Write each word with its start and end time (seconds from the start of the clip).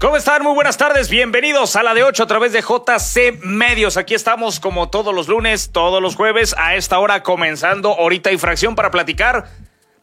¿Cómo 0.00 0.16
están? 0.16 0.42
Muy 0.42 0.54
buenas 0.54 0.78
tardes. 0.78 1.10
Bienvenidos 1.10 1.76
a 1.76 1.82
la 1.82 1.92
de 1.92 2.04
8 2.04 2.22
a 2.22 2.26
través 2.26 2.54
de 2.54 2.62
JC 2.62 3.44
Medios. 3.44 3.98
Aquí 3.98 4.14
estamos 4.14 4.58
como 4.58 4.88
todos 4.88 5.14
los 5.14 5.28
lunes, 5.28 5.72
todos 5.72 6.00
los 6.00 6.16
jueves, 6.16 6.54
a 6.56 6.74
esta 6.74 6.98
hora 6.98 7.22
comenzando 7.22 7.90
ahorita 7.90 8.32
y 8.32 8.38
fracción 8.38 8.74
para 8.74 8.90
platicar 8.90 9.50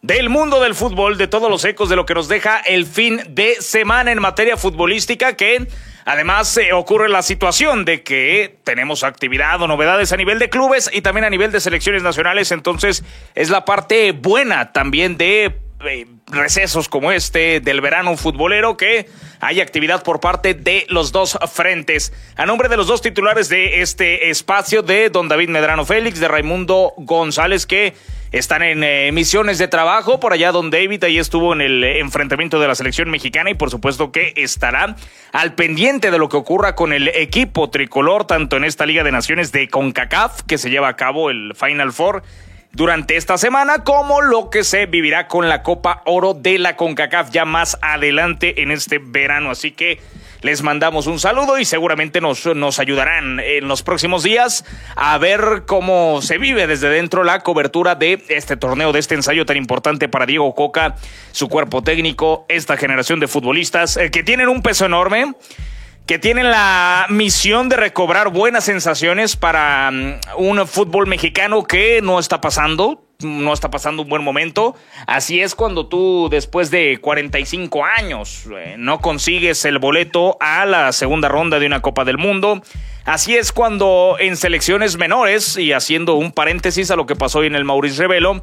del 0.04 0.30
mundo 0.30 0.62
del 0.62 0.76
fútbol, 0.76 1.18
de 1.18 1.28
todos 1.28 1.50
los 1.50 1.66
ecos 1.66 1.90
de 1.90 1.96
lo 1.96 2.06
que 2.06 2.14
nos 2.14 2.28
deja 2.28 2.60
el 2.60 2.86
fin 2.86 3.22
de 3.30 3.56
semana 3.60 4.12
en 4.12 4.22
materia 4.22 4.56
futbolística, 4.56 5.36
que 5.36 5.68
además 6.06 6.48
se 6.48 6.74
ocurre 6.74 7.10
la 7.10 7.24
situación 7.24 7.84
de 7.84 8.04
que 8.04 8.60
tenemos 8.64 9.04
actividad 9.04 9.60
o 9.64 9.68
novedades 9.68 10.12
a 10.12 10.18
nivel 10.18 10.38
de 10.38 10.52
clubes 10.52 10.92
y 10.94 11.02
también 11.02 11.26
a 11.26 11.32
nivel 11.32 11.52
de 11.52 11.60
selecciones 11.60 12.04
nacionales, 12.04 12.52
entonces 12.52 13.04
es 13.34 13.50
la 13.50 13.66
parte 13.66 14.12
buena 14.12 14.74
también 14.74 15.18
de 15.18 15.58
eh, 15.86 16.08
recesos 16.28 16.90
como 16.90 17.12
este 17.12 17.60
del 17.60 17.82
verano 17.82 18.18
futbolero 18.18 18.78
que 18.78 19.08
hay 19.40 19.62
actividad 19.62 20.04
por 20.04 20.20
parte 20.20 20.54
de 20.54 20.86
los 20.90 21.12
dos 21.12 21.38
frentes. 21.52 22.14
A 22.36 22.46
nombre 22.46 22.68
de 22.70 22.78
los 22.78 22.88
dos 22.88 23.02
titulares 23.02 23.50
de 23.50 23.82
este 23.82 24.30
espacio 24.30 24.82
de 24.82 25.10
don 25.10 25.28
David 25.28 25.50
Medrano 25.50 25.86
Félix, 25.86 26.20
de 26.20 26.28
Raimundo 26.28 26.94
González, 26.98 27.66
que 27.68 27.94
están 28.32 28.62
en 28.62 28.84
eh, 28.84 29.12
misiones 29.12 29.58
de 29.58 29.68
trabajo 29.68 30.20
por 30.20 30.34
allá 30.34 30.52
don 30.52 30.70
David 30.70 31.04
ahí 31.06 31.18
estuvo 31.18 31.54
en 31.54 31.62
el 31.62 31.84
enfrentamiento 31.84 32.60
de 32.60 32.68
la 32.68 32.76
selección 32.76 33.10
mexicana 33.10 33.50
y 33.50 33.54
por 33.54 33.70
supuesto 33.70 34.12
que 34.12 34.34
estará 34.36 34.96
al 35.32 35.54
pendiente 35.54 36.12
de 36.12 36.18
lo 36.18 36.28
que 36.28 36.38
ocurra 36.38 36.76
con 36.76 36.92
el 36.92 37.08
equipo 37.08 37.70
tricolor 37.70 38.26
tanto 38.26 38.58
en 38.58 38.66
esta 38.66 38.86
Liga 38.86 39.04
de 39.04 39.12
Naciones 39.12 39.52
de 39.52 39.70
CONCACAF 39.70 40.42
que 40.44 40.58
se 40.58 40.70
lleva 40.70 40.90
a 40.90 40.96
cabo 40.98 41.30
el 41.30 41.54
Final 41.56 41.94
Four 41.94 42.24
durante 42.72 43.16
esta 43.16 43.38
semana, 43.38 43.84
como 43.84 44.22
lo 44.22 44.50
que 44.50 44.64
se 44.64 44.86
vivirá 44.86 45.28
con 45.28 45.50
la 45.50 45.64
Copa 45.64 46.02
Oro 46.06 46.34
de 46.34 46.60
la 46.60 46.76
CONCACAF 46.76 47.32
ya 47.32 47.46
más 47.46 47.78
adelante 47.82 48.62
en 48.62 48.72
este 48.72 49.00
verano. 49.00 49.52
Así 49.52 49.72
que 49.72 50.00
les 50.42 50.62
mandamos 50.62 51.08
un 51.08 51.20
saludo 51.20 51.58
y 51.58 51.66
seguramente 51.66 52.22
nos, 52.22 52.46
nos 52.46 52.80
ayudarán 52.80 53.40
en 53.40 53.68
los 53.68 53.82
próximos 53.82 54.24
días 54.24 54.66
a 54.96 55.18
ver 55.18 55.64
cómo 55.66 56.22
se 56.22 56.38
vive 56.38 56.68
desde 56.68 56.90
dentro 56.90 57.24
la 57.24 57.40
cobertura 57.40 57.96
de 57.96 58.24
este 58.30 58.56
torneo, 58.56 58.92
de 58.92 59.00
este 59.00 59.16
ensayo 59.16 59.46
tan 59.46 59.58
importante 59.58 60.08
para 60.08 60.26
Diego 60.26 60.54
Coca, 60.54 60.96
su 61.32 61.50
cuerpo 61.50 61.82
técnico, 61.82 62.46
esta 62.50 62.78
generación 62.78 63.20
de 63.20 63.28
futbolistas 63.28 63.98
eh, 63.98 64.12
que 64.12 64.24
tienen 64.24 64.50
un 64.50 64.62
peso 64.62 64.86
enorme 64.86 65.34
que 66.08 66.18
tienen 66.18 66.50
la 66.50 67.06
misión 67.10 67.68
de 67.68 67.76
recobrar 67.76 68.30
buenas 68.30 68.64
sensaciones 68.64 69.36
para 69.36 69.92
mm, 69.92 70.20
un 70.38 70.66
fútbol 70.66 71.06
mexicano 71.06 71.66
que 71.66 72.02
no 72.02 72.18
está 72.18 72.40
pasando, 72.40 73.04
no 73.20 73.52
está 73.52 73.70
pasando 73.70 74.04
un 74.04 74.10
buen 74.10 74.24
momento. 74.24 74.74
Así 75.06 75.42
es 75.42 75.54
cuando 75.54 75.88
tú 75.88 76.30
después 76.32 76.72
de 76.72 77.00
45 77.02 77.84
años 77.84 78.46
eh, 78.56 78.76
no 78.78 79.00
consigues 79.00 79.66
el 79.66 79.80
boleto 79.80 80.38
a 80.40 80.66
la 80.66 80.94
segunda 80.94 81.28
ronda 81.28 81.60
de 81.60 81.66
una 81.66 81.82
Copa 81.82 82.06
del 82.06 82.18
Mundo. 82.18 82.64
Así 83.04 83.36
es 83.36 83.52
cuando 83.52 84.16
en 84.18 84.38
selecciones 84.38 84.98
menores, 84.98 85.58
y 85.58 85.74
haciendo 85.74 86.16
un 86.16 86.32
paréntesis 86.32 86.90
a 86.90 86.96
lo 86.96 87.06
que 87.06 87.16
pasó 87.16 87.40
hoy 87.40 87.48
en 87.48 87.56
el 87.56 87.66
Maurice 87.66 88.02
Revelo, 88.02 88.42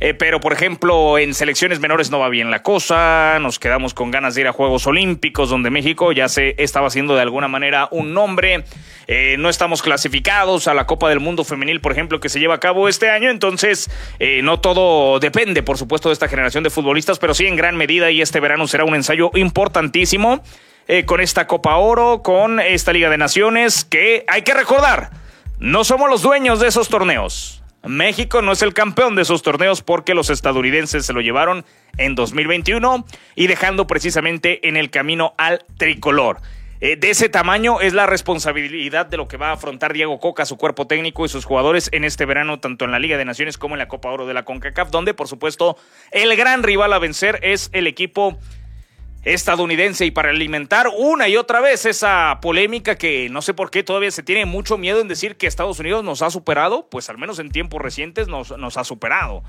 eh, 0.00 0.14
pero, 0.14 0.40
por 0.40 0.52
ejemplo, 0.52 1.18
en 1.18 1.34
selecciones 1.34 1.80
menores 1.80 2.10
no 2.10 2.20
va 2.20 2.28
bien 2.28 2.50
la 2.50 2.62
cosa. 2.62 3.38
Nos 3.40 3.58
quedamos 3.58 3.94
con 3.94 4.12
ganas 4.12 4.34
de 4.34 4.42
ir 4.42 4.46
a 4.48 4.52
Juegos 4.52 4.86
Olímpicos, 4.86 5.50
donde 5.50 5.70
México 5.70 6.12
ya 6.12 6.28
se 6.28 6.54
estaba 6.58 6.86
haciendo 6.86 7.16
de 7.16 7.22
alguna 7.22 7.48
manera 7.48 7.88
un 7.90 8.14
nombre. 8.14 8.64
Eh, 9.08 9.36
no 9.38 9.48
estamos 9.48 9.82
clasificados 9.82 10.68
a 10.68 10.74
la 10.74 10.86
Copa 10.86 11.08
del 11.08 11.18
Mundo 11.18 11.42
Femenil, 11.42 11.80
por 11.80 11.90
ejemplo, 11.90 12.20
que 12.20 12.28
se 12.28 12.38
lleva 12.38 12.54
a 12.54 12.60
cabo 12.60 12.88
este 12.88 13.10
año. 13.10 13.28
Entonces, 13.28 13.90
eh, 14.20 14.40
no 14.42 14.60
todo 14.60 15.18
depende, 15.18 15.64
por 15.64 15.78
supuesto, 15.78 16.10
de 16.10 16.12
esta 16.12 16.28
generación 16.28 16.62
de 16.62 16.70
futbolistas, 16.70 17.18
pero 17.18 17.34
sí 17.34 17.46
en 17.46 17.56
gran 17.56 17.76
medida. 17.76 18.10
Y 18.12 18.22
este 18.22 18.38
verano 18.38 18.68
será 18.68 18.84
un 18.84 18.94
ensayo 18.94 19.30
importantísimo 19.34 20.42
con 21.04 21.20
esta 21.20 21.46
Copa 21.46 21.76
Oro, 21.76 22.22
con 22.22 22.60
esta 22.60 22.94
Liga 22.94 23.10
de 23.10 23.18
Naciones, 23.18 23.84
que 23.84 24.24
hay 24.26 24.40
que 24.40 24.54
recordar, 24.54 25.10
no 25.58 25.84
somos 25.84 26.08
los 26.08 26.22
dueños 26.22 26.60
de 26.60 26.68
esos 26.68 26.88
torneos. 26.88 27.57
México 27.84 28.42
no 28.42 28.52
es 28.52 28.62
el 28.62 28.74
campeón 28.74 29.14
de 29.14 29.22
esos 29.22 29.42
torneos 29.42 29.82
porque 29.82 30.14
los 30.14 30.30
estadounidenses 30.30 31.06
se 31.06 31.12
lo 31.12 31.20
llevaron 31.20 31.64
en 31.96 32.14
2021 32.14 33.04
y 33.36 33.46
dejando 33.46 33.86
precisamente 33.86 34.68
en 34.68 34.76
el 34.76 34.90
camino 34.90 35.34
al 35.38 35.64
tricolor. 35.76 36.40
Eh, 36.80 36.94
de 36.94 37.10
ese 37.10 37.28
tamaño 37.28 37.80
es 37.80 37.92
la 37.92 38.06
responsabilidad 38.06 39.06
de 39.06 39.16
lo 39.16 39.26
que 39.26 39.36
va 39.36 39.48
a 39.48 39.52
afrontar 39.52 39.92
Diego 39.92 40.20
Coca, 40.20 40.44
su 40.44 40.56
cuerpo 40.56 40.86
técnico 40.86 41.24
y 41.24 41.28
sus 41.28 41.44
jugadores 41.44 41.88
en 41.92 42.04
este 42.04 42.24
verano, 42.24 42.60
tanto 42.60 42.84
en 42.84 42.92
la 42.92 43.00
Liga 43.00 43.16
de 43.16 43.24
Naciones 43.24 43.58
como 43.58 43.74
en 43.74 43.80
la 43.80 43.88
Copa 43.88 44.10
Oro 44.10 44.26
de 44.26 44.34
la 44.34 44.44
CONCACAF, 44.44 44.90
donde 44.90 45.12
por 45.12 45.26
supuesto 45.26 45.76
el 46.12 46.36
gran 46.36 46.62
rival 46.62 46.92
a 46.92 47.00
vencer 47.00 47.40
es 47.42 47.68
el 47.72 47.88
equipo 47.88 48.38
estadounidense 49.34 50.06
y 50.06 50.10
para 50.10 50.30
alimentar 50.30 50.88
una 50.96 51.28
y 51.28 51.36
otra 51.36 51.60
vez 51.60 51.84
esa 51.84 52.38
polémica 52.40 52.96
que 52.96 53.28
no 53.30 53.42
sé 53.42 53.54
por 53.54 53.70
qué 53.70 53.82
todavía 53.82 54.10
se 54.10 54.22
tiene 54.22 54.46
mucho 54.46 54.78
miedo 54.78 55.00
en 55.00 55.08
decir 55.08 55.36
que 55.36 55.46
Estados 55.46 55.78
Unidos 55.80 56.02
nos 56.02 56.22
ha 56.22 56.30
superado, 56.30 56.88
pues 56.90 57.10
al 57.10 57.18
menos 57.18 57.38
en 57.38 57.50
tiempos 57.50 57.82
recientes 57.82 58.28
nos, 58.28 58.56
nos 58.56 58.76
ha 58.76 58.84
superado 58.84 59.42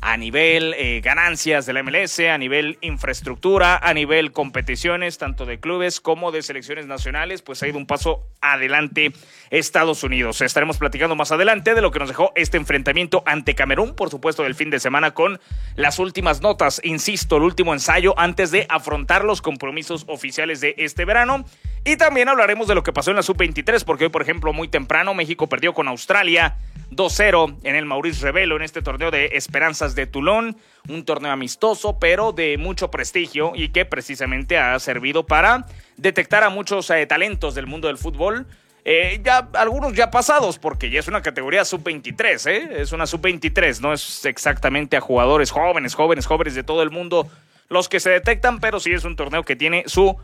a 0.00 0.16
nivel 0.16 0.74
eh, 0.78 1.00
ganancias 1.02 1.66
de 1.66 1.72
la 1.72 1.82
MLS, 1.82 2.20
a 2.20 2.38
nivel 2.38 2.78
infraestructura, 2.80 3.76
a 3.76 3.92
nivel 3.92 4.32
competiciones, 4.32 5.18
tanto 5.18 5.44
de 5.44 5.60
clubes 5.60 6.00
como 6.00 6.32
de 6.32 6.42
selecciones 6.42 6.86
nacionales, 6.86 7.42
pues 7.42 7.62
ha 7.62 7.68
ido 7.68 7.78
un 7.78 7.86
paso 7.86 8.26
adelante 8.40 9.12
Estados 9.50 10.02
Unidos. 10.02 10.40
Estaremos 10.40 10.78
platicando 10.78 11.16
más 11.16 11.32
adelante 11.32 11.74
de 11.74 11.82
lo 11.82 11.90
que 11.90 11.98
nos 11.98 12.08
dejó 12.08 12.32
este 12.34 12.56
enfrentamiento 12.56 13.22
ante 13.26 13.54
Camerún, 13.54 13.94
por 13.94 14.10
supuesto, 14.10 14.42
del 14.42 14.54
fin 14.54 14.70
de 14.70 14.80
semana 14.80 15.12
con 15.12 15.38
las 15.76 15.98
últimas 15.98 16.40
notas, 16.40 16.80
insisto, 16.84 17.36
el 17.36 17.42
último 17.42 17.74
ensayo 17.74 18.14
antes 18.18 18.50
de 18.50 18.66
afrontar 18.68 19.24
los 19.24 19.42
compromisos 19.42 20.04
oficiales 20.08 20.60
de 20.60 20.74
este 20.78 21.04
verano. 21.04 21.44
Y 21.84 21.96
también 21.96 22.28
hablaremos 22.28 22.68
de 22.68 22.74
lo 22.74 22.82
que 22.82 22.92
pasó 22.92 23.10
en 23.10 23.16
la 23.16 23.22
sub-23, 23.22 23.84
porque 23.84 24.04
hoy, 24.04 24.10
por 24.10 24.20
ejemplo, 24.20 24.52
muy 24.52 24.68
temprano 24.68 25.14
México 25.14 25.48
perdió 25.48 25.72
con 25.72 25.88
Australia 25.88 26.58
2-0 26.90 27.56
en 27.62 27.74
el 27.74 27.86
Maurice 27.86 28.22
Revelo 28.22 28.56
en 28.56 28.62
este 28.62 28.82
torneo 28.82 29.10
de 29.10 29.30
Esperanzas 29.32 29.94
de 29.94 30.06
Toulon, 30.06 30.56
un 30.88 31.04
torneo 31.04 31.32
amistoso 31.32 31.98
pero 31.98 32.32
de 32.32 32.58
mucho 32.58 32.90
prestigio 32.90 33.52
y 33.54 33.68
que 33.68 33.84
precisamente 33.86 34.58
ha 34.58 34.78
servido 34.78 35.24
para 35.24 35.66
detectar 35.96 36.42
a 36.42 36.50
muchos 36.50 36.90
eh, 36.90 37.06
talentos 37.06 37.54
del 37.54 37.66
mundo 37.66 37.88
del 37.88 37.96
fútbol. 37.96 38.46
Eh, 38.84 39.20
ya 39.22 39.48
algunos 39.54 39.92
ya 39.94 40.10
pasados, 40.10 40.58
porque 40.58 40.90
ya 40.90 41.00
es 41.00 41.08
una 41.08 41.22
categoría 41.22 41.64
sub-23, 41.64 42.50
¿eh? 42.50 42.68
es 42.80 42.92
una 42.92 43.06
sub-23, 43.06 43.80
no 43.80 43.92
es 43.92 44.24
exactamente 44.24 44.96
a 44.96 45.00
jugadores 45.00 45.50
jóvenes, 45.50 45.94
jóvenes, 45.94 46.26
jóvenes 46.26 46.54
de 46.54 46.62
todo 46.62 46.82
el 46.82 46.90
mundo 46.90 47.26
los 47.68 47.88
que 47.88 48.00
se 48.00 48.10
detectan, 48.10 48.58
pero 48.58 48.80
sí 48.80 48.92
es 48.92 49.04
un 49.04 49.16
torneo 49.16 49.44
que 49.44 49.54
tiene 49.54 49.84
su 49.86 50.16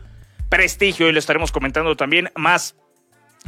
prestigio 0.49 1.07
y 1.07 1.11
lo 1.11 1.19
estaremos 1.19 1.51
comentando 1.51 1.95
también 1.95 2.31
más 2.35 2.75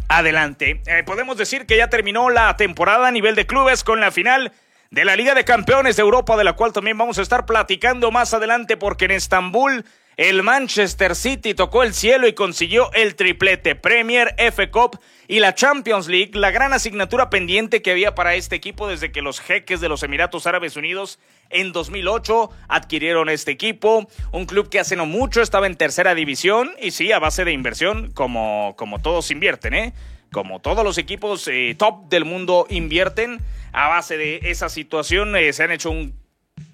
adelante. 0.08 0.82
Eh, 0.86 1.04
podemos 1.06 1.38
decir 1.38 1.66
que 1.66 1.78
ya 1.78 1.90
terminó 1.90 2.30
la 2.30 2.56
temporada 2.58 3.08
a 3.08 3.12
nivel 3.12 3.36
de 3.36 3.46
clubes 3.46 3.84
con 3.84 4.00
la 4.00 4.12
final 4.12 4.52
de 4.92 5.06
la 5.06 5.16
Liga 5.16 5.36
de 5.36 5.46
Campeones 5.46 5.96
de 5.96 6.02
Europa, 6.02 6.36
de 6.38 6.44
la 6.44 6.54
cual 6.54 6.74
también 6.74 6.98
vamos 6.98 7.20
a 7.20 7.22
estar 7.22 7.46
platicando 7.46 8.12
más 8.12 8.34
adelante, 8.34 8.78
porque 8.78 9.06
en 9.06 9.12
Estambul 9.12 9.86
el 10.20 10.44
Manchester 10.44 11.16
City 11.16 11.54
tocó 11.54 11.82
el 11.82 11.94
cielo 11.94 12.28
y 12.28 12.34
consiguió 12.34 12.92
el 12.92 13.16
triplete 13.16 13.76
Premier, 13.76 14.36
F 14.38 14.70
Cup 14.70 15.00
y 15.30 15.40
la 15.40 15.56
Champions 15.56 16.10
League, 16.10 16.32
la 16.34 16.52
gran 16.52 16.74
asignatura 16.74 17.30
pendiente 17.30 17.82
que 17.82 17.92
había 17.92 18.16
para 18.16 18.36
este 18.36 18.58
equipo 18.58 18.90
desde 18.90 19.14
que 19.14 19.22
los 19.22 19.40
jeques 19.40 19.80
de 19.80 19.88
los 19.88 20.04
Emiratos 20.04 20.46
Árabes 20.46 20.76
Unidos 20.76 21.20
en 21.50 21.72
2008 21.72 22.50
adquirieron 22.68 23.30
este 23.30 23.52
equipo, 23.52 24.10
un 24.34 24.46
club 24.46 24.68
que 24.68 24.82
hace 24.82 24.98
no 24.98 25.06
mucho 25.06 25.42
estaba 25.42 25.68
en 25.68 25.78
tercera 25.78 26.14
división 26.16 26.70
y 26.82 26.92
sí, 26.92 27.14
a 27.14 27.20
base 27.20 27.46
de 27.46 27.54
inversión, 27.54 28.12
como, 28.12 28.76
como 28.78 29.00
todos 29.00 29.32
invierten, 29.32 29.74
¿eh? 29.74 29.94
Como 30.34 30.60
todos 30.60 30.84
los 30.84 30.98
equipos 30.98 31.48
eh, 31.48 31.76
top 31.80 32.10
del 32.10 32.26
mundo 32.26 32.68
invierten, 32.70 33.40
a 33.72 33.88
base 33.88 34.18
de 34.18 34.42
esa 34.44 34.68
situación 34.68 35.34
eh, 35.38 35.54
se 35.54 35.64
han 35.64 35.72
hecho 35.72 35.92
un 35.92 36.14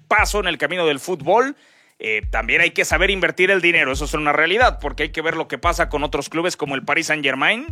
paso 0.08 0.40
en 0.40 0.48
el 0.48 0.58
camino 0.58 0.84
del 0.84 0.98
fútbol 0.98 1.54
eh, 1.98 2.22
también 2.30 2.60
hay 2.60 2.72
que 2.72 2.84
saber 2.84 3.10
invertir 3.10 3.50
el 3.50 3.60
dinero, 3.60 3.92
eso 3.92 4.04
es 4.04 4.14
una 4.14 4.32
realidad, 4.32 4.78
porque 4.80 5.04
hay 5.04 5.08
que 5.10 5.22
ver 5.22 5.36
lo 5.36 5.48
que 5.48 5.58
pasa 5.58 5.88
con 5.88 6.04
otros 6.04 6.28
clubes 6.28 6.56
como 6.56 6.74
el 6.74 6.84
Paris 6.84 7.06
Saint 7.06 7.24
Germain, 7.24 7.66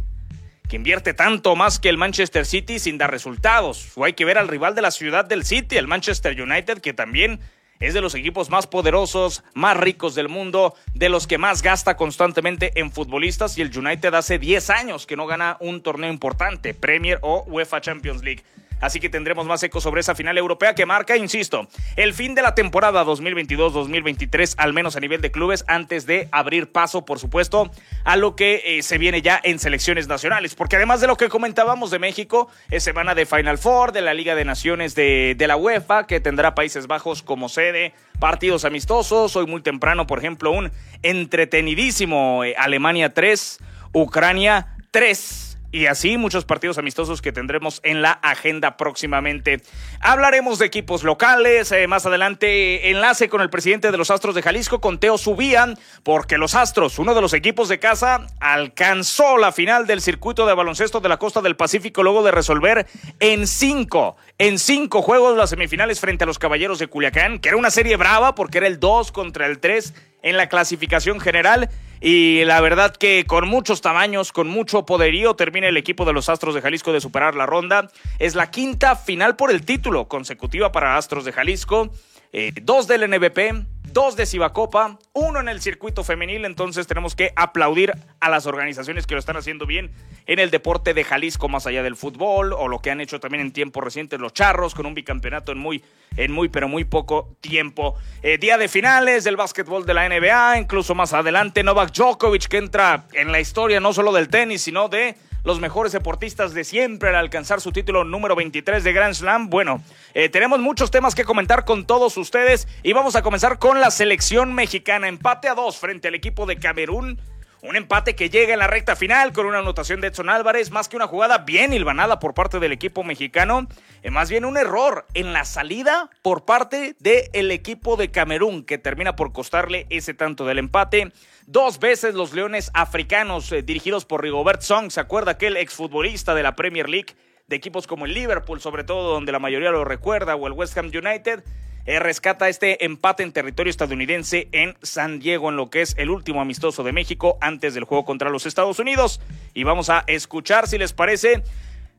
que 0.69 0.77
invierte 0.77 1.13
tanto 1.13 1.57
más 1.57 1.79
que 1.79 1.91
el 1.91 1.99
Manchester 1.99 2.47
City 2.47 2.79
sin 2.79 2.97
dar 2.97 3.11
resultados. 3.11 3.93
O 3.97 4.05
hay 4.05 4.15
que 4.15 4.25
ver 4.25 4.39
al 4.39 4.49
rival 4.49 4.75
de 4.75 4.83
la 4.83 4.91
ciudad 4.91 5.27
del 5.27 5.45
City, 5.45 5.77
el 5.77 5.87
Manchester 5.87 6.41
United, 6.41 6.81
que 6.81 6.95
también 6.95 7.41
es 7.81 7.93
de 7.93 8.01
los 8.01 8.15
equipos 8.15 8.49
más 8.49 8.67
poderosos, 8.67 9.45
más 9.53 9.77
ricos 9.77 10.15
del 10.15 10.29
mundo, 10.29 10.75
de 10.95 11.11
los 11.11 11.27
que 11.27 11.37
más 11.37 11.61
gasta 11.61 11.97
constantemente 11.97 12.73
en 12.81 12.91
futbolistas 12.91 13.59
y 13.59 13.63
el 13.63 13.77
United 13.77 14.15
hace 14.15 14.39
10 14.39 14.71
años 14.71 15.07
que 15.07 15.17
no 15.17 15.27
gana 15.27 15.59
un 15.61 15.83
torneo 15.83 16.11
importante, 16.11 16.73
Premier 16.73 17.19
o 17.21 17.45
UEFA 17.47 17.83
Champions 17.83 18.23
League. 18.23 18.43
Así 18.85 19.01
que 19.01 19.09
tendremos 19.09 19.47
más 19.47 19.63
eco 19.63 19.81
sobre 19.81 20.01
esa 20.01 20.15
final 20.15 20.37
europea 20.37 20.75
que 20.75 20.85
marca, 20.85 21.17
insisto, 21.17 21.67
el 21.97 22.13
fin 22.13 22.35
de 22.35 22.43
la 22.43 22.55
temporada 22.55 23.03
2022-2023, 23.05 24.55
al 24.59 24.75
menos 24.75 24.95
a 24.97 25.01
nivel 25.01 25.23
de 25.23 25.31
clubes, 25.31 25.65
antes 25.69 26.05
de 26.07 26.29
abrir 26.33 26.71
paso, 26.71 27.05
por 27.05 27.19
supuesto, 27.19 27.71
a 28.05 28.17
lo 28.17 28.37
que 28.37 28.63
eh, 28.65 28.83
se 28.83 28.99
viene 28.99 29.23
ya 29.23 29.41
en 29.43 29.59
selecciones 29.59 30.07
nacionales, 30.07 30.55
porque 30.55 30.77
además 30.77 31.01
de 31.01 31.07
lo 31.07 31.17
que 31.17 31.31
comentábamos 31.31 31.91
de 31.91 31.99
México, 31.99 32.49
es 32.71 32.85
semana 32.85 33.15
de 33.15 33.25
Final 33.25 33.57
Four, 33.57 33.93
de 33.93 34.03
la 34.03 34.13
Liga 34.13 34.35
de 34.35 34.45
Naciones 34.45 34.95
de, 34.95 35.37
la 35.47 35.57
UEFA, 35.57 36.07
que 36.07 36.21
tendrá 36.21 36.55
Países 36.55 36.87
Bajos 36.87 37.23
como 37.23 37.49
sede, 37.49 37.95
partidos 38.21 38.67
amistosos, 38.67 39.35
hoy 39.37 39.47
muy 39.47 39.63
temprano, 39.63 40.07
por 40.07 40.19
ejemplo, 40.19 40.51
un 40.51 40.71
entretenidísimo 41.03 42.45
eh, 42.45 42.55
Alemania 42.59 43.15
3, 43.15 43.59
Ucrania 43.93 44.77
3 44.91 45.54
y 45.75 45.87
así 45.87 46.19
muchos 46.19 46.45
partidos 46.45 46.79
amistosos 46.79 47.21
que 47.21 47.33
tendremos 47.33 47.81
en 47.83 48.01
la 48.01 48.13
agenda 48.13 48.77
próximamente. 48.77 49.61
Hablaremos 49.99 50.61
de 50.61 50.67
equipos 50.67 51.03
locales, 51.03 51.73
eh, 51.73 51.89
más 51.89 52.07
adelante 52.07 52.91
enlace 52.91 53.29
con 53.29 53.41
el 53.41 53.51
presidente 53.51 53.91
de 53.91 53.99
los 53.99 54.13
Astros 54.13 54.37
de 54.37 54.43
Jalisco, 54.43 54.81
con 54.81 55.01
Teo 55.01 55.19
Subían, 55.19 55.77
porque 56.05 56.39
los 56.39 56.55
Astros, 56.55 57.01
uno 57.01 57.13
de 57.13 57.21
los 57.21 57.33
equipos 57.33 57.69
de 57.69 57.81
casa, 57.81 58.29
alcanzó 58.39 59.37
la 59.37 59.51
final 59.51 59.89
del 59.89 60.01
circuito 60.01 60.47
de 60.47 60.55
baloncesto 60.55 61.01
de 61.01 61.09
la 61.09 61.17
costa 61.17 61.41
del 61.41 61.57
Pacífico 61.57 62.05
luego 62.05 62.23
de 62.23 62.31
resolver 62.31 62.87
en 63.19 63.49
cinco, 63.49 64.17
en 64.39 64.61
cinco 64.61 65.03
juegos 65.03 65.37
las 65.37 65.51
semifinales 65.51 65.99
frente 65.99 66.23
a 66.23 66.29
los 66.29 66.39
Caballeros 66.39 66.79
de 66.79 66.87
Culiacán, 66.87 67.41
que 67.41 67.49
era 67.49 67.59
una 67.59 67.73
serie 67.73 67.97
brava 67.97 68.37
porque 68.37 68.59
era 68.59 68.69
el 68.69 68.79
2 68.79 69.11
contra 69.11 69.47
el 69.47 69.59
3 69.59 69.93
en 70.23 70.37
la 70.37 70.49
clasificación 70.49 71.19
general 71.19 71.69
y 72.01 72.45
la 72.45 72.61
verdad 72.61 72.95
que 72.95 73.25
con 73.27 73.49
muchos 73.49 73.81
tamaños, 73.81 74.33
con 74.33 74.49
mucho 74.49 74.85
poderío, 74.85 75.35
termina 75.35 75.69
el 75.69 75.77
equipo 75.77 76.05
de 76.05 76.13
los 76.13 76.29
Astros 76.29 76.55
de 76.55 76.61
Jalisco 76.61 76.93
de 76.93 77.01
superar 77.01 77.35
la 77.35 77.47
ronda. 77.47 77.91
Es 78.19 78.35
la 78.35 78.51
quinta 78.51 78.97
final 78.97 79.37
por 79.37 79.51
el 79.51 79.65
título 79.65 80.09
consecutiva 80.09 80.73
para 80.73 80.97
Astros 80.97 81.25
de 81.25 81.33
Jalisco. 81.33 81.91
Eh, 82.33 82.53
dos 82.63 82.89
del 82.89 83.09
NBP, 83.09 83.65
dos 83.95 84.17
de 84.17 84.27
Cibacopa, 84.27 84.99
uno 85.13 85.39
en 85.39 85.49
el 85.49 85.63
circuito 85.63 86.03
femenil, 86.03 86.45
entonces 86.45 86.89
tenemos 86.89 87.15
que 87.15 87.33
aplaudir 87.37 87.93
a 88.19 88.29
las 88.29 88.45
organizaciones 88.45 89.07
que 89.07 89.15
lo 89.15 89.21
están 89.21 89.37
haciendo 89.37 89.67
bien 89.67 89.93
en 90.27 90.41
el 90.41 90.51
deporte 90.51 90.95
de 90.95 91.05
Jalisco 91.05 91.49
más 91.49 91.69
allá 91.69 91.85
del 91.85 91.95
fútbol 91.95 92.53
o 92.53 92.67
lo 92.67 92.81
que 92.81 92.91
han 92.91 93.01
hecho 93.01 93.21
también 93.21 93.41
en 93.41 93.53
tiempos 93.53 93.85
recientes 93.85 94.19
los 94.19 94.33
Charros 94.33 94.75
con 94.75 94.85
un 94.85 94.95
bicampeonato 94.95 95.53
en 95.53 95.59
muy, 95.59 95.85
en 96.17 96.33
muy 96.33 96.49
pero 96.49 96.67
muy 96.67 96.83
poco 96.83 97.37
tiempo. 97.41 97.95
Eh, 98.25 98.37
día 98.37 98.59
de 98.59 98.67
finales 98.67 99.23
del 99.23 99.37
básquetbol 99.37 99.87
de 99.87 99.95
la 99.95 100.09
NBA, 100.09 100.59
incluso 100.59 100.97
más 100.97 101.13
adelante 101.13 101.63
Novak 101.63 101.93
Djokovic 101.93 102.49
que 102.49 102.57
entra 102.59 103.05
en 103.13 103.31
la 103.31 103.39
historia 103.39 103.79
no 103.79 103.93
solo 103.93 104.13
del 104.13 104.29
tenis 104.29 104.63
sino 104.63 104.89
de 104.89 105.15
los 105.45 105.61
mejores 105.61 105.93
deportistas 105.93 106.55
de 106.55 106.65
siempre 106.65 107.11
al 107.11 107.17
alcanzar 107.17 107.61
su 107.61 107.71
título 107.71 108.03
número 108.03 108.35
23 108.35 108.83
de 108.83 108.93
Grand 108.93 109.15
Slam. 109.15 109.51
Bueno, 109.51 109.83
eh, 110.15 110.31
tenemos 110.31 110.59
muchos 110.59 110.91
temas 110.91 111.15
que 111.15 111.25
comentar 111.25 111.65
con 111.65 111.87
todos 111.87 112.17
ustedes 112.17 112.67
y 112.83 112.95
vamos 112.95 113.15
a 113.15 113.23
comenzar 113.23 113.59
con 113.59 113.81
la 113.81 113.91
selección 113.91 114.55
mexicana. 114.55 115.07
Empate 115.07 115.49
a 115.49 115.55
dos 115.55 115.77
frente 115.77 116.09
al 116.09 116.15
equipo 116.15 116.47
de 116.47 116.57
Camerún. 116.57 117.21
Un 117.65 117.77
empate 117.77 118.15
que 118.15 118.29
llega 118.29 118.53
en 118.53 118.59
la 118.59 118.67
recta 118.67 118.95
final 118.95 119.33
con 119.33 119.47
una 119.47 119.61
anotación 119.61 120.03
de 120.03 120.09
Edson 120.09 120.29
Álvarez, 120.29 120.71
más 120.71 120.91
que 120.91 120.97
una 120.97 121.07
jugada 121.07 121.39
bien 121.39 121.73
hilvanada 121.73 122.19
por 122.19 122.35
parte 122.35 122.61
del 122.61 122.73
equipo 122.73 123.05
mexicano, 123.05 123.69
más 124.11 124.29
bien 124.29 124.45
un 124.45 124.59
error 124.59 125.07
en 125.15 125.33
la 125.33 125.47
salida 125.47 126.11
por 126.21 126.45
parte 126.45 126.95
del 126.99 127.51
equipo 127.51 127.97
de 127.97 128.11
Camerún, 128.11 128.65
que 128.65 128.77
termina 128.77 129.17
por 129.17 129.33
costarle 129.33 129.87
ese 129.89 130.13
tanto 130.13 130.45
del 130.45 130.59
empate. 130.59 131.11
Dos 131.47 131.81
veces 131.81 132.15
los 132.15 132.35
Leones 132.35 132.71
africanos 132.75 133.51
eh, 133.51 133.63
dirigidos 133.63 134.05
por 134.05 134.21
Rigobert 134.21 134.61
Song, 134.61 134.91
¿se 134.91 135.01
acuerda 135.01 135.31
aquel 135.31 135.57
exfutbolista 135.57 136.35
de 136.35 136.43
la 136.43 136.57
Premier 136.57 136.91
League? 136.91 137.17
De 137.47 137.57
equipos 137.57 137.87
como 137.87 138.05
el 138.05 138.13
Liverpool, 138.13 138.61
sobre 138.61 138.85
todo, 138.85 139.15
donde 139.15 139.33
la 139.33 139.39
mayoría 139.39 139.71
lo 139.71 139.87
recuerda, 139.87 140.37
o 140.37 140.47
el 140.47 140.53
West 140.53 140.77
Ham 140.77 140.89
United 140.95 141.43
eh, 141.87 141.99
rescata 141.99 142.49
este 142.49 142.85
empate 142.85 143.23
en 143.23 143.33
territorio 143.33 143.71
estadounidense 143.71 144.49
en 144.53 144.75
San 144.83 145.19
Diego, 145.19 145.51
en 145.51 145.57
lo 145.57 145.69
que 145.69 145.83
es 145.83 145.95
el 145.99 146.09
último 146.09 146.41
amistoso 146.41 146.83
de 146.83 146.93
México 146.93 147.37
antes 147.43 147.75
del 147.75 147.85
juego 147.85 148.07
contra 148.07 148.31
los 148.31 148.47
Estados 148.47 148.79
Unidos. 148.79 149.21
Y 149.53 149.65
vamos 149.65 149.91
a 149.91 150.03
escuchar, 150.07 150.67
si 150.67 150.79
les 150.79 150.95
parece, 150.95 151.43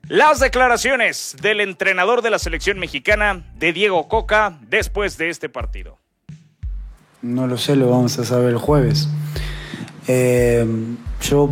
las 0.07 0.39
declaraciones 0.39 1.35
del 1.39 1.61
entrenador 1.61 2.23
de 2.23 2.31
la 2.31 2.39
selección 2.39 2.79
mexicana, 2.79 3.43
de 3.57 3.73
Diego 3.73 4.07
Coca, 4.07 4.57
después 4.67 5.17
de 5.17 5.29
este 5.29 5.49
partido. 5.49 5.99
No 7.21 7.45
lo 7.45 7.57
sé, 7.57 7.75
lo 7.75 7.89
vamos 7.89 8.17
a 8.17 8.25
saber 8.25 8.49
el 8.49 8.57
jueves. 8.57 9.07
Eh, 10.07 10.65
yo, 11.21 11.49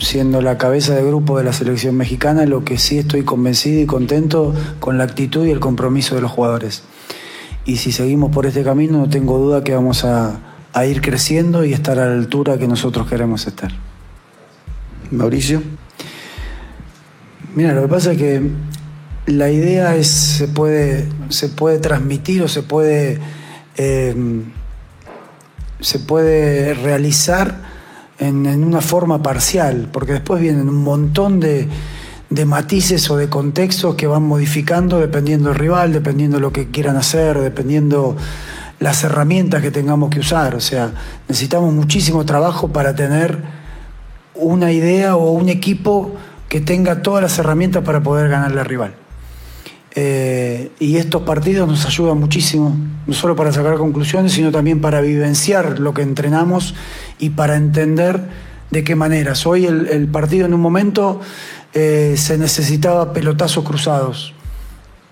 siendo 0.00 0.42
la 0.42 0.58
cabeza 0.58 0.96
de 0.96 1.04
grupo 1.04 1.38
de 1.38 1.44
la 1.44 1.52
selección 1.52 1.96
mexicana, 1.96 2.44
lo 2.44 2.64
que 2.64 2.76
sí 2.76 2.98
estoy 2.98 3.24
convencido 3.24 3.80
y 3.80 3.86
contento 3.86 4.52
con 4.80 4.98
la 4.98 5.04
actitud 5.04 5.46
y 5.46 5.52
el 5.52 5.60
compromiso 5.60 6.16
de 6.16 6.22
los 6.22 6.30
jugadores 6.32 6.82
y 7.68 7.76
si 7.76 7.92
seguimos 7.92 8.30
por 8.30 8.46
este 8.46 8.64
camino 8.64 8.96
no 8.96 9.10
tengo 9.10 9.36
duda 9.36 9.62
que 9.62 9.74
vamos 9.74 10.02
a, 10.02 10.40
ir 10.86 11.02
creciendo 11.02 11.64
y 11.64 11.72
estar 11.74 11.98
a 11.98 12.06
la 12.06 12.14
altura 12.14 12.56
que 12.56 12.68
nosotros 12.68 13.08
queremos 13.08 13.46
estar. 13.48 13.72
Mauricio. 15.10 15.60
Mira, 17.54 17.74
lo 17.74 17.82
que 17.82 17.88
pasa 17.88 18.12
es 18.12 18.18
que 18.18 18.42
la 19.26 19.50
idea 19.50 19.96
es, 19.96 20.06
se, 20.06 20.46
puede, 20.46 21.08
se 21.30 21.48
puede 21.48 21.78
transmitir 21.78 22.42
o 22.42 22.48
se 22.48 22.62
puede, 22.62 23.18
em, 23.76 24.44
se 25.80 25.98
puede 25.98 26.74
realizar 26.74 27.56
en, 28.20 28.46
en, 28.46 28.62
una 28.62 28.80
forma 28.80 29.20
parcial, 29.20 29.88
porque 29.92 30.12
después 30.12 30.40
vienen 30.40 30.68
un 30.68 30.84
montón 30.84 31.40
de, 31.40 31.68
de 32.30 32.44
matices 32.44 33.10
o 33.10 33.16
de 33.16 33.28
contextos 33.28 33.94
que 33.94 34.06
van 34.06 34.22
modificando 34.22 34.98
dependiendo 34.98 35.48
del 35.48 35.58
rival, 35.58 35.92
dependiendo 35.92 36.36
de 36.36 36.42
lo 36.42 36.52
que 36.52 36.70
quieran 36.70 36.96
hacer, 36.96 37.38
dependiendo 37.38 38.16
las 38.80 39.02
herramientas 39.02 39.62
que 39.62 39.70
tengamos 39.70 40.10
que 40.10 40.20
usar. 40.20 40.54
O 40.54 40.60
sea, 40.60 40.92
necesitamos 41.26 41.72
muchísimo 41.72 42.24
trabajo 42.24 42.68
para 42.68 42.94
tener 42.94 43.38
una 44.34 44.72
idea 44.72 45.16
o 45.16 45.32
un 45.32 45.48
equipo 45.48 46.12
que 46.48 46.60
tenga 46.60 47.02
todas 47.02 47.22
las 47.22 47.38
herramientas 47.38 47.82
para 47.82 48.02
poder 48.02 48.28
ganarle 48.28 48.60
al 48.60 48.66
rival. 48.66 48.94
Eh, 49.94 50.70
y 50.78 50.96
estos 50.96 51.22
partidos 51.22 51.66
nos 51.66 51.84
ayudan 51.86 52.18
muchísimo, 52.18 52.76
no 53.06 53.14
solo 53.14 53.34
para 53.34 53.52
sacar 53.52 53.78
conclusiones, 53.78 54.32
sino 54.32 54.52
también 54.52 54.80
para 54.80 55.00
vivenciar 55.00 55.80
lo 55.80 55.92
que 55.92 56.02
entrenamos 56.02 56.74
y 57.18 57.30
para 57.30 57.56
entender 57.56 58.20
de 58.70 58.84
qué 58.84 58.94
maneras. 58.94 59.46
Hoy 59.46 59.66
el 59.66 60.06
partido 60.08 60.46
en 60.46 60.54
un 60.54 60.60
momento 60.60 61.20
eh, 61.74 62.14
se 62.16 62.38
necesitaba 62.38 63.12
pelotazos 63.12 63.64
cruzados, 63.64 64.32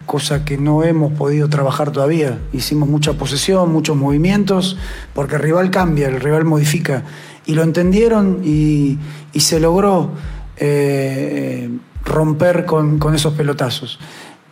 cosa 0.07 0.45
que 0.45 0.57
no 0.57 0.85
hemos 0.85 1.13
podido 1.13 1.49
trabajar 1.49 1.91
todavía. 1.91 2.39
Hicimos 2.53 2.89
mucha 2.89 3.13
posesión, 3.15 3.73
muchos 3.73 3.97
movimientos, 3.97 4.79
porque 5.15 5.37
el 5.37 5.43
rival 5.43 5.71
cambia, 5.71 6.09
el 6.09 6.21
rival 6.21 6.45
modifica. 6.45 7.05
Y 7.45 7.55
lo 7.55 7.63
entendieron 7.63 8.41
y, 8.43 8.99
se 9.37 9.61
logró 9.61 10.11
eh, 10.57 11.69
romper 12.05 12.65
con, 12.65 13.15
esos 13.15 13.35
pelotazos. 13.35 13.99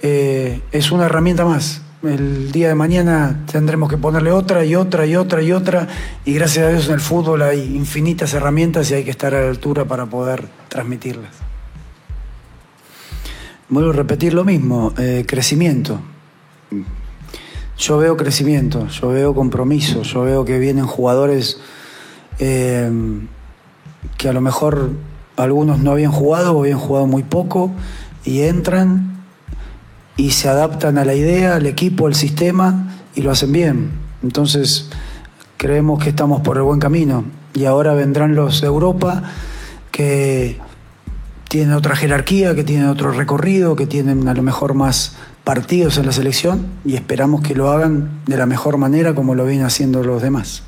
Eh, 0.01 0.61
es 0.73 0.93
una 0.93 1.07
herramienta 1.07 1.45
más. 1.45 1.81
El 2.03 2.53
día 2.53 2.69
de 2.69 2.75
mañana 2.75 3.45
tendremos 3.51 3.89
que 3.89 3.97
ponerle 3.97 4.31
otra 4.31 4.63
y 4.63 4.75
otra 4.75 5.07
y 5.07 5.17
otra 5.17 5.41
y 5.41 5.53
otra. 5.53 5.89
Y 6.27 6.35
gracias 6.35 6.67
a 6.67 6.69
Dios 6.69 6.87
en 6.89 6.95
el 6.95 7.01
fútbol 7.01 7.41
hay 7.41 7.75
infinitas 7.75 8.35
herramientas 8.35 8.91
y 8.91 8.95
hay 8.95 9.05
que 9.05 9.11
estar 9.11 9.35
a 9.35 9.41
la 9.41 9.49
altura 9.49 9.87
para 9.87 10.05
poder 10.05 10.45
transmitirlas. 10.69 11.44
Vuelvo 13.75 13.91
a 13.91 13.95
repetir 13.95 14.35
lo 14.35 14.45
mismo, 14.45 14.95
eh, 14.99 15.25
crecimiento. 15.27 15.99
Yo 17.77 17.99
veo 17.99 18.17
crecimiento, 18.17 18.87
yo 18.87 19.09
veo 19.09 19.35
compromiso, 19.35 20.03
yo 20.03 20.23
veo 20.23 20.45
que 20.45 20.61
vienen 20.61 20.87
jugadores 20.87 21.59
eh, 22.39 22.89
que 24.17 24.29
a 24.29 24.33
lo 24.33 24.41
mejor 24.41 24.91
algunos 25.37 25.81
no 25.81 25.91
habían 25.91 26.13
jugado 26.13 26.57
o 26.57 26.61
habían 26.61 26.79
jugado 26.79 27.09
muy 27.09 27.25
poco 27.25 27.73
y 28.25 28.43
entran 28.43 29.25
y 30.17 30.31
se 30.31 30.49
adaptan 30.49 30.97
a 30.97 31.05
la 31.05 31.17
idea, 31.17 31.57
al 31.57 31.67
equipo, 31.67 32.07
al 32.07 32.15
sistema 32.15 32.95
y 33.17 33.23
lo 33.23 33.33
hacen 33.33 33.51
bien. 33.51 33.91
Entonces 34.23 34.89
creemos 35.57 36.01
que 36.01 36.11
estamos 36.11 36.43
por 36.43 36.59
el 36.59 36.63
buen 36.63 36.79
camino 36.79 37.25
y 37.55 37.65
ahora 37.65 37.95
vendrán 37.95 38.37
los 38.37 38.61
de 38.61 38.69
Europa 38.69 39.25
que 39.91 40.61
tienen 41.55 41.77
otra 41.77 41.95
jerarquía, 41.95 42.57
que 42.57 42.65
tienen 42.65 42.89
otro 42.89 43.13
recorrido, 43.13 43.77
que 43.77 43.87
tienen 43.87 44.27
a 44.27 44.35
lo 44.35 44.43
mejor 44.43 44.75
más 44.75 45.15
partidos 45.45 45.99
en 45.99 46.07
la 46.07 46.11
selección 46.11 46.67
y 46.85 46.97
esperamos 46.97 47.43
que 47.43 47.55
lo 47.55 47.71
hagan 47.71 48.23
de 48.27 48.37
la 48.37 48.45
mejor 48.45 48.77
manera 48.77 49.15
como 49.15 49.37
lo 49.37 49.47
vienen 49.47 49.65
haciendo 49.65 50.03
los 50.03 50.21
demás. 50.21 50.65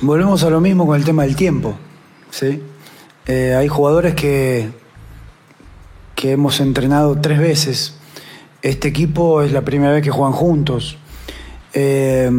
Volvemos 0.00 0.44
a 0.44 0.50
lo 0.50 0.60
mismo 0.60 0.86
con 0.86 0.94
el 0.94 1.04
tema 1.04 1.24
del 1.24 1.34
tiempo. 1.34 1.74
¿sí? 2.30 2.62
Eh, 3.26 3.56
hay 3.58 3.66
jugadores 3.66 4.14
que, 4.14 4.68
que 6.14 6.30
hemos 6.30 6.60
entrenado 6.60 7.20
tres 7.20 7.40
veces. 7.40 7.96
Este 8.62 8.86
equipo 8.86 9.42
es 9.42 9.50
la 9.50 9.62
primera 9.62 9.92
vez 9.92 10.04
que 10.04 10.10
juegan 10.12 10.34
juntos. 10.34 10.98
Eh, 11.72 12.30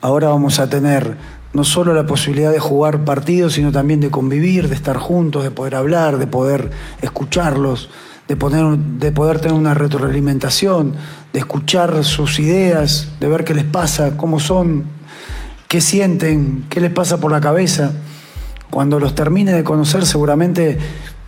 ahora 0.00 0.28
vamos 0.28 0.60
a 0.60 0.70
tener 0.70 1.16
no 1.52 1.64
solo 1.64 1.94
la 1.94 2.06
posibilidad 2.06 2.52
de 2.52 2.58
jugar 2.58 3.04
partidos, 3.04 3.54
sino 3.54 3.72
también 3.72 4.00
de 4.00 4.10
convivir, 4.10 4.68
de 4.68 4.74
estar 4.74 4.96
juntos, 4.96 5.44
de 5.44 5.50
poder 5.50 5.74
hablar, 5.74 6.18
de 6.18 6.26
poder 6.26 6.70
escucharlos, 7.00 7.88
de, 8.28 8.36
poner, 8.36 8.78
de 8.78 9.12
poder 9.12 9.40
tener 9.40 9.56
una 9.56 9.74
retroalimentación, 9.74 10.94
de 11.32 11.38
escuchar 11.38 12.04
sus 12.04 12.38
ideas, 12.38 13.08
de 13.20 13.28
ver 13.28 13.44
qué 13.44 13.54
les 13.54 13.64
pasa, 13.64 14.16
cómo 14.16 14.40
son, 14.40 14.84
qué 15.68 15.80
sienten, 15.80 16.66
qué 16.68 16.80
les 16.80 16.92
pasa 16.92 17.18
por 17.18 17.32
la 17.32 17.40
cabeza. 17.40 17.92
Cuando 18.70 19.00
los 19.00 19.14
termine 19.14 19.52
de 19.52 19.64
conocer 19.64 20.04
seguramente 20.04 20.78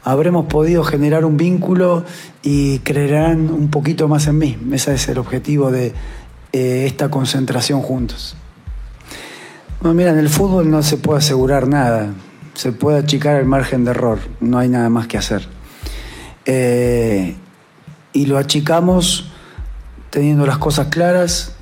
habremos 0.02 0.46
podido 0.46 0.84
generar 0.84 1.24
un 1.24 1.36
vínculo 1.36 2.04
y 2.42 2.78
creerán 2.80 3.50
un 3.50 3.70
poquito 3.70 4.08
más 4.08 4.26
en 4.26 4.38
mí. 4.38 4.58
Ese 4.72 4.94
es 4.94 5.08
el 5.08 5.18
objetivo 5.18 5.70
de 5.70 5.94
eh, 6.52 6.84
esta 6.86 7.10
concentración 7.10 7.80
juntos. 7.80 8.36
Bueno, 9.80 9.94
mira, 9.94 10.10
en 10.10 10.18
el 10.18 10.28
fútbol 10.28 10.70
no 10.70 10.82
se 10.82 10.98
puede 10.98 11.20
asegurar 11.20 11.66
nada, 11.66 12.12
se 12.52 12.70
puede 12.70 12.98
achicar 12.98 13.36
el 13.36 13.46
margen 13.46 13.86
de 13.86 13.92
error, 13.92 14.18
no 14.38 14.58
hay 14.58 14.68
nada 14.68 14.90
más 14.90 15.06
que 15.06 15.16
hacer. 15.16 15.48
Eh, 16.44 17.34
y 18.12 18.26
lo 18.26 18.36
achicamos 18.36 19.32
teniendo 20.10 20.44
las 20.44 20.58
cosas 20.58 20.88
claras, 20.88 21.54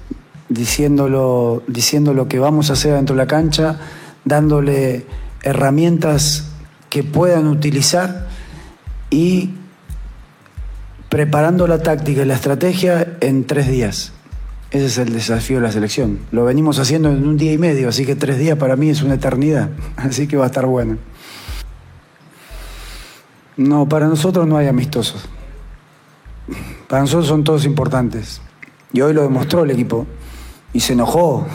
diciéndolo, 0.49 1.63
diciendo 1.69 2.13
lo 2.13 2.27
que 2.27 2.41
vamos 2.41 2.71
a 2.71 2.73
hacer 2.73 2.95
dentro 2.95 3.15
de 3.15 3.23
la 3.23 3.29
cancha, 3.29 3.79
dándole 4.25 5.07
herramientas 5.45 6.49
que 6.91 7.05
puedan 7.05 7.47
utilizar 7.47 8.27
y 9.11 9.51
preparando 11.09 11.69
la 11.69 11.85
táctica 11.85 12.23
y 12.23 12.25
la 12.25 12.35
estrategia 12.35 13.17
en 13.21 13.47
tres 13.47 13.69
días. 13.69 14.13
Ese 14.71 14.85
es 14.85 14.99
el 14.99 15.13
desafío 15.15 15.57
de 15.57 15.63
la 15.63 15.73
selección. 15.73 16.19
Lo 16.31 16.45
venimos 16.45 16.79
haciendo 16.79 17.09
en 17.09 17.27
un 17.27 17.39
día 17.39 17.53
y 17.53 17.59
medio, 17.59 17.89
así 17.89 18.05
que 18.05 18.15
tres 18.15 18.39
días 18.39 18.59
para 18.59 18.77
mí 18.77 18.91
es 18.91 19.03
una 19.03 19.15
eternidad. 19.15 19.71
Así 19.97 20.27
que 20.27 20.37
va 20.37 20.45
a 20.45 20.49
estar 20.49 20.67
bueno. 20.67 20.99
No, 23.57 23.89
para 23.89 24.07
nosotros 24.07 24.47
no 24.47 24.59
hay 24.59 24.67
amistosos. 24.67 25.27
Para 26.87 27.03
nosotros 27.03 27.27
son 27.27 27.45
todos 27.45 27.65
importantes. 27.65 28.43
Y 28.93 29.01
hoy 29.01 29.15
lo 29.15 29.23
demostró 29.23 29.65
el 29.65 29.71
equipo. 29.71 30.07
Y 30.75 30.81
se 30.81 30.93
enojó. 30.93 31.47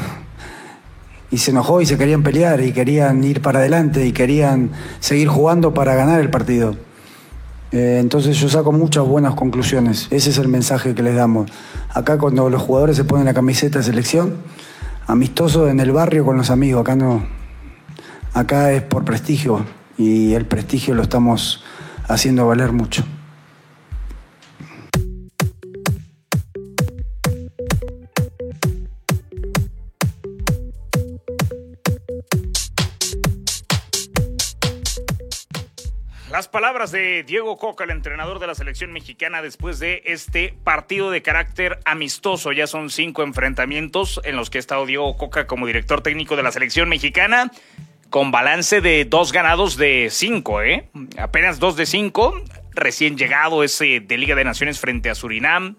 Y 1.29 1.37
se 1.37 1.51
enojó 1.51 1.81
y 1.81 1.85
se 1.85 1.97
querían 1.97 2.23
pelear 2.23 2.61
y 2.61 2.73
querían 2.73 3.23
ir 3.23 3.41
para 3.41 3.59
adelante 3.59 4.05
y 4.05 4.11
querían 4.11 4.71
seguir 4.99 5.27
jugando 5.27 5.73
para 5.73 5.95
ganar 5.95 6.19
el 6.19 6.29
partido. 6.29 6.75
Eh, 7.73 7.97
entonces 7.99 8.37
yo 8.37 8.49
saco 8.49 8.71
muchas 8.71 9.03
buenas 9.03 9.33
conclusiones. 9.33 10.07
Ese 10.11 10.29
es 10.29 10.37
el 10.37 10.47
mensaje 10.47 10.93
que 10.93 11.01
les 11.01 11.15
damos. 11.15 11.51
Acá 11.89 12.19
cuando 12.19 12.47
los 12.47 12.61
jugadores 12.61 12.95
se 12.95 13.03
ponen 13.03 13.25
la 13.25 13.33
camiseta 13.33 13.79
de 13.79 13.83
selección, 13.83 14.35
amistoso 15.07 15.67
en 15.67 15.79
el 15.79 15.91
barrio 15.91 16.23
con 16.23 16.37
los 16.37 16.51
amigos. 16.51 16.81
Acá 16.81 16.95
no. 16.95 17.25
Acá 18.35 18.71
es 18.71 18.83
por 18.83 19.03
prestigio 19.03 19.65
y 19.97 20.33
el 20.33 20.45
prestigio 20.45 20.93
lo 20.93 21.01
estamos 21.01 21.63
haciendo 22.07 22.45
valer 22.45 22.71
mucho. 22.71 23.03
Palabras 36.53 36.91
de 36.91 37.23
Diego 37.23 37.57
Coca, 37.57 37.83
el 37.83 37.89
entrenador 37.89 38.37
de 38.37 38.45
la 38.45 38.53
selección 38.53 38.93
mexicana, 38.93 39.41
después 39.41 39.79
de 39.79 40.03
este 40.05 40.53
partido 40.63 41.09
de 41.09 41.23
carácter 41.23 41.79
amistoso. 41.83 42.51
Ya 42.51 42.67
son 42.67 42.91
cinco 42.91 43.23
enfrentamientos 43.23 44.21
en 44.23 44.35
los 44.35 44.51
que 44.51 44.59
ha 44.59 44.61
estado 44.61 44.85
Diego 44.85 45.17
Coca 45.17 45.47
como 45.47 45.65
director 45.65 46.01
técnico 46.01 46.35
de 46.35 46.43
la 46.43 46.51
selección 46.51 46.89
mexicana, 46.89 47.51
con 48.11 48.29
balance 48.29 48.81
de 48.81 49.03
dos 49.05 49.31
ganados 49.31 49.77
de 49.77 50.09
cinco, 50.11 50.61
¿eh? 50.61 50.89
Apenas 51.17 51.57
dos 51.59 51.75
de 51.75 51.87
cinco. 51.87 52.39
Recién 52.75 53.17
llegado 53.17 53.63
ese 53.63 53.99
de 53.99 54.17
Liga 54.19 54.35
de 54.35 54.43
Naciones 54.43 54.79
frente 54.79 55.09
a 55.09 55.15
Surinam. 55.15 55.75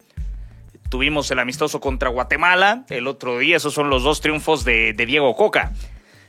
Tuvimos 0.90 1.30
el 1.30 1.38
amistoso 1.38 1.80
contra 1.80 2.08
Guatemala 2.08 2.84
el 2.90 3.06
otro 3.06 3.38
día. 3.38 3.58
Esos 3.58 3.74
son 3.74 3.90
los 3.90 4.02
dos 4.02 4.20
triunfos 4.20 4.64
de, 4.64 4.92
de 4.92 5.06
Diego 5.06 5.36
Coca. 5.36 5.72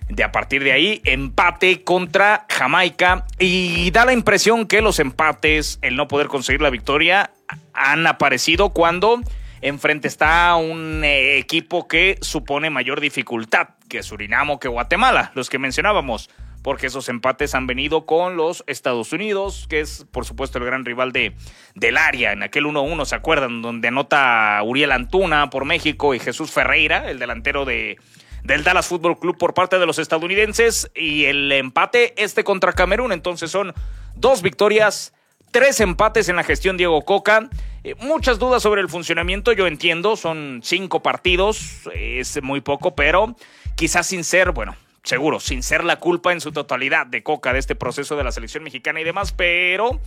De 0.10 0.24
a 0.24 0.32
partir 0.32 0.64
de 0.64 0.72
ahí, 0.72 1.02
empate 1.04 1.84
contra 1.84 2.46
Jamaica. 2.50 3.26
Y 3.40 3.90
da 3.92 4.06
la 4.06 4.14
impresión 4.14 4.68
que 4.68 4.82
los 4.82 5.00
empates, 5.00 5.80
el 5.82 5.96
no 5.96 6.08
poder 6.08 6.28
conseguir 6.28 6.62
la 6.62 6.70
victoria, 6.70 7.32
han 7.74 8.06
aparecido 8.06 8.70
cuando 8.70 9.22
enfrente 9.62 10.08
está 10.08 10.56
un 10.56 11.04
eh, 11.04 11.38
equipo 11.38 11.88
que 11.88 12.18
supone 12.22 12.70
mayor 12.70 13.02
dificultad 13.02 13.70
que 13.90 14.04
Surinam 14.04 14.60
que 14.60 14.68
Guatemala, 14.68 15.32
los 15.36 15.50
que 15.50 15.60
mencionábamos. 15.60 16.30
Porque 16.62 16.88
esos 16.88 17.10
empates 17.10 17.54
han 17.54 17.68
venido 17.68 18.08
con 18.08 18.38
los 18.38 18.64
Estados 18.66 19.14
Unidos, 19.14 19.68
que 19.70 19.82
es 19.82 20.08
por 20.12 20.26
supuesto 20.26 20.58
el 20.58 20.66
gran 20.66 20.84
rival 20.84 21.12
de, 21.12 21.36
del 21.76 21.96
área. 21.96 22.32
En 22.32 22.42
aquel 22.42 22.66
1-1, 22.66 23.06
¿se 23.06 23.14
acuerdan? 23.14 23.62
Donde 23.62 23.90
anota 23.90 24.60
Uriel 24.64 24.92
Antuna 24.92 25.52
por 25.52 25.66
México 25.66 26.16
y 26.16 26.20
Jesús 26.20 26.50
Ferreira, 26.50 27.12
el 27.12 27.20
delantero 27.20 27.66
de, 27.66 27.98
del 28.46 28.64
Dallas 28.64 28.88
Football 28.88 29.18
Club 29.18 29.38
por 29.38 29.54
parte 29.56 29.80
de 29.80 29.86
los 29.88 29.98
estadounidenses 29.98 30.92
y 30.96 31.26
el 31.26 31.52
empate 31.52 32.14
este 32.22 32.44
contra 32.44 32.74
Camerún. 32.74 33.12
Entonces 33.12 33.50
son 33.50 33.74
dos 34.16 34.44
victorias, 34.44 35.14
tres 35.52 35.80
empates 35.80 36.30
en 36.30 36.36
la 36.36 36.44
gestión 36.44 36.78
Diego 36.78 37.02
Coca. 37.04 37.50
Eh, 37.84 37.96
muchas 38.00 38.38
dudas 38.38 38.62
sobre 38.62 38.82
el 38.82 38.90
funcionamiento, 38.90 39.52
yo 39.52 39.66
entiendo, 39.66 40.16
son 40.16 40.62
cinco 40.64 41.02
partidos, 41.02 41.90
es 41.94 42.42
muy 42.44 42.62
poco, 42.62 42.96
pero 42.96 43.36
quizás 43.76 44.06
sin 44.06 44.24
ser, 44.24 44.52
bueno, 44.52 44.76
seguro, 45.04 45.40
sin 45.40 45.64
ser 45.64 45.84
la 45.84 45.98
culpa 45.98 46.32
en 46.32 46.40
su 46.40 46.52
totalidad 46.52 47.08
de 47.08 47.24
Coca 47.24 47.52
de 47.52 47.60
este 47.60 47.76
proceso 47.76 48.16
de 48.16 48.24
la 48.24 48.32
selección 48.32 48.64
mexicana 48.64 49.02
y 49.02 49.04
demás, 49.04 49.32
pero 49.32 50.00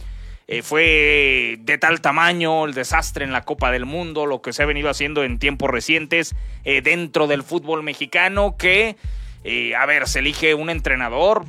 eh, 0.50 0.62
fue 0.62 1.58
de 1.60 1.76
tal 1.76 2.00
tamaño 2.00 2.64
el 2.64 2.72
desastre 2.72 3.22
en 3.22 3.32
la 3.32 3.44
Copa 3.44 3.70
del 3.70 3.84
Mundo, 3.84 4.24
lo 4.24 4.40
que 4.40 4.54
se 4.54 4.62
ha 4.62 4.66
venido 4.66 4.88
haciendo 4.88 5.22
en 5.22 5.38
tiempos 5.38 5.68
recientes 5.68 6.34
eh, 6.64 6.80
dentro 6.80 7.26
del 7.26 7.42
fútbol 7.42 7.82
mexicano, 7.82 8.56
que, 8.56 8.96
eh, 9.44 9.76
a 9.76 9.84
ver, 9.84 10.08
se 10.08 10.20
elige 10.20 10.54
un 10.54 10.70
entrenador 10.70 11.44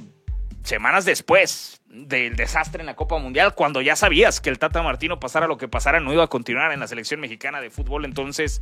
semanas 0.64 1.06
después 1.06 1.82
del 1.88 2.36
desastre 2.36 2.82
en 2.82 2.88
la 2.88 2.98
Copa 2.98 3.18
Mundial, 3.20 3.56
cuando 3.56 3.82
ya 3.82 3.96
sabías 3.96 4.42
que 4.42 4.50
el 4.50 4.60
Tata 4.60 4.84
Martino 4.84 5.18
pasara 5.18 5.48
lo 5.48 5.58
que 5.58 5.70
pasara, 5.70 6.02
no 6.02 6.12
iba 6.12 6.26
a 6.26 6.28
continuar 6.28 6.74
en 6.74 6.82
la 6.82 6.88
selección 6.88 7.22
mexicana 7.22 7.62
de 7.62 7.70
fútbol, 7.70 8.04
entonces 8.04 8.62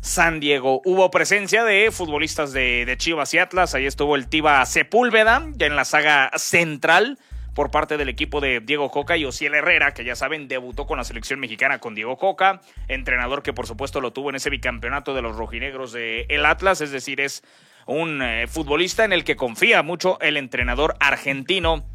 San 0.00 0.40
Diego. 0.40 0.80
Hubo 0.84 1.10
presencia 1.10 1.64
de 1.64 1.90
futbolistas 1.90 2.52
de, 2.52 2.94
Chivas 2.98 3.34
y 3.34 3.38
Atlas. 3.38 3.74
Ahí 3.74 3.86
estuvo 3.86 4.16
el 4.16 4.28
Tiba 4.28 4.64
Sepúlveda, 4.66 5.46
ya 5.54 5.66
en 5.66 5.76
la 5.76 5.84
saga 5.84 6.30
central 6.36 7.18
por 7.54 7.70
parte 7.70 7.96
del 7.96 8.10
equipo 8.10 8.40
de 8.40 8.60
Diego 8.60 8.90
Coca 8.90 9.16
y 9.16 9.24
Osiel 9.24 9.54
Herrera, 9.54 9.94
que 9.94 10.04
ya 10.04 10.14
saben, 10.14 10.46
debutó 10.46 10.86
con 10.86 10.98
la 10.98 11.04
selección 11.04 11.40
mexicana 11.40 11.78
con 11.78 11.94
Diego 11.94 12.18
Coca, 12.18 12.60
entrenador 12.86 13.42
que 13.42 13.54
por 13.54 13.66
supuesto 13.66 14.02
lo 14.02 14.12
tuvo 14.12 14.28
en 14.28 14.36
ese 14.36 14.50
bicampeonato 14.50 15.14
de 15.14 15.22
los 15.22 15.36
rojinegros 15.36 15.92
de 15.92 16.26
el 16.28 16.44
Atlas, 16.44 16.82
es 16.82 16.90
decir, 16.90 17.18
es 17.18 17.42
un 17.86 18.20
eh, 18.20 18.46
futbolista 18.46 19.04
en 19.04 19.14
el 19.14 19.24
que 19.24 19.36
confía 19.36 19.82
mucho 19.82 20.20
el 20.20 20.36
entrenador 20.36 20.96
argentino 21.00 21.86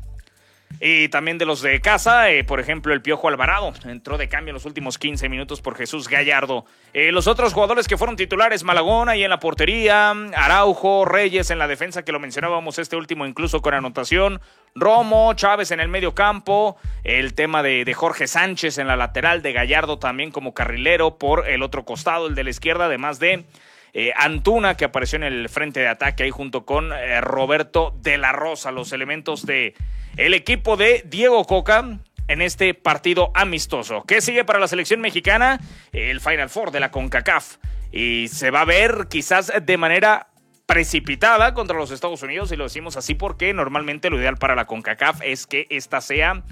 y 0.80 1.10
también 1.10 1.38
de 1.38 1.46
los 1.46 1.62
de 1.62 1.80
casa, 1.82 2.32
eh, 2.32 2.44
por 2.44 2.60
ejemplo, 2.60 2.94
el 2.94 3.02
Piojo 3.02 3.28
Alvarado 3.28 3.74
entró 3.86 4.18
de 4.18 4.30
cambio 4.30 4.52
en 4.52 4.56
los 4.56 4.66
últimos 4.66 4.98
15 4.98 5.30
minutos 5.30 5.62
por 5.62 5.76
Jesús 5.76 6.08
Gallardo. 6.08 6.66
Eh, 6.94 7.12
los 7.12 7.28
otros 7.28 7.54
jugadores 7.54 7.88
que 7.88 7.98
fueron 7.98 8.16
titulares, 8.16 8.64
Malagón 8.64 9.10
ahí 9.10 9.24
en 9.24 9.30
la 9.30 9.40
portería, 9.40 10.12
Araujo, 10.36 11.06
Reyes 11.06 11.52
en 11.52 11.60
la 11.60 11.68
defensa, 11.68 12.04
que 12.04 12.12
lo 12.12 12.20
mencionábamos 12.20 12.80
este 12.80 12.96
último 12.96 13.26
incluso 13.26 13.62
con 13.62 13.74
anotación, 13.74 14.42
Romo, 14.76 15.34
Chávez 15.34 15.72
en 15.72 15.80
el 15.80 15.88
medio 15.88 16.16
campo, 16.16 16.78
el 17.04 17.34
tema 17.34 17.62
de, 17.64 17.92
Jorge 17.94 18.28
Sánchez 18.28 18.78
en 18.78 18.88
la 18.88 18.96
lateral, 18.96 19.42
de 19.42 19.54
Gallardo 19.54 20.00
también 20.00 20.32
como 20.32 20.54
carrilero 20.54 21.18
por 21.18 21.48
el 21.48 21.62
otro 21.62 21.86
costado, 21.86 22.28
el 22.28 22.36
de 22.36 22.44
la 22.44 22.50
izquierda, 22.50 22.86
además 22.86 23.20
de 23.20 23.46
eh, 23.94 24.14
Antuna, 24.16 24.78
que 24.78 24.86
apareció 24.86 25.18
en 25.18 25.24
el 25.24 25.50
frente 25.50 25.82
de 25.82 25.90
ataque 25.90 26.24
ahí 26.24 26.32
junto 26.32 26.66
con 26.66 26.92
Roberto 27.22 27.94
de 28.02 28.18
la 28.18 28.32
Rosa, 28.32 28.72
los 28.72 28.94
elementos 28.94 29.46
de 29.46 29.76
el 30.18 30.34
equipo 30.34 30.78
de 30.78 31.04
Diego 31.06 31.46
Coca 31.46 32.00
en 32.28 32.42
este 32.42 32.74
partido 32.74 33.32
amistoso. 33.34 34.04
¿Qué 34.08 34.22
sigue 34.22 34.46
para 34.46 34.60
la 34.60 34.68
selección 34.68 35.02
mexicana? 35.02 35.60
El 35.92 36.22
Final 36.22 36.50
Four 36.50 36.72
de 36.72 36.80
la 36.80 36.92
CONCACAF. 36.92 37.58
Y 37.92 38.30
se 38.30 38.52
va 38.52 38.62
a 38.62 38.66
ver 38.66 39.08
quizás 39.10 39.52
de 39.62 39.78
manera 39.78 40.28
precipitada 40.66 41.54
contra 41.54 41.78
los 41.78 41.92
Estados 41.92 42.24
Unidos, 42.24 42.52
y 42.54 42.56
lo 42.56 42.64
decimos 42.64 42.96
así 42.96 43.14
porque 43.14 43.54
normalmente 43.54 44.10
lo 44.10 44.18
ideal 44.18 44.38
para 44.38 44.56
la 44.56 44.66
CONCACAF 44.66 45.22
es 45.24 45.46
que 45.46 45.68
esta 45.70 46.00
sea 46.00 46.44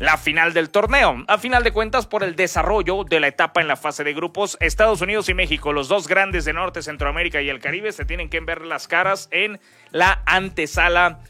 la 0.00 0.16
final 0.16 0.54
del 0.54 0.70
torneo. 0.70 1.24
A 1.28 1.38
final 1.38 1.62
de 1.62 1.70
cuentas, 1.70 2.06
por 2.06 2.24
el 2.24 2.34
desarrollo 2.34 3.04
de 3.04 3.20
la 3.20 3.28
etapa 3.28 3.60
en 3.60 3.68
la 3.68 3.76
fase 3.76 4.02
de 4.02 4.14
grupos, 4.14 4.56
Estados 4.58 5.02
Unidos 5.02 5.28
y 5.28 5.34
México, 5.34 5.72
los 5.72 5.86
dos 5.86 6.08
grandes 6.08 6.44
de 6.44 6.54
Norte, 6.54 6.82
Centroamérica 6.82 7.42
y 7.42 7.50
el 7.50 7.60
Caribe, 7.60 7.92
se 7.92 8.04
tienen 8.04 8.30
que 8.30 8.40
ver 8.40 8.62
las 8.62 8.88
caras 8.88 9.28
en 9.30 9.60
la 9.92 10.22
antesala 10.26 11.20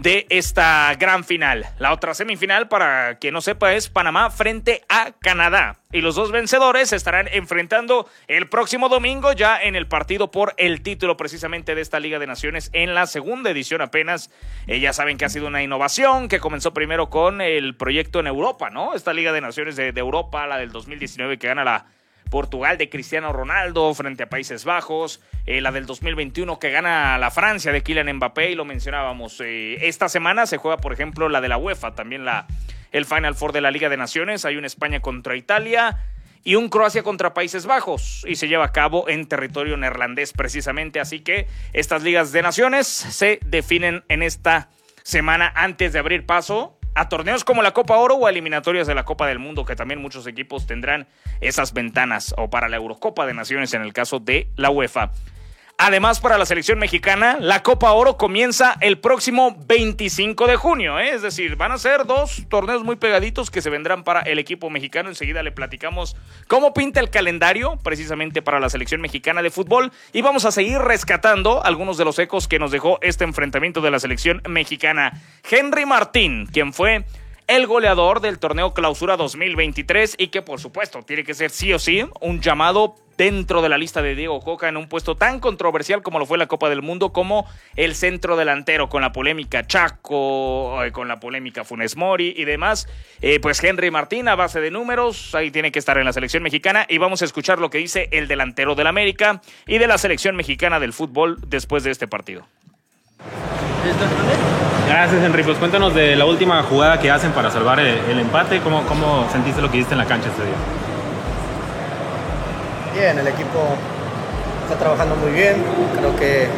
de 0.00 0.26
esta 0.30 0.94
gran 0.98 1.24
final. 1.24 1.66
La 1.78 1.92
otra 1.92 2.14
semifinal, 2.14 2.68
para 2.68 3.18
quien 3.18 3.34
no 3.34 3.42
sepa, 3.42 3.74
es 3.74 3.90
Panamá 3.90 4.30
frente 4.30 4.82
a 4.88 5.12
Canadá. 5.20 5.76
Y 5.92 6.00
los 6.00 6.14
dos 6.14 6.32
vencedores 6.32 6.94
estarán 6.94 7.28
enfrentando 7.30 8.08
el 8.26 8.48
próximo 8.48 8.88
domingo 8.88 9.32
ya 9.32 9.60
en 9.60 9.76
el 9.76 9.86
partido 9.86 10.30
por 10.30 10.54
el 10.56 10.80
título 10.80 11.18
precisamente 11.18 11.74
de 11.74 11.82
esta 11.82 12.00
Liga 12.00 12.18
de 12.18 12.26
Naciones 12.26 12.70
en 12.72 12.94
la 12.94 13.06
segunda 13.06 13.50
edición 13.50 13.82
apenas. 13.82 14.30
Eh, 14.66 14.80
ya 14.80 14.94
saben 14.94 15.18
que 15.18 15.26
ha 15.26 15.28
sido 15.28 15.48
una 15.48 15.62
innovación 15.62 16.28
que 16.28 16.40
comenzó 16.40 16.72
primero 16.72 17.10
con 17.10 17.42
el 17.42 17.76
proyecto 17.76 18.20
en 18.20 18.26
Europa, 18.26 18.70
¿no? 18.70 18.94
Esta 18.94 19.12
Liga 19.12 19.32
de 19.32 19.42
Naciones 19.42 19.76
de, 19.76 19.92
de 19.92 20.00
Europa, 20.00 20.46
la 20.46 20.56
del 20.56 20.72
2019 20.72 21.38
que 21.38 21.48
gana 21.48 21.64
la 21.64 21.86
Portugal 22.30 22.78
de 22.78 22.88
Cristiano 22.88 23.32
Ronaldo 23.32 23.92
frente 23.92 24.22
a 24.22 24.28
Países 24.28 24.64
Bajos, 24.64 25.20
eh, 25.46 25.60
la 25.60 25.72
del 25.72 25.84
2021 25.84 26.58
que 26.58 26.70
gana 26.70 27.18
la 27.18 27.30
Francia 27.30 27.72
de 27.72 27.82
Kylian 27.82 28.16
Mbappé 28.16 28.52
y 28.52 28.54
lo 28.54 28.64
mencionábamos. 28.64 29.40
Eh, 29.40 29.88
esta 29.88 30.08
semana 30.08 30.46
se 30.46 30.56
juega, 30.56 30.78
por 30.78 30.92
ejemplo, 30.92 31.28
la 31.28 31.40
de 31.40 31.48
la 31.48 31.58
UEFA, 31.58 31.94
también 31.94 32.24
la, 32.24 32.46
el 32.92 33.04
Final 33.04 33.34
Four 33.34 33.52
de 33.52 33.60
la 33.60 33.70
Liga 33.70 33.88
de 33.88 33.96
Naciones. 33.96 34.44
Hay 34.44 34.56
un 34.56 34.64
España 34.64 35.00
contra 35.00 35.36
Italia 35.36 35.98
y 36.42 36.54
un 36.54 36.68
Croacia 36.68 37.02
contra 37.02 37.34
Países 37.34 37.66
Bajos 37.66 38.24
y 38.26 38.36
se 38.36 38.48
lleva 38.48 38.64
a 38.64 38.72
cabo 38.72 39.08
en 39.08 39.26
territorio 39.26 39.76
neerlandés 39.76 40.32
precisamente. 40.32 41.00
Así 41.00 41.20
que 41.20 41.48
estas 41.72 42.02
ligas 42.02 42.32
de 42.32 42.42
naciones 42.42 42.86
se 42.86 43.40
definen 43.44 44.04
en 44.08 44.22
esta 44.22 44.70
semana 45.02 45.52
antes 45.54 45.92
de 45.92 45.98
abrir 45.98 46.24
paso 46.24 46.79
a 46.94 47.08
torneos 47.08 47.44
como 47.44 47.62
la 47.62 47.72
Copa 47.72 47.96
Oro 47.96 48.16
o 48.16 48.26
a 48.26 48.30
eliminatorias 48.30 48.86
de 48.86 48.94
la 48.94 49.04
Copa 49.04 49.26
del 49.26 49.38
Mundo, 49.38 49.64
que 49.64 49.76
también 49.76 50.00
muchos 50.00 50.26
equipos 50.26 50.66
tendrán 50.66 51.06
esas 51.40 51.72
ventanas, 51.72 52.34
o 52.36 52.50
para 52.50 52.68
la 52.68 52.76
Eurocopa 52.76 53.26
de 53.26 53.34
Naciones 53.34 53.72
en 53.74 53.82
el 53.82 53.92
caso 53.92 54.18
de 54.18 54.48
la 54.56 54.70
UEFA. 54.70 55.12
Además, 55.82 56.20
para 56.20 56.36
la 56.36 56.44
selección 56.44 56.78
mexicana, 56.78 57.38
la 57.40 57.62
Copa 57.62 57.90
Oro 57.92 58.18
comienza 58.18 58.76
el 58.82 58.98
próximo 58.98 59.56
25 59.66 60.46
de 60.46 60.56
junio. 60.56 60.98
¿eh? 60.98 61.14
Es 61.14 61.22
decir, 61.22 61.56
van 61.56 61.72
a 61.72 61.78
ser 61.78 62.04
dos 62.04 62.42
torneos 62.50 62.84
muy 62.84 62.96
pegaditos 62.96 63.50
que 63.50 63.62
se 63.62 63.70
vendrán 63.70 64.04
para 64.04 64.20
el 64.20 64.38
equipo 64.38 64.68
mexicano. 64.68 65.08
Enseguida 65.08 65.42
le 65.42 65.52
platicamos 65.52 66.18
cómo 66.48 66.74
pinta 66.74 67.00
el 67.00 67.08
calendario 67.08 67.78
precisamente 67.82 68.42
para 68.42 68.60
la 68.60 68.68
selección 68.68 69.00
mexicana 69.00 69.40
de 69.40 69.48
fútbol. 69.48 69.90
Y 70.12 70.20
vamos 70.20 70.44
a 70.44 70.52
seguir 70.52 70.76
rescatando 70.80 71.64
algunos 71.64 71.96
de 71.96 72.04
los 72.04 72.18
ecos 72.18 72.46
que 72.46 72.58
nos 72.58 72.72
dejó 72.72 72.98
este 73.00 73.24
enfrentamiento 73.24 73.80
de 73.80 73.90
la 73.90 74.00
selección 74.00 74.42
mexicana. 74.46 75.18
Henry 75.50 75.86
Martín, 75.86 76.44
quien 76.44 76.74
fue 76.74 77.06
el 77.46 77.66
goleador 77.66 78.20
del 78.20 78.38
torneo 78.38 78.74
Clausura 78.74 79.16
2023 79.16 80.16
y 80.18 80.28
que 80.28 80.42
por 80.42 80.60
supuesto 80.60 81.02
tiene 81.02 81.24
que 81.24 81.32
ser 81.32 81.50
sí 81.50 81.72
o 81.72 81.78
sí 81.78 82.04
un 82.20 82.42
llamado 82.42 82.96
dentro 83.20 83.60
de 83.60 83.68
la 83.68 83.76
lista 83.76 84.00
de 84.00 84.14
Diego 84.14 84.40
Coca 84.40 84.66
en 84.70 84.78
un 84.78 84.88
puesto 84.88 85.14
tan 85.14 85.40
controversial 85.40 86.00
como 86.00 86.18
lo 86.18 86.24
fue 86.24 86.38
la 86.38 86.46
Copa 86.46 86.70
del 86.70 86.80
Mundo 86.80 87.12
como 87.12 87.46
el 87.76 87.94
centro 87.94 88.34
delantero 88.34 88.88
con 88.88 89.02
la 89.02 89.12
polémica 89.12 89.66
Chaco, 89.66 90.82
eh, 90.82 90.90
con 90.90 91.06
la 91.06 91.20
polémica 91.20 91.62
Funes 91.62 91.98
Mori 91.98 92.32
y 92.34 92.46
demás. 92.46 92.88
Eh, 93.20 93.38
pues 93.38 93.62
Henry 93.62 93.90
Martín 93.90 94.26
a 94.26 94.36
base 94.36 94.62
de 94.62 94.70
números, 94.70 95.34
ahí 95.34 95.50
tiene 95.50 95.70
que 95.70 95.78
estar 95.78 95.98
en 95.98 96.06
la 96.06 96.14
selección 96.14 96.42
mexicana 96.42 96.86
y 96.88 96.96
vamos 96.96 97.20
a 97.20 97.26
escuchar 97.26 97.58
lo 97.58 97.68
que 97.68 97.76
dice 97.76 98.08
el 98.10 98.26
delantero 98.26 98.74
del 98.74 98.86
América 98.86 99.42
y 99.66 99.76
de 99.76 99.86
la 99.86 99.98
selección 99.98 100.34
mexicana 100.34 100.80
del 100.80 100.94
fútbol 100.94 101.36
después 101.46 101.84
de 101.84 101.90
este 101.90 102.08
partido. 102.08 102.46
Gracias, 104.88 105.22
Henry. 105.22 105.42
Pues 105.42 105.58
cuéntanos 105.58 105.94
de 105.94 106.16
la 106.16 106.24
última 106.24 106.62
jugada 106.62 106.98
que 106.98 107.10
hacen 107.10 107.32
para 107.32 107.50
salvar 107.50 107.80
el, 107.80 108.18
empate. 108.18 108.60
¿Cómo, 108.60 108.86
¿Cómo, 108.86 109.28
sentiste 109.30 109.60
lo 109.60 109.70
que 109.70 109.76
hiciste 109.76 109.92
en 109.92 109.98
la 109.98 110.06
cancha 110.06 110.30
este 110.30 110.42
día? 110.42 110.79
Bien, 112.94 113.18
el 113.18 113.28
equipo 113.28 113.58
está 114.64 114.76
trabajando 114.78 115.14
muy 115.16 115.32
bien. 115.32 115.62
Creo 115.98 116.14
que 116.16 116.48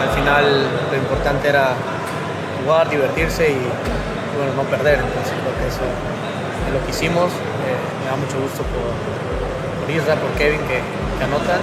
al 0.00 0.10
final 0.10 0.44
lo 0.90 0.96
importante 0.96 1.48
era 1.48 1.74
jugar, 2.62 2.88
divertirse 2.88 3.50
y 3.50 3.58
bueno, 4.36 4.54
no 4.56 4.62
perder. 4.70 5.00
Entonces 5.00 5.34
creo 5.42 5.54
que 5.58 5.66
eso 5.66 5.82
es 6.66 6.72
lo 6.72 6.84
que 6.84 6.90
hicimos. 6.90 7.30
Eh, 7.66 7.78
me 8.02 8.10
da 8.10 8.16
mucho 8.16 8.38
gusto 8.38 8.62
por, 8.70 8.94
por 9.82 9.90
Isra, 9.90 10.14
por 10.14 10.30
Kevin 10.38 10.60
que, 10.70 10.78
que 11.18 11.24
anotan 11.24 11.60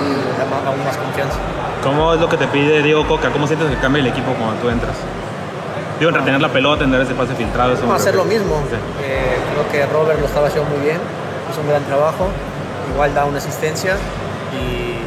y, 0.00 0.38
da 0.38 0.68
aún 0.68 0.84
más 0.84 0.96
confianza. 0.96 1.36
¿Cómo 1.82 2.14
es 2.14 2.20
lo 2.20 2.28
que 2.28 2.36
te 2.36 2.46
pide 2.48 2.82
Diego 2.82 3.06
Coca? 3.06 3.30
¿Cómo 3.30 3.46
sientes 3.46 3.68
que 3.68 3.76
cambia 3.76 4.00
el 4.00 4.06
equipo 4.06 4.32
cuando 4.32 4.60
tú 4.60 4.70
entras? 4.70 4.96
Digo, 5.98 6.10
en 6.10 6.16
retener 6.16 6.40
la 6.40 6.48
pelota, 6.48 6.84
en 6.84 6.90
dar 6.90 7.00
ese 7.00 7.14
pase 7.14 7.34
filtrado. 7.34 7.74
Vamos 7.76 7.92
a 7.92 7.96
hacer 7.96 8.14
lo 8.14 8.24
mismo. 8.24 8.62
Eh, 9.02 9.36
creo 9.52 9.64
que 9.70 9.92
Robert 9.92 10.18
lo 10.18 10.26
estaba 10.26 10.48
haciendo 10.48 10.68
muy 10.70 10.80
bien, 10.80 10.98
hizo 11.50 11.60
un 11.60 11.68
gran 11.68 11.84
trabajo, 11.84 12.28
igual 12.90 13.14
da 13.14 13.24
una 13.24 13.38
asistencia 13.38 13.96
y 14.52 14.98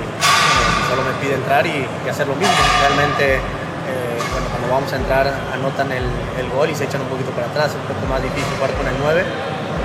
solo 0.89 1.03
me 1.03 1.13
pide 1.21 1.35
entrar 1.35 1.65
y, 1.65 1.85
hacer 2.09 2.27
lo 2.27 2.35
mismo. 2.35 2.53
Realmente, 2.81 3.35
eh, 3.35 4.19
bueno, 4.31 4.47
cuando 4.51 4.67
vamos 4.69 4.93
a 4.93 4.95
entrar 4.95 5.33
anotan 5.53 5.91
el, 5.91 6.05
gol 6.55 6.69
y 6.69 6.75
se 6.75 6.85
echan 6.85 7.01
un 7.01 7.07
poquito 7.07 7.31
para 7.31 7.47
atrás, 7.47 7.71
es 7.71 7.75
un 7.75 7.88
poco 7.93 8.05
más 8.07 8.21
difícil 8.23 8.47
jugar 8.55 8.71
con 8.73 8.88
el 8.88 8.95
9, 8.99 9.23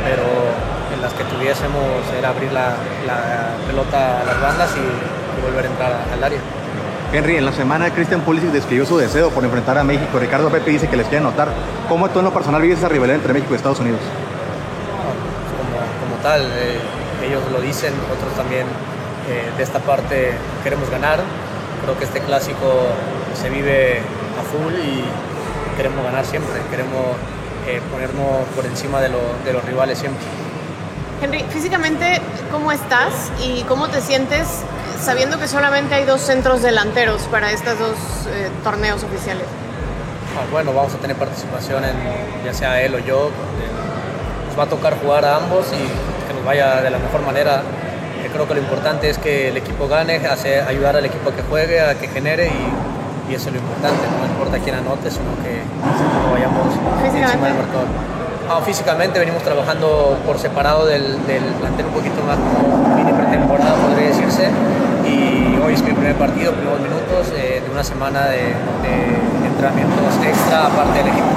pero 0.04 0.26
en 0.94 1.02
las 1.02 1.12
que 1.14 1.24
tuviésemos 1.24 2.06
era 2.16 2.28
abrir 2.28 2.52
la, 2.52 2.76
pelota 3.66 4.20
a 4.20 4.24
las 4.24 4.40
bandas 4.40 4.70
y, 4.76 4.80
y 4.80 5.42
volver 5.42 5.64
a 5.64 5.68
entrar 5.68 5.92
al 6.12 6.22
área. 6.22 6.40
Henry, 7.12 7.36
en 7.36 7.44
la 7.44 7.52
semana 7.52 7.90
Christian 7.90 8.20
Pulisic 8.20 8.50
describió 8.50 8.86
su 8.86 8.96
deseo 8.96 9.30
por 9.30 9.42
enfrentar 9.44 9.76
a 9.76 9.82
México. 9.82 10.16
Ricardo 10.20 10.48
Pepe 10.48 10.70
dice 10.70 10.88
que 10.88 10.96
les 10.96 11.08
quiere 11.08 11.24
notar. 11.24 11.48
¿Cómo 11.88 12.08
tú 12.08 12.20
en 12.20 12.24
lo 12.26 12.32
personal 12.32 12.62
vives 12.62 12.78
esa 12.78 12.88
rivalidad 12.88 13.16
entre 13.16 13.32
México 13.32 13.52
y 13.52 13.56
Estados 13.56 13.80
Unidos? 13.80 13.98
Como, 16.00 16.22
tal, 16.22 16.42
eh, 16.42 16.78
ellos 17.22 17.42
lo 17.52 17.60
dicen, 17.60 17.92
nosotros 18.08 18.34
también 18.36 18.66
eh, 19.28 19.50
de 19.56 19.62
esta 19.62 19.78
parte 19.80 20.32
queremos 20.62 20.90
ganar. 20.90 21.20
Creo 21.82 21.98
que 21.98 22.04
este 22.04 22.20
clásico 22.20 22.66
se 23.34 23.48
vive 23.48 24.00
a 24.38 24.42
full 24.42 24.74
y 24.74 25.04
queremos 25.76 26.04
ganar 26.04 26.24
siempre, 26.24 26.54
queremos 26.70 27.16
eh, 27.66 27.80
ponernos 27.90 28.46
por 28.54 28.66
encima 28.66 29.00
de, 29.00 29.08
de 29.44 29.52
los 29.52 29.64
rivales 29.64 29.98
siempre. 29.98 30.22
Henry, 31.22 31.44
físicamente, 31.50 32.20
¿cómo 32.50 32.72
estás 32.72 33.30
y 33.42 33.62
cómo 33.64 33.88
te 33.88 34.00
sientes 34.00 34.46
sabiendo 35.00 35.38
que 35.38 35.48
solamente 35.48 35.94
hay 35.94 36.04
dos 36.04 36.20
centros 36.20 36.62
delanteros 36.62 37.22
para 37.24 37.50
estos 37.50 37.78
dos 37.78 37.96
eh, 38.28 38.50
torneos 38.64 39.02
oficiales? 39.04 39.44
Ah, 40.36 40.44
bueno, 40.50 40.72
vamos 40.72 40.94
a 40.94 40.98
tener 40.98 41.16
participación 41.16 41.84
en 41.84 41.96
ya 42.44 42.54
sea 42.54 42.80
él 42.82 42.94
o 42.94 42.98
yo. 42.98 43.30
Nos 44.48 44.58
va 44.58 44.64
a 44.64 44.66
tocar 44.66 44.98
jugar 45.00 45.24
a 45.24 45.36
ambos 45.36 45.66
y 45.72 46.09
vaya 46.44 46.82
de 46.82 46.90
la 46.90 46.98
mejor 46.98 47.22
manera. 47.22 47.62
creo 48.32 48.46
que 48.46 48.54
lo 48.54 48.60
importante 48.60 49.10
es 49.10 49.18
que 49.18 49.48
el 49.48 49.56
equipo 49.56 49.88
gane, 49.88 50.16
hacer, 50.26 50.64
ayudar 50.68 50.96
al 50.96 51.04
equipo 51.04 51.30
a 51.30 51.34
que 51.34 51.42
juegue, 51.42 51.80
a 51.80 51.94
que 51.94 52.08
genere 52.08 52.48
y, 52.48 53.32
y 53.32 53.34
eso 53.34 53.48
es 53.48 53.54
lo 53.54 53.60
importante. 53.60 54.00
No 54.20 54.26
importa 54.26 54.58
quién 54.58 54.76
anote, 54.76 55.10
sino 55.10 55.34
que 55.42 55.62
vayamos 56.32 56.74
encima 57.04 57.46
del 57.46 57.54
marcador. 57.54 57.86
Ah, 58.50 58.58
físicamente 58.66 59.20
venimos 59.20 59.44
trabajando 59.44 60.18
por 60.26 60.36
separado 60.36 60.84
del, 60.84 61.24
del 61.30 61.44
plantel 61.62 61.86
un 61.86 61.92
poquito 61.92 62.18
más 62.26 62.34
como 62.34 62.82
mini 62.98 63.12
pretemporada, 63.12 63.78
podría 63.78 64.08
decirse. 64.08 64.50
Y 65.06 65.54
hoy 65.62 65.74
es 65.74 65.82
mi 65.86 65.92
primer 65.92 66.16
partido, 66.18 66.50
primeros 66.58 66.80
minutos 66.82 67.30
eh, 67.38 67.62
de 67.62 67.70
una 67.70 67.84
semana 67.84 68.26
de, 68.26 68.50
de, 68.82 69.46
entrenamientos 69.46 70.02
extra 70.26 70.66
aparte 70.66 70.98
del 70.98 71.14
equipo. 71.14 71.30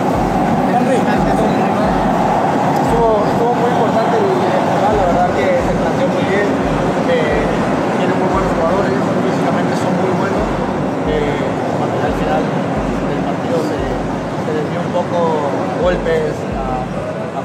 Estuvo 2.89 3.53
muy 3.61 3.69
importante 3.69 4.17
el, 4.17 4.25
el 4.25 4.97
la 4.97 5.05
verdad 5.13 5.29
que 5.37 5.45
se 5.53 5.73
planteó 5.77 6.09
muy 6.17 6.25
bien. 6.33 6.49
Eh, 7.13 7.45
tiene 8.01 8.13
muy 8.17 8.29
buenos 8.33 8.49
jugadores, 8.57 8.89
físicamente 8.89 9.77
son 9.77 9.93
muy 10.01 10.17
buenos. 10.17 10.45
Eh, 11.13 11.45
al 12.09 12.13
final 12.17 12.41
del 12.41 13.21
partido 13.21 13.61
se, 13.69 13.77
se 13.77 14.49
desvió 14.49 14.81
un 14.81 14.91
poco 14.97 15.53
golpes 15.84 16.32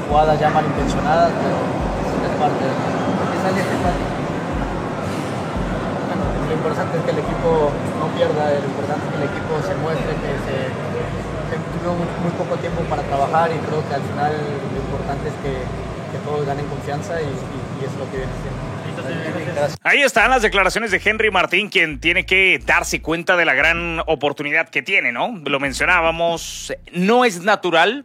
jugadas 0.07 0.39
ya 0.39 0.49
malintencionadas, 0.49 1.31
pero 1.43 1.59
es 1.59 2.33
parte 2.39 2.63
de 2.63 2.71
bueno, 6.09 6.23
lo 6.47 6.53
importante 6.53 6.97
es 6.97 7.03
que 7.03 7.11
el 7.11 7.19
equipo 7.19 7.71
no 7.99 8.07
pierda, 8.15 8.49
lo 8.49 8.65
importante 8.65 9.05
es 9.05 9.11
que 9.11 9.19
el 9.21 9.27
equipo 9.29 9.53
se 9.61 9.75
muestre, 9.75 10.11
que 10.23 10.31
se, 10.47 10.55
tuvo 11.83 11.93
muy, 11.95 12.31
poco 12.37 12.55
tiempo 12.57 12.81
para 12.89 13.03
trabajar 13.03 13.51
y 13.51 13.57
creo 13.59 13.87
que 13.87 13.95
al 13.95 14.01
final 14.01 14.33
lo 14.73 14.79
importante 14.81 15.29
es 15.29 15.35
que, 15.43 15.53
que 16.11 16.17
todos 16.25 16.45
ganen 16.45 16.65
confianza 16.67 17.21
y, 17.21 17.25
y, 17.25 17.81
y 17.81 17.85
es 17.85 17.93
lo 17.97 18.09
que 18.09 18.17
viene 18.17 18.33
siendo. 18.41 18.69
Ahí 19.83 20.01
están 20.01 20.29
las 20.29 20.41
declaraciones 20.41 20.91
de 20.91 21.01
Henry 21.03 21.31
Martín, 21.31 21.69
quien 21.69 21.99
tiene 21.99 22.25
que 22.25 22.59
darse 22.65 23.01
cuenta 23.01 23.37
de 23.37 23.45
la 23.45 23.53
gran 23.53 24.01
oportunidad 24.07 24.69
que 24.69 24.81
tiene, 24.81 25.11
¿no? 25.11 25.39
Lo 25.45 25.59
mencionábamos, 25.59 26.73
no 26.93 27.23
es 27.23 27.41
natural 27.41 28.03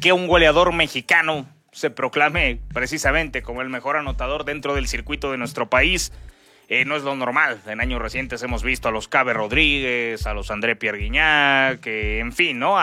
que 0.00 0.12
un 0.12 0.26
goleador 0.26 0.72
mexicano 0.72 1.46
se 1.72 1.90
proclame 1.90 2.60
precisamente 2.72 3.42
como 3.42 3.62
el 3.62 3.68
mejor 3.68 3.96
anotador 3.96 4.44
dentro 4.44 4.74
del 4.74 4.86
circuito 4.86 5.30
de 5.30 5.38
nuestro 5.38 5.68
país. 5.68 6.12
Eh, 6.68 6.84
no 6.84 6.96
es 6.96 7.02
lo 7.02 7.14
normal. 7.14 7.60
En 7.66 7.80
años 7.80 8.00
recientes 8.00 8.42
hemos 8.42 8.62
visto 8.62 8.88
a 8.88 8.92
los 8.92 9.08
Cabe 9.08 9.32
Rodríguez, 9.34 10.26
a 10.26 10.34
los 10.34 10.50
André 10.50 10.76
Pierre 10.76 10.98
Guignac, 10.98 11.86
en 11.86 12.32
fin, 12.32 12.58
¿no? 12.58 12.78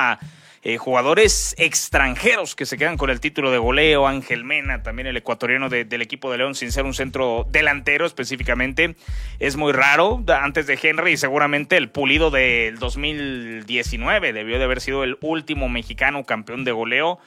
Eh, 0.63 0.77
jugadores 0.77 1.55
extranjeros 1.57 2.55
que 2.55 2.67
se 2.67 2.77
quedan 2.77 2.97
con 2.97 3.09
el 3.09 3.19
título 3.19 3.51
de 3.51 3.57
goleo. 3.57 4.07
Ángel 4.07 4.43
Mena, 4.43 4.83
también 4.83 5.07
el 5.07 5.17
ecuatoriano 5.17 5.69
del 5.69 6.01
equipo 6.01 6.31
de 6.31 6.37
León, 6.37 6.53
sin 6.53 6.71
ser 6.71 6.85
un 6.85 6.93
centro 6.93 7.47
delantero 7.49 8.05
específicamente. 8.05 8.95
Es 9.39 9.55
muy 9.55 9.71
raro. 9.71 10.23
Antes 10.27 10.67
de 10.67 10.77
Henry, 10.81 11.13
y 11.13 11.17
seguramente 11.17 11.77
el 11.77 11.89
pulido 11.89 12.29
del 12.29 12.77
2019 12.77 14.33
debió 14.33 14.59
de 14.59 14.63
haber 14.63 14.81
sido 14.81 15.03
el 15.03 15.17
último 15.21 15.67
mexicano 15.67 16.25
campeón 16.25 16.63
de 16.63 16.71
goleo. 16.71 17.19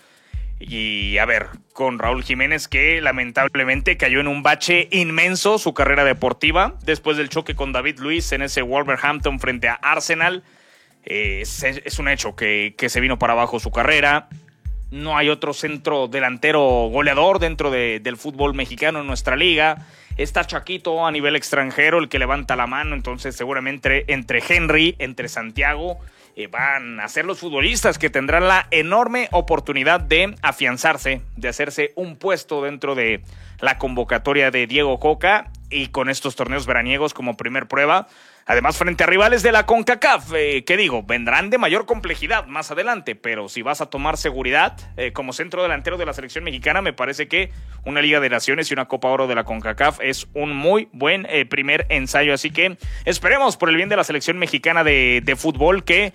Y 0.61 1.19
a 1.19 1.25
ver, 1.25 1.49
con 1.73 1.99
Raúl 1.99 2.23
Jiménez 2.23 2.69
que 2.69 3.01
lamentablemente 3.01 3.97
cayó 3.97 4.21
en 4.21 4.29
un 4.29 4.45
bache 4.45 4.89
inmenso 4.93 5.59
su 5.59 5.75
carrera 5.75 6.05
deportiva 6.05 6.77
después 6.85 7.17
del 7.17 7.29
choque 7.29 7.57
con 7.57 7.73
David 7.73 7.99
Luis 7.99 8.31
en 8.31 8.43
ese 8.43 8.63
Wolverhampton 8.63 9.41
frente 9.41 9.69
a 9.69 9.75
Arsenal. 9.75 10.45
Eh, 11.07 11.43
es, 11.43 11.99
un 11.99 12.09
hecho 12.09 12.35
que, 12.35 12.75
se 12.89 13.01
vino 13.01 13.19
para 13.19 13.35
abajo 13.35 13.61
su 13.61 13.71
carrera. 13.71 14.29
No 14.91 15.17
hay 15.17 15.29
otro 15.29 15.53
centro 15.53 16.09
delantero 16.09 16.61
goleador 16.89 17.39
dentro 17.39 17.71
del 17.71 18.17
fútbol 18.17 18.55
mexicano 18.55 19.01
en 19.01 19.07
nuestra 19.07 19.37
liga. 19.37 19.87
Está 20.17 20.45
Chaquito 20.45 21.05
a 21.05 21.11
nivel 21.11 21.35
extranjero 21.35 21.99
el 21.99 22.09
que 22.09 22.21
levanta 22.21 22.55
la 22.55 22.67
mano. 22.67 22.95
Entonces, 22.95 23.35
seguramente 23.35 24.13
entre 24.13 24.43
Henry, 24.49 24.95
entre 24.99 25.29
Santiago, 25.29 25.99
eh, 26.37 26.47
van 26.47 27.01
a 27.01 27.09
ser 27.09 27.25
los 27.25 27.41
futbolistas 27.41 27.99
que 27.99 28.11
tendrán 28.11 28.47
la 28.47 28.69
enorme 28.71 29.29
oportunidad 29.33 30.01
de 30.01 30.35
afianzarse, 30.43 31.23
de 31.37 31.49
hacerse 31.49 31.93
un 31.97 32.17
puesto 32.17 32.63
dentro 32.63 32.95
de 32.95 33.23
la 33.61 33.79
convocatoria 33.79 34.51
de 34.51 34.67
Diego 34.67 35.01
Coca 35.01 35.51
y 35.71 35.89
con 35.89 36.09
estos 36.09 36.37
torneos 36.37 36.67
veraniegos 36.67 37.15
como 37.15 37.37
primer 37.37 37.67
prueba 37.67 38.09
Además, 38.47 38.77
frente 38.77 39.05
a 39.05 39.07
rivales 39.07 39.43
de 39.43 39.53
la 39.53 39.65
CONCACAF, 39.65 40.35
eh, 40.35 40.65
que 40.65 40.77
digo, 40.77 41.03
vendrán 41.03 41.49
de 41.49 41.57
mayor 41.57 41.87
complejidad 41.87 42.47
más 42.47 42.71
adelante, 42.71 43.15
pero 43.15 43.49
si 43.49 43.63
vas 43.63 43.81
a 43.81 43.87
tomar 43.87 44.19
seguridad 44.19 44.77
eh, 44.99 45.13
como 45.13 45.33
centro 45.33 45.63
delantero 45.63 45.97
de 45.97 46.05
la 46.05 46.13
selección 46.13 46.45
mexicana, 46.45 46.83
me 46.83 46.93
parece 46.93 47.27
que 47.27 47.51
una 47.87 48.03
Liga 48.03 48.21
de 48.21 48.29
Naciones 48.29 48.71
y 48.71 48.75
una 48.75 48.85
Copa 48.85 49.09
Oro 49.09 49.27
de 49.27 49.35
la 49.35 49.45
CONCACAF 49.45 50.01
es 50.03 50.27
un 50.35 50.55
muy 50.55 50.89
buen 50.93 51.27
eh, 51.31 51.47
primer 51.47 51.87
ensayo. 51.89 52.35
Así 52.35 52.51
que 52.51 52.77
esperemos 53.07 53.57
por 53.57 53.71
el 53.71 53.77
bien 53.77 53.89
de 53.89 53.97
la 53.97 54.05
selección 54.05 54.39
mexicana 54.39 54.85
de, 54.85 55.37
fútbol 55.39 55.85
que... 55.85 56.13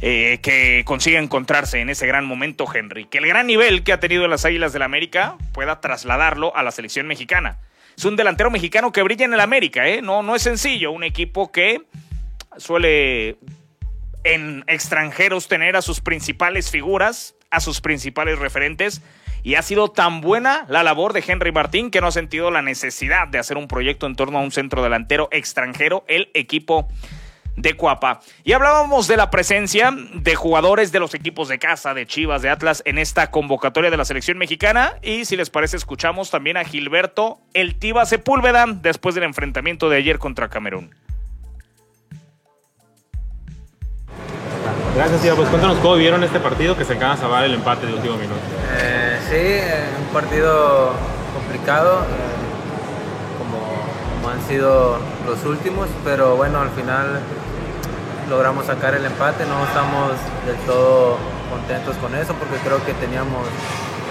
que 0.00 0.82
consiga 0.84 1.18
encontrarse 1.18 1.80
en 1.80 1.90
ese 1.90 2.06
gran 2.06 2.24
momento 2.24 2.66
Henry, 2.72 3.06
que 3.06 3.18
el 3.18 3.26
gran 3.26 3.46
nivel 3.46 3.82
que 3.82 3.92
ha 3.92 4.00
tenido 4.00 4.24
en 4.24 4.30
las 4.30 4.44
Águilas 4.44 4.72
del 4.72 4.80
la 4.80 4.86
América 4.86 5.36
pueda 5.52 5.80
trasladarlo 5.80 6.54
a 6.56 6.62
la 6.62 6.70
selección 6.70 7.06
mexicana 7.06 7.58
es 8.00 8.06
un 8.06 8.16
delantero 8.16 8.50
mexicano 8.50 8.92
que 8.92 9.02
brilla 9.02 9.26
en 9.26 9.34
el 9.34 9.40
América, 9.40 9.86
¿eh? 9.86 10.00
No, 10.00 10.22
no 10.22 10.34
es 10.34 10.40
sencillo. 10.40 10.90
Un 10.90 11.04
equipo 11.04 11.52
que 11.52 11.82
suele 12.56 13.36
en 14.24 14.64
extranjeros 14.68 15.48
tener 15.48 15.76
a 15.76 15.82
sus 15.82 16.00
principales 16.00 16.70
figuras, 16.70 17.34
a 17.50 17.60
sus 17.60 17.82
principales 17.82 18.38
referentes. 18.38 19.02
Y 19.42 19.56
ha 19.56 19.62
sido 19.62 19.90
tan 19.90 20.22
buena 20.22 20.64
la 20.70 20.82
labor 20.82 21.12
de 21.12 21.22
Henry 21.26 21.52
Martín 21.52 21.90
que 21.90 22.00
no 22.00 22.06
ha 22.06 22.10
sentido 22.10 22.50
la 22.50 22.62
necesidad 22.62 23.28
de 23.28 23.38
hacer 23.38 23.58
un 23.58 23.68
proyecto 23.68 24.06
en 24.06 24.16
torno 24.16 24.38
a 24.38 24.40
un 24.40 24.50
centro 24.50 24.82
delantero 24.82 25.28
extranjero. 25.30 26.02
El 26.08 26.30
equipo 26.32 26.88
de 27.56 27.76
Cuapa. 27.76 28.20
Y 28.44 28.52
hablábamos 28.52 29.08
de 29.08 29.16
la 29.16 29.30
presencia 29.30 29.92
de 30.14 30.34
jugadores 30.34 30.92
de 30.92 31.00
los 31.00 31.14
equipos 31.14 31.48
de 31.48 31.58
casa, 31.58 31.94
de 31.94 32.06
Chivas, 32.06 32.42
de 32.42 32.50
Atlas, 32.50 32.82
en 32.86 32.98
esta 32.98 33.30
convocatoria 33.30 33.90
de 33.90 33.96
la 33.96 34.04
selección 34.04 34.38
mexicana. 34.38 34.94
Y 35.02 35.24
si 35.24 35.36
les 35.36 35.50
parece, 35.50 35.76
escuchamos 35.76 36.30
también 36.30 36.56
a 36.56 36.64
Gilberto 36.64 37.38
El 37.54 37.76
Tiba 37.76 38.06
Sepúlveda 38.06 38.66
después 38.66 39.14
del 39.14 39.24
enfrentamiento 39.24 39.88
de 39.88 39.98
ayer 39.98 40.18
contra 40.18 40.48
Camerún. 40.48 40.94
Gracias, 44.94 45.22
Tiba. 45.22 45.36
Pues 45.36 45.48
cuéntanos 45.48 45.78
cómo 45.78 45.96
vieron 45.96 46.24
este 46.24 46.40
partido 46.40 46.76
que 46.76 46.84
se 46.84 46.94
acaba 46.94 47.14
de 47.14 47.20
salvar 47.20 47.44
el 47.44 47.54
empate 47.54 47.86
de 47.86 47.94
último 47.94 48.16
minuto. 48.16 48.40
Eh, 48.78 49.18
sí, 49.28 49.36
eh, 49.36 49.84
un 49.98 50.12
partido 50.12 50.92
complicado. 51.34 52.02
Eh, 52.04 52.40
como 54.20 54.28
han 54.28 54.42
sido 54.46 54.98
los 55.26 55.44
últimos, 55.44 55.88
pero 56.04 56.36
bueno, 56.36 56.60
al 56.60 56.70
final 56.70 57.20
logramos 58.30 58.64
sacar 58.64 58.94
el 58.94 59.04
empate, 59.04 59.44
no 59.44 59.64
estamos 59.64 60.12
del 60.46 60.56
todo 60.64 61.18
contentos 61.50 61.96
con 61.96 62.14
eso 62.14 62.32
porque 62.34 62.56
creo 62.64 62.82
que 62.86 62.94
teníamos 62.94 63.44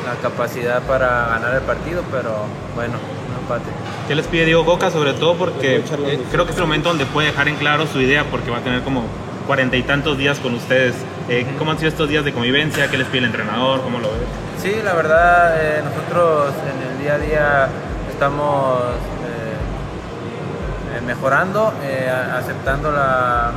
la 0.05 0.15
capacidad 0.21 0.82
para 0.84 1.27
ganar 1.27 1.55
el 1.55 1.62
partido, 1.62 2.03
pero 2.12 2.43
bueno, 2.75 2.95
un 2.95 3.41
empate. 3.41 3.71
¿Qué 4.08 4.15
les 4.15 4.27
pide 4.27 4.45
Diego 4.45 4.65
Coca? 4.65 4.91
Sobre 4.91 5.13
todo 5.13 5.36
porque 5.36 5.77
eh, 5.77 6.19
creo 6.32 6.45
que 6.45 6.51
es 6.51 6.58
el 6.58 6.63
momento 6.63 6.89
donde 6.89 7.05
puede 7.05 7.27
dejar 7.27 7.47
en 7.47 7.55
claro 7.55 7.88
su 7.88 8.01
idea 8.01 8.25
porque 8.25 8.51
va 8.51 8.58
a 8.58 8.62
tener 8.62 8.82
como 8.82 9.05
cuarenta 9.47 9.77
y 9.77 9.84
tantos 9.84 10.17
días 10.17 10.38
con 10.39 10.53
ustedes. 10.53 10.95
Eh, 11.29 11.47
¿Cómo 11.58 11.71
han 11.71 11.77
sido 11.77 11.89
estos 11.89 12.10
días 12.10 12.25
de 12.25 12.34
convivencia? 12.34 12.91
¿Qué 12.91 12.97
les 12.97 13.08
pide 13.08 13.19
el 13.19 13.25
entrenador? 13.25 13.82
¿Cómo 13.82 13.99
lo 13.99 14.10
ves? 14.10 14.19
Sí, 14.62 14.75
la 14.84 14.93
verdad, 14.95 15.55
eh, 15.58 15.82
nosotros 15.82 16.53
en 16.75 16.91
el 16.91 16.99
día 17.01 17.13
a 17.13 17.17
día 17.17 17.69
estamos 18.12 18.84
mejorando, 21.05 21.73
aceptando 22.36 22.91
la, 22.91 23.51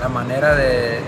la 0.00 0.08
manera 0.08 0.54
de, 0.54 1.00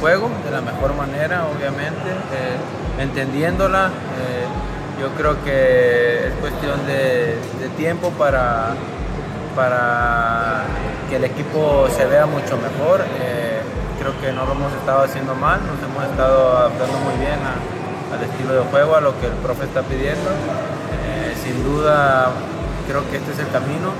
juego 0.00 0.30
de 0.44 0.50
la 0.50 0.60
mejor 0.60 0.94
manera, 0.94 1.46
obviamente, 1.46 2.10
eh, 2.10 3.02
entendiéndola. 3.02 3.86
Eh, 3.86 5.00
yo 5.00 5.08
creo 5.16 5.42
que 5.42 6.28
es 6.28 6.34
cuestión 6.34 6.86
de, 6.86 7.38
tiempo 7.76 8.10
para, 8.10 8.74
para 9.56 10.64
que 11.08 11.16
el 11.16 11.24
equipo 11.24 11.88
se 11.96 12.04
vea 12.06 12.26
mucho 12.26 12.58
mejor. 12.58 13.00
Eh, 13.20 13.60
creo 13.98 14.20
que 14.20 14.32
no 14.32 14.44
lo 14.44 14.52
hemos 14.52 14.72
estado 14.74 15.02
haciendo 15.02 15.34
mal, 15.34 15.60
nos 15.66 15.82
hemos 15.82 16.04
estado 16.10 16.56
adaptando 16.58 16.98
muy 16.98 17.14
bien 17.18 17.38
al 18.12 18.22
estilo 18.22 18.54
de 18.54 18.60
juego, 18.70 18.96
a 18.96 19.00
lo 19.00 19.18
que 19.20 19.26
el 19.26 19.32
profe 19.34 19.64
está 19.64 19.82
pidiendo. 19.82 20.30
sin 21.42 21.64
duda, 21.64 22.30
creo 22.86 23.08
que 23.10 23.16
este 23.16 23.32
es 23.32 23.38
el 23.38 23.48
camino 23.48 23.90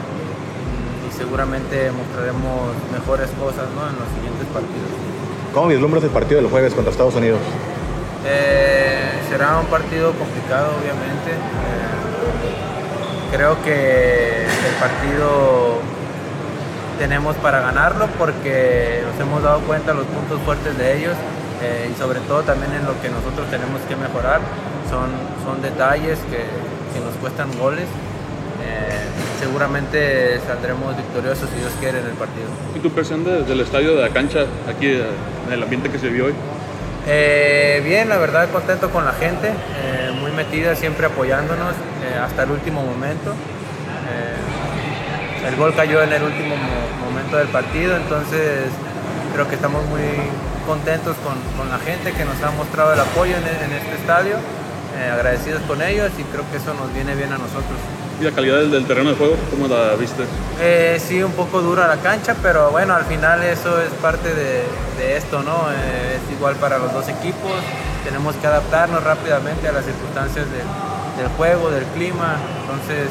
seguramente 1.22 1.92
mostraremos 1.92 2.74
mejores 2.90 3.30
cosas 3.38 3.70
en 3.70 3.94
los 3.94 4.08
siguientes 4.18 4.46
partidos. 4.52 4.90
¿Cómo 5.54 5.68
vislumbras 5.68 6.02
el 6.02 6.10
partido 6.10 6.42
del 6.42 6.50
jueves 6.50 6.74
contra 6.74 6.90
Estados 6.90 7.14
Unidos? 7.14 7.38
Eh, 8.26 9.22
será 9.30 9.58
un 9.60 9.66
partido 9.66 10.12
complicado, 10.12 10.74
obviamente. 10.82 11.30
Eh, 11.30 12.50
creo 13.30 13.62
que 13.62 14.42
el 14.42 14.74
partido 14.80 15.78
tenemos 16.98 17.36
para 17.36 17.60
ganarlo 17.60 18.08
porque 18.18 19.02
nos 19.06 19.20
hemos 19.20 19.42
dado 19.42 19.60
cuenta 19.60 19.94
los 19.94 20.06
puntos 20.06 20.40
fuertes 20.44 20.76
de 20.76 20.98
ellos 20.98 21.14
eh, 21.62 21.90
y 21.92 21.98
sobre 21.98 22.18
todo 22.20 22.42
también 22.42 22.72
en 22.72 22.84
lo 22.84 23.00
que 23.00 23.08
nosotros 23.10 23.48
tenemos 23.48 23.80
que 23.88 23.94
mejorar 23.94 24.40
son, 24.90 25.10
son 25.46 25.62
detalles 25.62 26.18
que, 26.30 26.42
que 26.92 27.00
nos 27.04 27.14
cuestan 27.20 27.48
goles. 27.58 27.86
Eh, 29.42 29.44
seguramente 29.44 30.40
saldremos 30.46 30.96
victoriosos 30.96 31.48
si 31.50 31.56
Dios 31.56 31.72
quiere 31.80 32.00
en 32.00 32.06
el 32.06 32.12
partido. 32.12 32.46
¿Y 32.74 32.78
tu 32.78 32.88
impresión 32.88 33.24
del 33.24 33.60
estadio, 33.60 33.96
de 33.96 34.02
la 34.02 34.10
cancha, 34.10 34.46
aquí 34.68 34.86
en 34.86 35.52
el 35.52 35.62
ambiente 35.62 35.90
que 35.90 35.98
se 35.98 36.08
vio 36.08 36.26
hoy? 36.26 36.34
Eh, 37.06 37.82
bien, 37.84 38.08
la 38.08 38.18
verdad 38.18 38.48
contento 38.50 38.90
con 38.90 39.04
la 39.04 39.12
gente, 39.12 39.48
eh, 39.48 40.12
muy 40.20 40.30
metida, 40.32 40.76
siempre 40.76 41.06
apoyándonos 41.06 41.74
hasta 42.22 42.42
el 42.44 42.50
último 42.50 42.82
momento. 42.82 43.34
el 45.46 45.56
gol 45.56 45.74
cayó 45.74 46.02
en 46.02 46.12
el 46.12 46.22
último 46.22 46.54
momento 47.04 47.36
del 47.36 47.48
partido, 47.48 47.96
entonces 47.96 48.70
creo 49.34 49.48
que 49.48 49.56
estamos 49.56 49.84
muy 49.86 50.00
contentos 50.66 51.16
con, 51.24 51.34
con 51.58 51.68
la 51.68 51.78
gente 51.78 52.12
que 52.12 52.24
nos 52.24 52.40
ha 52.42 52.52
mostrado 52.52 52.92
el 52.92 53.00
apoyo 53.00 53.34
en, 53.36 53.42
en 53.42 53.72
este 53.76 53.94
estadio. 53.96 54.36
Eh, 54.98 55.10
agradecidos 55.10 55.62
con 55.62 55.80
ellos 55.80 56.12
y 56.18 56.22
creo 56.24 56.44
que 56.50 56.58
eso 56.58 56.74
nos 56.74 56.92
viene 56.92 57.14
bien 57.14 57.32
a 57.32 57.38
nosotros. 57.38 57.80
¿Y 58.20 58.24
la 58.24 58.30
calidad 58.30 58.58
del, 58.58 58.86
terreno 58.86 59.10
de 59.10 59.16
juego, 59.16 59.36
cómo 59.50 59.68
la 59.68 59.94
viste? 59.96 60.22
Eh, 60.60 61.00
sí, 61.04 61.22
un 61.22 61.32
poco 61.32 61.60
dura 61.60 61.88
la 61.88 61.96
cancha, 61.96 62.36
pero 62.42 62.70
bueno, 62.70 62.94
al 62.94 63.04
final 63.04 63.42
eso 63.42 63.80
es 63.80 63.90
parte 64.00 64.34
de, 64.34 64.62
de 64.98 65.16
esto, 65.16 65.42
¿no? 65.42 65.70
Eh, 65.70 66.16
es 66.16 66.32
igual 66.36 66.56
para 66.56 66.78
los 66.78 66.92
dos 66.92 67.08
equipos, 67.08 67.52
tenemos 68.04 68.36
que 68.36 68.46
adaptarnos 68.46 69.02
rápidamente 69.02 69.68
a 69.68 69.72
las 69.72 69.84
circunstancias 69.84 70.46
del 70.50 71.28
juego, 71.36 71.70
del 71.70 71.84
clima, 71.86 72.36
entonces 72.60 73.08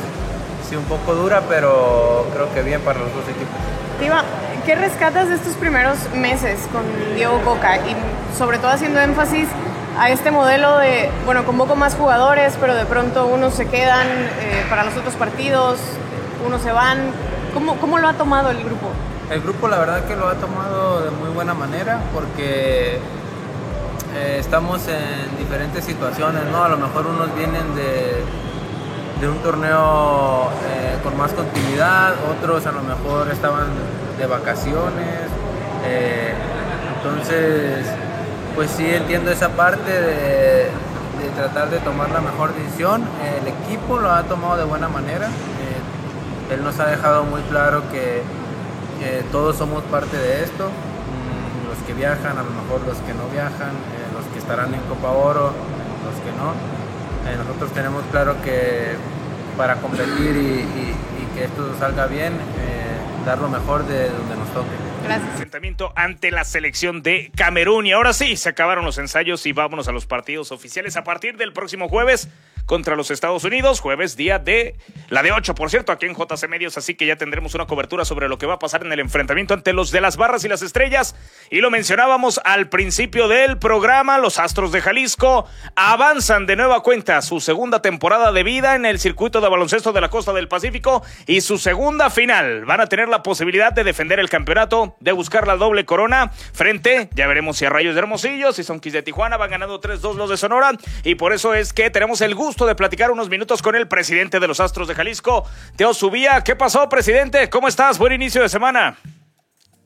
sí, 0.67 0.75
un 0.75 0.85
poco 0.85 1.15
dura, 1.15 1.41
pero 1.49 2.27
creo 2.33 2.53
que 2.53 2.61
bien 2.61 2.81
para 2.81 2.99
los 2.99 3.13
dos 3.13 3.23
equipos. 3.23 3.55
Tiva, 3.99 4.23
¿qué 4.65 4.75
rescatas 4.75 5.29
de 5.29 5.35
estos 5.35 5.55
primeros 5.55 5.97
meses 6.15 6.59
con 6.71 6.83
Diego 7.15 7.41
Coca 7.41 7.77
y 7.77 7.95
sobre 8.37 8.57
todo 8.57 8.71
haciendo 8.71 8.99
énfasis 8.99 9.47
a 9.97 10.09
este 10.09 10.31
modelo 10.31 10.77
de, 10.77 11.09
bueno, 11.25 11.45
convoco 11.45 11.75
más 11.75 11.95
jugadores, 11.95 12.57
pero 12.59 12.75
de 12.75 12.85
pronto 12.85 13.27
unos 13.27 13.53
se 13.53 13.67
quedan 13.67 14.07
eh, 14.07 14.65
para 14.69 14.83
los 14.83 14.95
otros 14.95 15.15
partidos, 15.15 15.79
unos 16.45 16.61
se 16.61 16.71
van. 16.71 16.99
¿Cómo, 17.53 17.75
¿Cómo 17.77 17.99
lo 17.99 18.07
ha 18.07 18.13
tomado 18.13 18.51
el 18.51 18.63
grupo? 18.63 18.87
El 19.29 19.41
grupo 19.41 19.67
la 19.67 19.79
verdad 19.79 20.05
que 20.05 20.15
lo 20.15 20.27
ha 20.27 20.35
tomado 20.35 21.01
de 21.03 21.11
muy 21.11 21.29
buena 21.29 21.53
manera 21.53 21.99
porque 22.13 22.99
eh, 24.15 24.37
estamos 24.39 24.87
en 24.87 25.37
diferentes 25.37 25.83
situaciones, 25.83 26.43
¿no? 26.51 26.63
A 26.63 26.69
lo 26.69 26.77
mejor 26.77 27.07
unos 27.07 27.33
vienen 27.35 27.75
de, 27.75 28.23
de 29.19 29.29
un 29.29 29.37
torneo 29.39 30.49
eh, 30.69 30.97
con 31.03 31.17
más 31.17 31.33
continuidad, 31.33 32.13
otros 32.29 32.65
a 32.65 32.71
lo 32.71 32.81
mejor 32.81 33.29
estaban 33.31 33.67
de 34.17 34.25
vacaciones. 34.27 35.27
entonces 36.97 38.00
pues 38.55 38.71
sí 38.71 38.85
entiendo 38.85 39.31
esa 39.31 39.49
parte 39.49 39.91
de, 39.91 40.69
tratar 41.35 41.69
de 41.69 41.79
tomar 41.79 42.09
la 42.11 42.21
mejor 42.21 42.53
decisión. 42.53 43.03
El 43.41 43.47
equipo 43.47 43.99
lo 43.99 44.11
ha 44.11 44.23
tomado 44.23 44.57
de 44.57 44.65
buena 44.65 44.89
manera. 44.89 45.27
Eh, 45.27 46.53
él 46.53 46.63
nos 46.63 46.79
ha 46.79 46.87
dejado 46.87 47.23
muy 47.23 47.41
claro 47.43 47.83
que 47.91 48.23
todos 49.31 49.55
somos 49.55 49.83
parte 49.83 50.17
de 50.17 50.43
esto. 50.43 50.65
Mm, 50.67 51.69
los 51.69 51.77
que 51.87 51.93
viajan, 51.93 52.37
a 52.37 52.43
lo 52.43 52.51
mejor 52.51 52.81
los 52.85 52.97
que 52.99 53.13
no 53.13 53.27
viajan, 53.31 53.71
eh, 53.71 54.11
los 54.13 54.25
que 54.33 54.39
estarán 54.39 54.73
en 54.73 54.81
Copa 54.81 55.11
Oro, 55.11 55.53
los 56.05 56.15
que 56.23 56.31
no. 56.37 56.51
Eh, 57.29 57.37
nosotros 57.37 57.71
tenemos 57.71 58.03
claro 58.11 58.35
que 58.43 58.95
para 59.57 59.75
competir 59.75 60.35
y 60.37 61.35
que 61.35 61.45
esto 61.45 61.75
salga 61.79 62.07
bien, 62.07 62.33
dar 63.25 63.37
lo 63.37 63.49
mejor 63.49 63.85
de 63.85 64.09
donde 64.09 64.35
nos 64.35 64.49
toque. 64.49 64.90
Gracias. 65.03 65.31
Enfrentamiento 65.31 65.93
ante 65.95 66.31
la 66.31 66.43
selección 66.43 67.01
de 67.03 67.31
Camerún. 67.35 67.87
Y 67.87 67.91
ahora 67.91 68.13
sí, 68.13 68.35
se 68.37 68.49
acabaron 68.49 68.85
los 68.85 68.97
ensayos 68.97 69.45
y 69.45 69.53
vámonos 69.53 69.87
a 69.87 69.91
los 69.91 70.05
partidos 70.05 70.51
oficiales 70.51 70.95
a 70.97 71.03
partir 71.03 71.37
del 71.37 71.53
próximo 71.53 71.89
jueves 71.89 72.29
contra 72.71 72.95
los 72.95 73.11
Estados 73.11 73.43
Unidos. 73.43 73.81
Jueves, 73.81 74.15
día 74.15 74.39
de 74.39 74.77
la 75.09 75.21
de 75.23 75.33
8, 75.33 75.55
por 75.55 75.69
cierto, 75.69 75.91
aquí 75.91 76.05
en 76.05 76.15
JC 76.15 76.47
Medios. 76.47 76.77
Así 76.77 76.95
que 76.95 77.05
ya 77.05 77.17
tendremos 77.17 77.53
una 77.53 77.67
cobertura 77.67 78.05
sobre 78.05 78.29
lo 78.29 78.37
que 78.37 78.45
va 78.45 78.53
a 78.53 78.59
pasar 78.59 78.85
en 78.85 78.93
el 78.93 79.01
enfrentamiento 79.01 79.53
ante 79.53 79.73
los 79.73 79.91
de 79.91 79.99
las 79.99 80.15
barras 80.15 80.45
y 80.45 80.47
las 80.47 80.61
estrellas. 80.61 81.13
Y 81.49 81.59
lo 81.59 81.69
mencionábamos 81.69 82.39
al 82.45 82.69
principio 82.69 83.27
del 83.27 83.57
programa. 83.57 84.19
Los 84.19 84.39
Astros 84.39 84.71
de 84.71 84.79
Jalisco 84.79 85.49
avanzan 85.75 86.45
de 86.45 86.55
nueva 86.55 86.81
cuenta 86.81 87.21
su 87.21 87.41
segunda 87.41 87.81
temporada 87.81 88.31
de 88.31 88.43
vida 88.43 88.75
en 88.75 88.85
el 88.85 88.99
circuito 88.99 89.41
de 89.41 89.49
baloncesto 89.49 89.91
de 89.91 89.99
la 89.99 90.07
costa 90.07 90.31
del 90.31 90.47
Pacífico 90.47 91.03
y 91.27 91.41
su 91.41 91.57
segunda 91.57 92.09
final. 92.09 92.63
Van 92.63 92.79
a 92.79 92.87
tener 92.87 93.09
la 93.09 93.21
posibilidad 93.21 93.73
de 93.73 93.83
defender 93.83 94.17
el 94.17 94.29
campeonato, 94.29 94.95
de 95.01 95.11
buscar 95.11 95.45
la 95.45 95.57
doble 95.57 95.83
corona 95.83 96.31
frente, 96.53 97.09
ya 97.15 97.27
veremos 97.27 97.57
si 97.57 97.65
a 97.65 97.69
Rayos 97.69 97.95
de 97.95 97.99
Hermosillo, 97.99 98.53
si 98.53 98.63
son 98.63 98.79
Kiss 98.79 98.93
de 98.93 99.03
Tijuana, 99.03 99.35
van 99.35 99.51
ganando 99.51 99.81
3-2 99.81 100.15
los 100.15 100.29
de 100.29 100.37
Sonora. 100.37 100.71
Y 101.03 101.15
por 101.15 101.33
eso 101.33 101.53
es 101.53 101.73
que 101.73 101.89
tenemos 101.89 102.21
el 102.21 102.33
gusto 102.33 102.60
de 102.65 102.75
platicar 102.75 103.11
unos 103.11 103.29
minutos 103.29 103.61
con 103.61 103.75
el 103.75 103.87
presidente 103.87 104.39
de 104.39 104.47
los 104.47 104.59
Astros 104.59 104.87
de 104.87 104.95
Jalisco, 104.95 105.45
Teo 105.75 105.93
Subía. 105.93 106.41
¿Qué 106.43 106.55
pasó, 106.55 106.87
presidente? 106.89 107.49
¿Cómo 107.49 107.67
estás? 107.67 107.97
Buen 107.97 108.13
inicio 108.13 108.41
de 108.41 108.49
semana. 108.49 108.97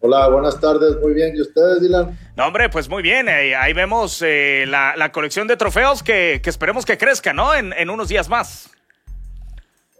Hola, 0.01 0.27
buenas 0.27 0.59
tardes, 0.59 0.97
muy 1.01 1.13
bien. 1.13 1.35
¿Y 1.35 1.41
ustedes, 1.41 1.81
Dylan? 1.81 2.17
No, 2.35 2.47
hombre, 2.47 2.69
pues 2.69 2.87
muy 2.89 3.01
bien. 3.01 3.27
Eh, 3.27 3.55
ahí 3.55 3.73
vemos 3.73 4.21
eh, 4.23 4.65
la, 4.67 5.11
colección 5.11 5.47
de 5.47 5.57
trofeos 5.57 6.03
que, 6.03 6.41
esperemos 6.45 6.85
que 6.85 6.97
crezca, 6.97 7.33
¿no? 7.33 7.55
En, 7.55 7.73
en, 7.73 7.89
unos 7.89 8.09
días 8.09 8.29
más. 8.29 8.69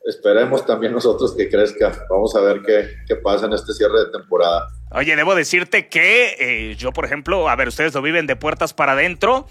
Esperemos 0.05 0.65
también 0.65 0.93
nosotros 0.93 1.33
que 1.35 1.49
crezca. 1.49 2.05
Vamos 2.09 2.35
a 2.35 2.41
ver 2.41 2.61
qué, 2.63 2.89
qué 3.07 3.15
pasa 3.15 3.47
en 3.47 3.53
este 3.53 3.73
cierre 3.73 4.05
de 4.05 4.11
temporada. 4.11 4.67
Oye, 4.91 5.15
debo 5.15 5.33
decirte 5.33 5.87
que 5.87 6.35
eh, 6.39 6.75
yo, 6.75 6.91
por 6.91 7.05
ejemplo, 7.05 7.49
a 7.49 7.55
ver, 7.55 7.69
ustedes 7.69 7.93
lo 7.95 8.03
viven 8.03 8.27
de 8.27 8.35
puertas 8.35 8.73
para 8.73 8.91
adentro 8.91 9.47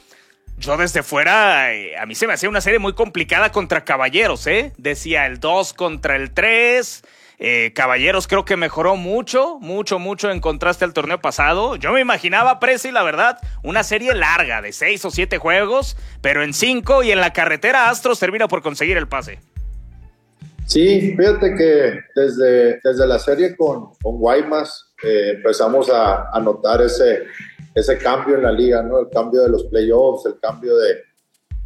yo 0.58 0.76
desde 0.76 1.02
fuera, 1.02 1.72
eh, 1.72 1.96
a 1.96 2.06
mí 2.06 2.14
se 2.14 2.26
me 2.26 2.32
hacía 2.32 2.48
una 2.48 2.60
serie 2.60 2.78
muy 2.78 2.94
complicada 2.94 3.50
contra 3.52 3.84
Caballeros, 3.84 4.46
¿eh? 4.46 4.72
Decía 4.76 5.26
el 5.26 5.40
2 5.40 5.74
contra 5.74 6.16
el 6.16 6.32
3. 6.32 7.02
Eh, 7.38 7.72
Caballeros 7.74 8.28
creo 8.28 8.44
que 8.44 8.56
mejoró 8.56 8.96
mucho, 8.96 9.58
mucho, 9.60 9.98
mucho 9.98 10.30
en 10.30 10.40
contraste 10.40 10.84
al 10.84 10.92
torneo 10.92 11.20
pasado. 11.20 11.76
Yo 11.76 11.92
me 11.92 12.00
imaginaba, 12.00 12.60
Presi, 12.60 12.92
la 12.92 13.02
verdad, 13.02 13.38
una 13.62 13.82
serie 13.82 14.14
larga 14.14 14.62
de 14.62 14.72
6 14.72 15.04
o 15.04 15.10
7 15.10 15.38
juegos, 15.38 15.96
pero 16.20 16.44
en 16.44 16.54
5 16.54 17.02
y 17.02 17.10
en 17.10 17.20
la 17.20 17.32
carretera 17.32 17.90
Astros 17.90 18.20
termina 18.20 18.46
por 18.46 18.62
conseguir 18.62 18.96
el 18.96 19.08
pase. 19.08 19.40
Sí, 20.66 21.14
fíjate 21.16 21.54
que 21.56 22.00
desde, 22.14 22.80
desde 22.82 23.06
la 23.06 23.18
serie 23.18 23.54
con, 23.56 23.92
con 24.02 24.18
Guaymas 24.18 24.94
eh, 25.02 25.32
empezamos 25.36 25.90
a, 25.90 26.30
a 26.30 26.40
notar 26.40 26.80
ese, 26.80 27.24
ese 27.74 27.98
cambio 27.98 28.36
en 28.36 28.42
la 28.42 28.52
liga, 28.52 28.82
¿no? 28.82 29.00
El 29.00 29.08
cambio 29.08 29.42
de 29.42 29.48
los 29.48 29.64
playoffs, 29.64 30.26
el 30.26 30.38
cambio 30.38 30.76
de, 30.76 31.02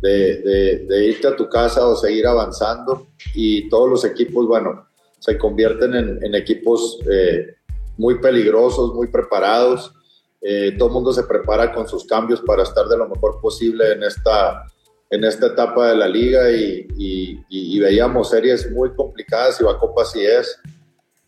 de, 0.01 0.87
de, 0.87 1.05
irte 1.07 1.29
a 1.29 1.37
tu 1.37 1.49
casa 1.49 1.87
o 1.87 1.97
seguir 1.97 2.27
avanzando 2.27 3.09
y 3.35 3.69
todos 3.69 3.91
los 3.91 4.05
equipos, 4.05 4.47
bueno, 4.47 4.87
se 5.19 5.37
convierten 5.37 5.95
en, 5.95 6.25
en 6.25 6.35
equipos 6.35 6.99
eh, 7.11 7.57
muy 7.97 8.21
peligrosos, 8.21 8.95
muy 8.95 9.09
preparados. 9.09 9.93
Eh, 10.41 10.77
todo 10.79 10.89
el 10.89 10.95
mundo 10.95 11.13
se 11.13 11.25
prepara 11.25 11.73
con 11.75 11.89
sus 11.89 12.05
cambios 12.07 12.41
para 12.41 12.63
estar 12.63 12.87
de 12.87 12.97
lo 12.97 13.09
mejor 13.09 13.41
posible 13.41 13.93
en 13.93 14.05
esta, 14.05 14.65
en 15.11 15.25
esta 15.25 15.49
etapa 15.49 15.89
de 15.89 15.97
la 15.97 16.09
liga 16.09 16.51
y, 16.51 16.87
y, 16.97 17.45
y 17.49 17.81
veíamos 17.81 18.31
series 18.31 18.71
muy 18.71 18.95
complicadas 18.95 19.61
y 19.61 19.65
va 19.65 19.79
Copa 19.79 20.03
así 20.03 20.25
es. 20.25 20.59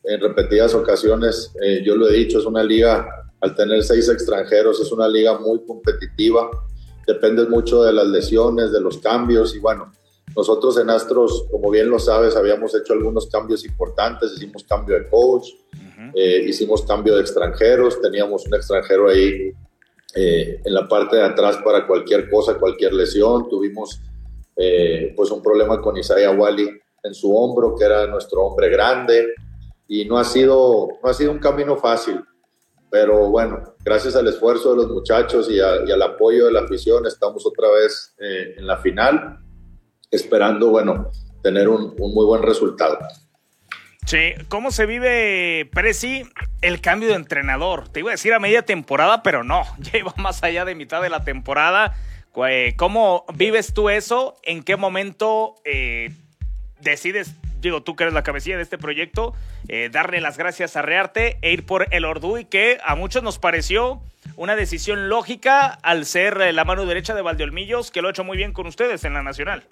En 0.04 0.20
repetidas 0.20 0.74
ocasiones, 0.74 1.52
eh, 1.60 1.82
yo 1.84 1.96
lo 1.96 2.08
he 2.08 2.12
dicho, 2.12 2.38
es 2.38 2.46
una 2.46 2.62
liga 2.62 3.19
al 3.40 3.54
tener 3.54 3.82
seis 3.82 4.08
extranjeros, 4.08 4.80
es 4.80 4.92
una 4.92 5.08
liga 5.08 5.38
muy 5.38 5.64
competitiva, 5.64 6.50
depende 7.06 7.46
mucho 7.46 7.82
de 7.82 7.92
las 7.92 8.06
lesiones, 8.06 8.72
de 8.72 8.80
los 8.80 8.98
cambios 8.98 9.54
y 9.54 9.58
bueno, 9.58 9.92
nosotros 10.36 10.78
en 10.78 10.90
Astros, 10.90 11.46
como 11.50 11.70
bien 11.70 11.90
lo 11.90 11.98
sabes, 11.98 12.36
habíamos 12.36 12.74
hecho 12.74 12.92
algunos 12.92 13.28
cambios 13.28 13.64
importantes, 13.64 14.32
hicimos 14.36 14.64
cambio 14.64 14.96
de 14.96 15.08
coach, 15.08 15.48
eh, 16.14 16.44
hicimos 16.46 16.82
cambio 16.82 17.16
de 17.16 17.22
extranjeros, 17.22 18.00
teníamos 18.00 18.46
un 18.46 18.54
extranjero 18.54 19.08
ahí 19.08 19.52
eh, 20.14 20.60
en 20.64 20.74
la 20.74 20.86
parte 20.88 21.16
de 21.16 21.22
atrás 21.22 21.58
para 21.64 21.86
cualquier 21.86 22.30
cosa, 22.30 22.58
cualquier 22.58 22.92
lesión, 22.92 23.48
tuvimos 23.48 24.00
eh, 24.56 25.12
pues 25.16 25.30
un 25.30 25.42
problema 25.42 25.80
con 25.80 25.96
Isaiah 25.96 26.30
Wally 26.30 26.68
en 27.02 27.14
su 27.14 27.34
hombro, 27.34 27.74
que 27.76 27.84
era 27.84 28.06
nuestro 28.06 28.42
hombre 28.42 28.68
grande, 28.68 29.34
y 29.88 30.04
no 30.04 30.18
ha 30.18 30.24
sido, 30.24 30.88
no 31.02 31.10
ha 31.10 31.14
sido 31.14 31.32
un 31.32 31.38
camino 31.38 31.76
fácil. 31.76 32.20
Pero 32.90 33.30
bueno, 33.30 33.74
gracias 33.84 34.16
al 34.16 34.26
esfuerzo 34.26 34.70
de 34.70 34.76
los 34.78 34.88
muchachos 34.88 35.48
y, 35.48 35.60
al 35.60 36.02
apoyo 36.02 36.46
de 36.46 36.52
la 36.52 36.60
afición, 36.60 37.06
estamos 37.06 37.46
otra 37.46 37.68
vez 37.70 38.14
eh, 38.18 38.54
en 38.58 38.66
la 38.66 38.78
final, 38.78 39.38
esperando, 40.10 40.70
bueno, 40.70 41.10
tener 41.42 41.68
un, 41.68 41.94
muy 41.96 42.26
buen 42.26 42.42
resultado. 42.42 42.98
Sí, 44.06 44.32
¿cómo 44.48 44.72
se 44.72 44.86
vive, 44.86 45.70
Presi, 45.72 46.24
el 46.62 46.80
cambio 46.80 47.10
de 47.10 47.14
entrenador? 47.14 47.88
Te 47.88 48.00
iba 48.00 48.10
a 48.10 48.12
decir 48.12 48.34
a 48.34 48.40
media 48.40 48.62
temporada, 48.62 49.22
pero 49.22 49.44
no, 49.44 49.62
ya 49.78 49.98
iba 49.98 50.12
más 50.16 50.42
allá 50.42 50.64
de 50.64 50.74
mitad 50.74 51.00
de 51.00 51.10
la 51.10 51.24
temporada. 51.24 51.96
¿Cómo 52.76 53.24
vives 53.34 53.74
tú 53.74 53.90
eso? 53.90 54.36
¿En 54.42 54.62
qué 54.62 54.76
momento 54.76 55.56
eh, 55.64 56.10
decides 56.80 57.34
digo, 57.60 57.82
tú 57.82 57.96
que 57.96 58.04
eres 58.04 58.14
la 58.14 58.22
cabecilla 58.22 58.56
de 58.56 58.62
este 58.62 58.78
proyecto, 58.78 59.34
eh, 59.68 59.88
darle 59.92 60.20
las 60.20 60.38
gracias 60.38 60.76
a 60.76 60.82
Rearte 60.82 61.38
e 61.42 61.52
ir 61.52 61.66
por 61.66 61.86
el 61.90 62.04
Orduy, 62.04 62.44
que 62.44 62.78
a 62.84 62.94
muchos 62.94 63.22
nos 63.22 63.38
pareció 63.38 64.00
una 64.36 64.56
decisión 64.56 65.08
lógica 65.08 65.66
al 65.66 66.06
ser 66.06 66.40
eh, 66.40 66.52
la 66.52 66.64
mano 66.64 66.86
derecha 66.86 67.14
de 67.14 67.22
Valdeolmillos, 67.22 67.90
que 67.90 68.02
lo 68.02 68.08
ha 68.08 68.10
hecho 68.10 68.24
muy 68.24 68.36
bien 68.36 68.52
con 68.52 68.66
ustedes 68.66 69.04
en 69.04 69.14
la 69.14 69.22
Nacional. 69.22 69.64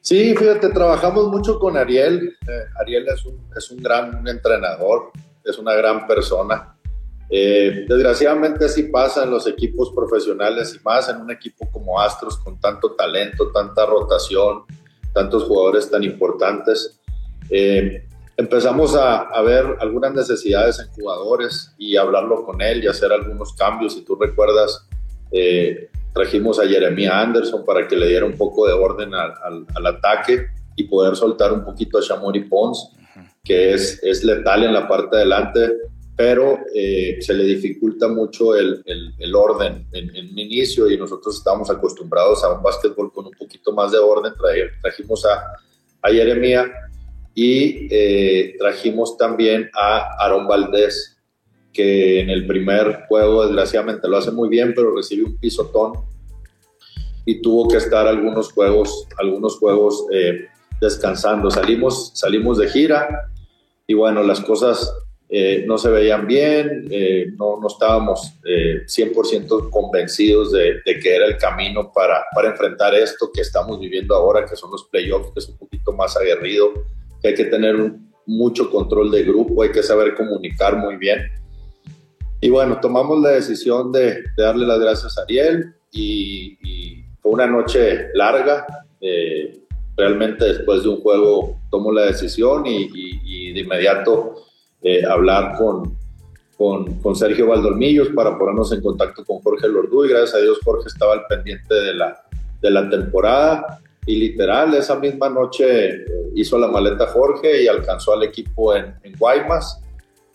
Sí, 0.00 0.34
fíjate, 0.36 0.70
trabajamos 0.70 1.28
mucho 1.28 1.58
con 1.58 1.76
Ariel. 1.76 2.36
Eh, 2.48 2.64
Ariel 2.80 3.06
es 3.08 3.24
un, 3.24 3.48
es 3.56 3.70
un 3.70 3.82
gran 3.82 4.26
entrenador, 4.26 5.12
es 5.44 5.58
una 5.58 5.74
gran 5.74 6.06
persona. 6.06 6.76
Desgraciadamente 7.30 8.66
así 8.66 8.82
pasa 8.82 9.24
en 9.24 9.30
los 9.30 9.46
equipos 9.46 9.90
profesionales 9.94 10.76
y 10.78 10.84
más 10.84 11.08
en 11.08 11.16
un 11.16 11.30
equipo 11.30 11.66
como 11.70 11.98
Astros 11.98 12.36
con 12.36 12.60
tanto 12.60 12.92
talento, 12.92 13.50
tanta 13.52 13.86
rotación, 13.86 14.64
tantos 15.12 15.44
jugadores 15.44 15.90
tan 15.90 16.02
importantes. 16.02 16.98
Eh, 17.50 18.06
empezamos 18.36 18.94
a, 18.96 19.20
a, 19.22 19.42
ver 19.42 19.76
algunas 19.80 20.14
necesidades 20.14 20.78
en 20.80 20.88
jugadores 20.88 21.74
y 21.78 21.96
hablarlo 21.96 22.44
con 22.44 22.60
él 22.62 22.82
y 22.82 22.88
hacer 22.88 23.12
algunos 23.12 23.54
cambios. 23.54 23.94
Si 23.94 24.02
tú 24.02 24.16
recuerdas, 24.16 24.88
eh, 25.30 25.90
trajimos 26.12 26.58
a 26.58 26.66
Jeremia 26.66 27.20
Anderson 27.20 27.64
para 27.64 27.86
que 27.88 27.96
le 27.96 28.06
diera 28.06 28.26
un 28.26 28.36
poco 28.36 28.66
de 28.66 28.72
orden 28.72 29.14
al, 29.14 29.32
al, 29.42 29.66
al 29.74 29.86
ataque 29.86 30.46
y 30.76 30.84
poder 30.84 31.16
soltar 31.16 31.52
un 31.52 31.64
poquito 31.64 31.98
a 31.98 32.00
Shamori 32.00 32.44
Pons, 32.44 32.92
que 33.44 33.74
es, 33.74 34.02
es 34.02 34.24
letal 34.24 34.64
en 34.64 34.72
la 34.72 34.88
parte 34.88 35.16
de 35.16 35.22
delante 35.22 35.72
pero 36.16 36.58
eh, 36.74 37.18
se 37.20 37.32
le 37.34 37.44
dificulta 37.44 38.08
mucho 38.08 38.54
el, 38.54 38.82
el, 38.84 39.14
el 39.18 39.34
orden 39.34 39.86
en, 39.92 40.14
en, 40.14 40.38
inicio 40.38 40.90
y 40.90 40.98
nosotros 40.98 41.36
estamos 41.36 41.70
acostumbrados 41.70 42.44
a 42.44 42.52
un 42.52 42.62
básquetbol 42.62 43.12
con 43.12 43.26
un 43.26 43.32
poquito 43.32 43.72
más 43.72 43.92
de 43.92 43.98
orden. 43.98 44.32
trajimos 44.82 45.24
a, 45.24 45.56
a 46.02 46.10
Jeremía 46.10 46.70
y 47.34 47.88
eh, 47.90 48.56
trajimos 48.58 49.16
también 49.16 49.70
a 49.74 50.16
Aaron 50.22 50.46
Valdés, 50.46 51.16
que 51.72 52.20
en 52.20 52.28
el 52.28 52.46
primer 52.46 53.06
juego 53.08 53.46
desgraciadamente 53.46 54.06
lo 54.06 54.18
hace 54.18 54.30
muy 54.30 54.50
bien, 54.50 54.74
pero 54.74 54.94
recibe 54.94 55.24
un 55.24 55.38
pisotón 55.38 55.92
y 57.24 57.40
tuvo 57.40 57.68
que 57.68 57.78
estar 57.78 58.06
algunos 58.06 58.52
juegos, 58.52 59.06
algunos 59.18 59.56
juegos 59.58 60.04
eh, 60.12 60.46
descansando. 60.80 61.50
Salimos, 61.50 62.12
salimos 62.14 62.58
de 62.58 62.68
gira 62.68 63.30
y 63.86 63.94
bueno, 63.94 64.22
las 64.22 64.40
cosas 64.40 64.92
eh, 65.34 65.64
no 65.66 65.78
se 65.78 65.88
veían 65.88 66.26
bien, 66.26 66.88
eh, 66.90 67.28
no, 67.38 67.58
no, 67.58 67.66
estábamos 67.66 68.34
eh, 68.44 68.82
100% 68.84 69.70
convencidos 69.70 70.52
de, 70.52 70.82
que 70.84 71.16
era 71.16 71.24
el 71.24 71.38
camino 71.38 71.90
para, 71.90 72.26
para, 72.34 72.50
enfrentar 72.50 72.94
esto 72.94 73.30
que 73.32 73.40
estamos 73.40 73.80
viviendo 73.80 74.14
ahora, 74.14 74.44
que 74.44 74.56
son 74.56 74.70
los 74.70 74.84
playoffs, 74.88 75.30
que 75.32 75.40
es 75.40 75.48
un 75.48 75.56
poquito 75.56 75.92
más 75.92 76.18
aguerrido, 76.18 76.74
que 77.22 77.28
hay 77.28 77.34
que 77.34 77.46
tener 77.46 77.94
mucho 78.26 78.70
control 78.70 79.10
de 79.10 79.22
grupo, 79.22 79.62
hay 79.62 79.72
que 79.72 79.82
saber 79.82 80.14
comunicar 80.14 80.76
muy 80.76 80.98
bien. 80.98 81.32
Y 82.42 82.50
bueno, 82.50 82.78
tomamos 82.78 83.18
la 83.22 83.30
decisión 83.30 83.90
de, 83.90 84.22
darle 84.36 84.66
las 84.66 84.80
gracias 84.80 85.16
a 85.16 85.22
Ariel 85.22 85.72
y, 85.90 86.58
fue 87.22 87.32
una 87.32 87.46
noche 87.46 88.08
larga. 88.12 88.66
Eh, 89.00 89.60
realmente 89.96 90.44
después 90.44 90.82
de 90.82 90.90
un 90.90 91.00
juego 91.00 91.58
tomo 91.70 91.90
la 91.90 92.02
decisión 92.02 92.66
y 92.66 93.52
de 93.54 93.60
inmediato 93.60 94.51
eh, 94.82 95.04
hablar 95.04 95.56
con, 95.56 95.96
con, 96.56 97.00
con, 97.00 97.16
Sergio 97.16 97.46
Valdolmillos 97.46 98.08
para 98.08 98.36
ponernos 98.38 98.72
en 98.72 98.82
contacto 98.82 99.24
con 99.24 99.40
Jorge 99.40 99.68
Lordú 99.68 100.04
y 100.04 100.08
gracias 100.08 100.34
a 100.34 100.38
Dios 100.38 100.58
Jorge 100.64 100.88
estaba 100.88 101.14
al 101.14 101.26
pendiente 101.26 101.74
de 101.74 101.94
la, 101.94 102.22
de 102.60 102.70
la 102.70 102.88
temporada 102.88 103.80
y 104.04 104.16
literal 104.16 104.74
esa 104.74 104.96
misma 104.96 105.28
noche 105.28 105.88
eh, 105.90 106.04
hizo 106.34 106.58
la 106.58 106.66
maleta 106.66 107.06
Jorge 107.06 107.62
y 107.62 107.68
alcanzó 107.68 108.14
al 108.14 108.24
equipo 108.24 108.74
en, 108.74 108.94
en 109.02 109.16
Guaymas. 109.16 109.80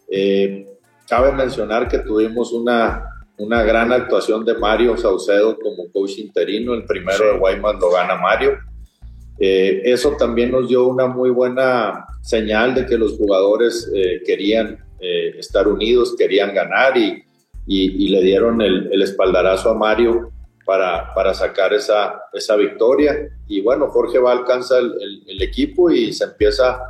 Eh, 0.10 0.65
cabe 1.07 1.33
mencionar 1.33 1.88
que 1.88 1.99
tuvimos 1.99 2.53
una, 2.53 3.03
una 3.38 3.63
gran 3.63 3.91
actuación 3.91 4.45
de 4.45 4.53
Mario 4.53 4.95
Saucedo 4.95 5.57
como 5.60 5.91
coach 5.91 6.17
interino, 6.17 6.73
el 6.73 6.86
primero 6.86 7.17
sí. 7.17 7.23
de 7.25 7.38
Guaymas 7.38 7.75
lo 7.79 7.91
gana 7.91 8.15
Mario. 8.15 8.57
Eh, 9.39 9.82
eso 9.86 10.15
también 10.17 10.52
nos 10.52 10.67
dio 10.67 10.88
una 10.88 11.08
muy 11.08 11.30
buena 11.30 12.08
señal 12.21 12.73
de 12.73 12.86
que 12.86 12.97
los 12.97 13.17
jugadores 13.17 13.91
eh, 13.93 14.21
querían 14.26 14.84
eh, 15.00 15.36
estar 15.38 15.67
unidos, 15.67 16.15
querían 16.17 16.54
ganar 16.54 16.97
y, 16.97 17.23
le 17.67 18.21
dieron 18.21 18.62
el, 18.62 18.89
el, 18.93 19.02
espaldarazo 19.02 19.69
a 19.69 19.73
Mario 19.73 20.32
para, 20.65 21.13
para 21.13 21.34
sacar 21.34 21.73
esa, 21.73 22.21
esa, 22.32 22.56
victoria. 22.56 23.30
Y 23.47 23.60
bueno, 23.60 23.89
Jorge 23.89 24.19
va 24.19 24.32
alcanza 24.32 24.80
el, 24.80 24.93
el, 25.02 25.23
el, 25.28 25.41
equipo 25.41 25.91
y 25.91 26.13
se 26.13 26.23
empieza 26.23 26.82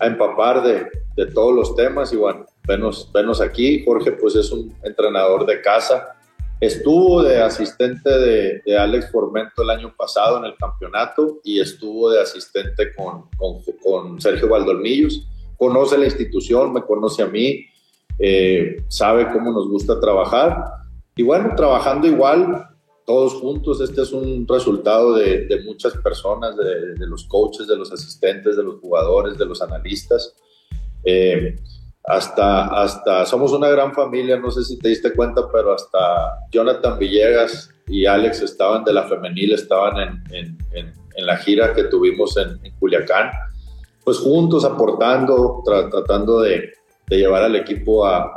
a 0.00 0.06
empapar 0.06 0.62
de, 0.62 0.86
de 1.16 1.26
todos 1.26 1.54
los 1.54 1.76
temas 1.76 2.12
y 2.14 2.16
bueno, 2.16 2.46
venos, 2.66 3.10
venos 3.12 3.40
aquí. 3.40 3.84
Jorge 3.84 4.12
pues 4.12 4.36
es 4.36 4.50
un 4.52 4.74
entrenador 4.82 5.46
de 5.46 5.60
casa, 5.60 6.15
Estuvo 6.60 7.22
de 7.22 7.42
asistente 7.42 8.10
de, 8.10 8.62
de, 8.64 8.78
Alex 8.78 9.10
Formento 9.12 9.62
el 9.62 9.70
año 9.70 9.94
pasado 9.94 10.38
en 10.38 10.46
el 10.46 10.56
campeonato 10.56 11.38
y 11.44 11.60
estuvo 11.60 12.10
de 12.10 12.22
asistente 12.22 12.94
con, 12.94 13.28
con, 13.36 13.60
con 13.82 14.20
Sergio 14.20 14.48
Valdolmillos. 14.48 15.28
Conoce 15.58 15.98
la 15.98 16.06
institución, 16.06 16.72
me 16.72 16.82
conoce 16.82 17.22
a 17.22 17.26
mí, 17.26 17.66
eh, 18.18 18.82
sabe 18.88 19.30
cómo 19.32 19.52
nos 19.52 19.68
gusta 19.68 20.00
trabajar. 20.00 20.56
Y 21.14 21.22
bueno, 21.22 21.52
trabajando 21.54 22.06
igual, 22.06 22.66
todos 23.04 23.34
juntos, 23.34 23.80
este 23.82 24.02
es 24.02 24.12
un 24.12 24.46
resultado 24.48 25.14
de, 25.14 25.46
de 25.46 25.62
muchas 25.62 25.94
personas, 25.98 26.56
de, 26.56 26.94
de, 26.94 27.06
los 27.06 27.24
coaches, 27.26 27.66
de 27.66 27.76
los 27.76 27.92
asistentes, 27.92 28.56
de 28.56 28.62
los 28.62 28.80
jugadores, 28.80 29.36
de 29.36 29.44
los 29.44 29.60
analistas. 29.60 30.34
Eh, 31.04 31.56
hasta, 32.06 32.66
hasta, 32.66 33.26
somos 33.26 33.52
una 33.52 33.68
gran 33.68 33.92
familia, 33.92 34.38
no 34.38 34.50
sé 34.50 34.62
si 34.62 34.78
te 34.78 34.90
diste 34.90 35.12
cuenta, 35.12 35.42
pero 35.52 35.74
hasta 35.74 36.38
Jonathan 36.52 36.98
Villegas 36.98 37.70
y 37.88 38.06
Alex 38.06 38.42
estaban 38.42 38.84
de 38.84 38.92
la 38.92 39.02
femenil, 39.04 39.52
estaban 39.52 40.22
en, 40.30 40.56
en, 40.72 40.94
la 41.18 41.36
gira 41.38 41.72
que 41.72 41.84
tuvimos 41.84 42.36
en, 42.36 42.60
Culiacán, 42.78 43.30
pues 44.04 44.18
juntos 44.18 44.64
aportando, 44.64 45.62
tra 45.64 45.88
tratando 45.90 46.40
de, 46.40 46.72
llevar 47.08 47.42
al 47.42 47.56
equipo 47.56 48.06
a, 48.06 48.32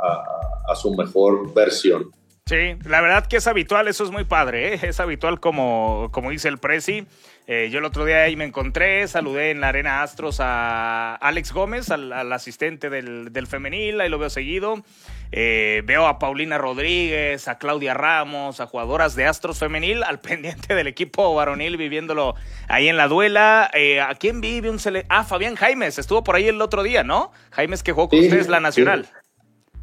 su 0.74 0.94
mejor 0.94 1.52
versión. 1.52 2.10
Sí, 2.46 2.76
la 2.88 3.00
verdad 3.00 3.26
que 3.26 3.36
es 3.36 3.46
habitual, 3.46 3.88
eso 3.88 4.04
es 4.04 4.10
muy 4.10 4.24
padre, 4.24 4.74
¿eh? 4.74 4.80
es 4.82 4.98
habitual 4.98 5.40
como, 5.40 6.08
como 6.12 6.30
dice 6.30 6.48
el 6.48 6.58
Prezi. 6.58 7.06
Eh, 7.52 7.68
yo 7.68 7.80
el 7.80 7.84
otro 7.84 8.04
día 8.04 8.22
ahí 8.22 8.36
me 8.36 8.44
encontré, 8.44 9.08
saludé 9.08 9.50
en 9.50 9.60
la 9.60 9.70
Arena 9.70 10.04
Astros 10.04 10.36
a 10.38 11.16
Alex 11.16 11.52
Gómez, 11.52 11.90
al, 11.90 12.12
al 12.12 12.32
asistente 12.32 12.90
del, 12.90 13.32
del, 13.32 13.48
femenil, 13.48 14.00
ahí 14.00 14.08
lo 14.08 14.20
veo 14.20 14.30
seguido. 14.30 14.84
Eh, 15.32 15.82
veo 15.84 16.06
a 16.06 16.20
Paulina 16.20 16.58
Rodríguez, 16.58 17.48
a 17.48 17.58
Claudia 17.58 17.92
Ramos, 17.92 18.60
a 18.60 18.66
jugadoras 18.66 19.16
de 19.16 19.26
Astros 19.26 19.58
femenil, 19.58 20.04
al 20.04 20.20
pendiente 20.20 20.76
del 20.76 20.86
equipo 20.86 21.34
varonil 21.34 21.76
viviéndolo 21.76 22.36
ahí 22.68 22.86
en 22.86 22.96
la 22.96 23.08
duela. 23.08 23.68
Eh, 23.74 24.00
¿A 24.00 24.14
quién 24.14 24.40
vive 24.40 24.70
un 24.70 24.78
sele 24.78 25.04
Ah, 25.08 25.24
Fabián 25.24 25.56
Jaimes, 25.56 25.98
estuvo 25.98 26.22
por 26.22 26.36
ahí 26.36 26.46
el 26.46 26.62
otro 26.62 26.84
día, 26.84 27.02
¿no? 27.02 27.32
Jaimes 27.50 27.82
que 27.82 27.90
jugó 27.90 28.10
con 28.10 28.20
sí, 28.20 28.26
ustedes 28.26 28.48
la 28.48 28.60
Nacional. 28.60 29.06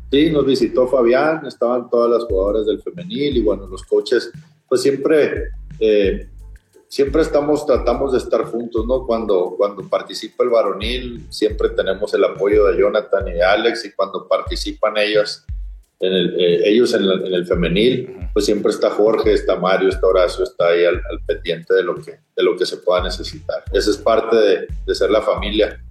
Sí. 0.10 0.28
sí, 0.28 0.32
nos 0.32 0.46
visitó 0.46 0.88
Fabián, 0.88 1.46
estaban 1.46 1.90
todas 1.90 2.12
las 2.12 2.24
jugadoras 2.30 2.66
del 2.66 2.82
femenil 2.82 3.36
y 3.36 3.42
bueno, 3.42 3.68
los 3.68 3.84
coaches, 3.84 4.32
pues 4.70 4.82
siempre 4.82 5.50
eh, 5.82 6.30
siempre 6.90 7.22
estamos, 7.22 7.66
tratamos 7.66 8.14
de 8.14 8.20
estar 8.20 8.44
juntos, 8.46 8.86
¿no? 8.86 9.06
Cuando, 9.06 9.56
cuando 9.58 9.88
participa 9.88 10.44
el 10.44 10.50
varonil, 10.50 11.28
siempre 11.30 11.70
tenemos 11.70 12.14
el 12.14 12.24
apoyo 12.24 12.66
de 12.66 12.80
Jonathan 12.80 13.28
y 13.28 13.34
de 13.34 13.44
Alex, 13.44 13.86
y 13.86 13.92
cuando 13.94 14.28
participan 14.28 14.98
ellas, 14.98 15.46
en 16.00 16.14
el, 16.14 16.40
eh, 16.40 16.70
ellos 16.70 16.94
en, 16.94 17.04
el, 17.04 17.26
en 17.26 17.34
el 17.34 17.46
femenil, 17.46 18.30
pues 18.34 18.46
siempre 18.46 18.72
está 18.72 18.92
Jorge, 18.92 19.34
está 19.34 19.56
Mario, 19.56 19.90
está 19.90 20.06
Horacio, 20.08 20.44
está 20.44 20.68
ahí 20.68 20.86
al, 20.86 20.96
al, 20.96 21.20
pendiente 21.26 21.74
de 21.74 21.84
lo, 21.84 21.96
que, 21.96 22.20
de 22.36 22.44
lo 22.44 22.56
que 22.56 22.66
se 22.66 22.78
pueda 22.78 23.02
necesitar. 23.04 23.64
Esa 23.74 23.90
es 23.90 23.98
parte 23.98 24.36
de, 24.36 24.68
de 24.86 24.96
ser 24.96 25.10
la 25.10 25.22
familia. 25.22 25.82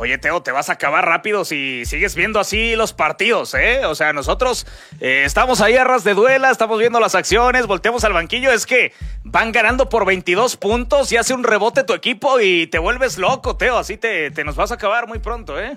Oye, 0.00 0.16
Teo, 0.16 0.40
te 0.42 0.52
vas 0.52 0.70
a 0.70 0.74
acabar 0.74 1.04
rápido 1.04 1.44
si 1.44 1.84
sigues 1.84 2.14
viendo 2.14 2.38
así 2.38 2.76
los 2.76 2.92
partidos, 2.92 3.52
¿eh? 3.54 3.84
O 3.84 3.96
sea, 3.96 4.12
nosotros 4.12 4.64
eh, 5.00 5.24
estamos 5.26 5.60
ahí 5.60 5.74
a 5.74 5.82
ras 5.82 6.04
de 6.04 6.14
duela, 6.14 6.52
estamos 6.52 6.78
viendo 6.78 7.00
las 7.00 7.16
acciones, 7.16 7.66
volteamos 7.66 8.04
al 8.04 8.12
banquillo, 8.12 8.52
es 8.52 8.64
que 8.64 8.92
van 9.24 9.50
ganando 9.50 9.88
por 9.88 10.06
22 10.06 10.56
puntos 10.56 11.10
y 11.10 11.16
hace 11.16 11.34
un 11.34 11.42
rebote 11.42 11.82
tu 11.82 11.94
equipo 11.94 12.38
y 12.38 12.68
te 12.68 12.78
vuelves 12.78 13.18
loco, 13.18 13.56
Teo, 13.56 13.76
así 13.76 13.96
te, 13.96 14.30
te 14.30 14.44
nos 14.44 14.54
vas 14.54 14.70
a 14.70 14.74
acabar 14.74 15.08
muy 15.08 15.18
pronto, 15.18 15.58
¿eh? 15.58 15.76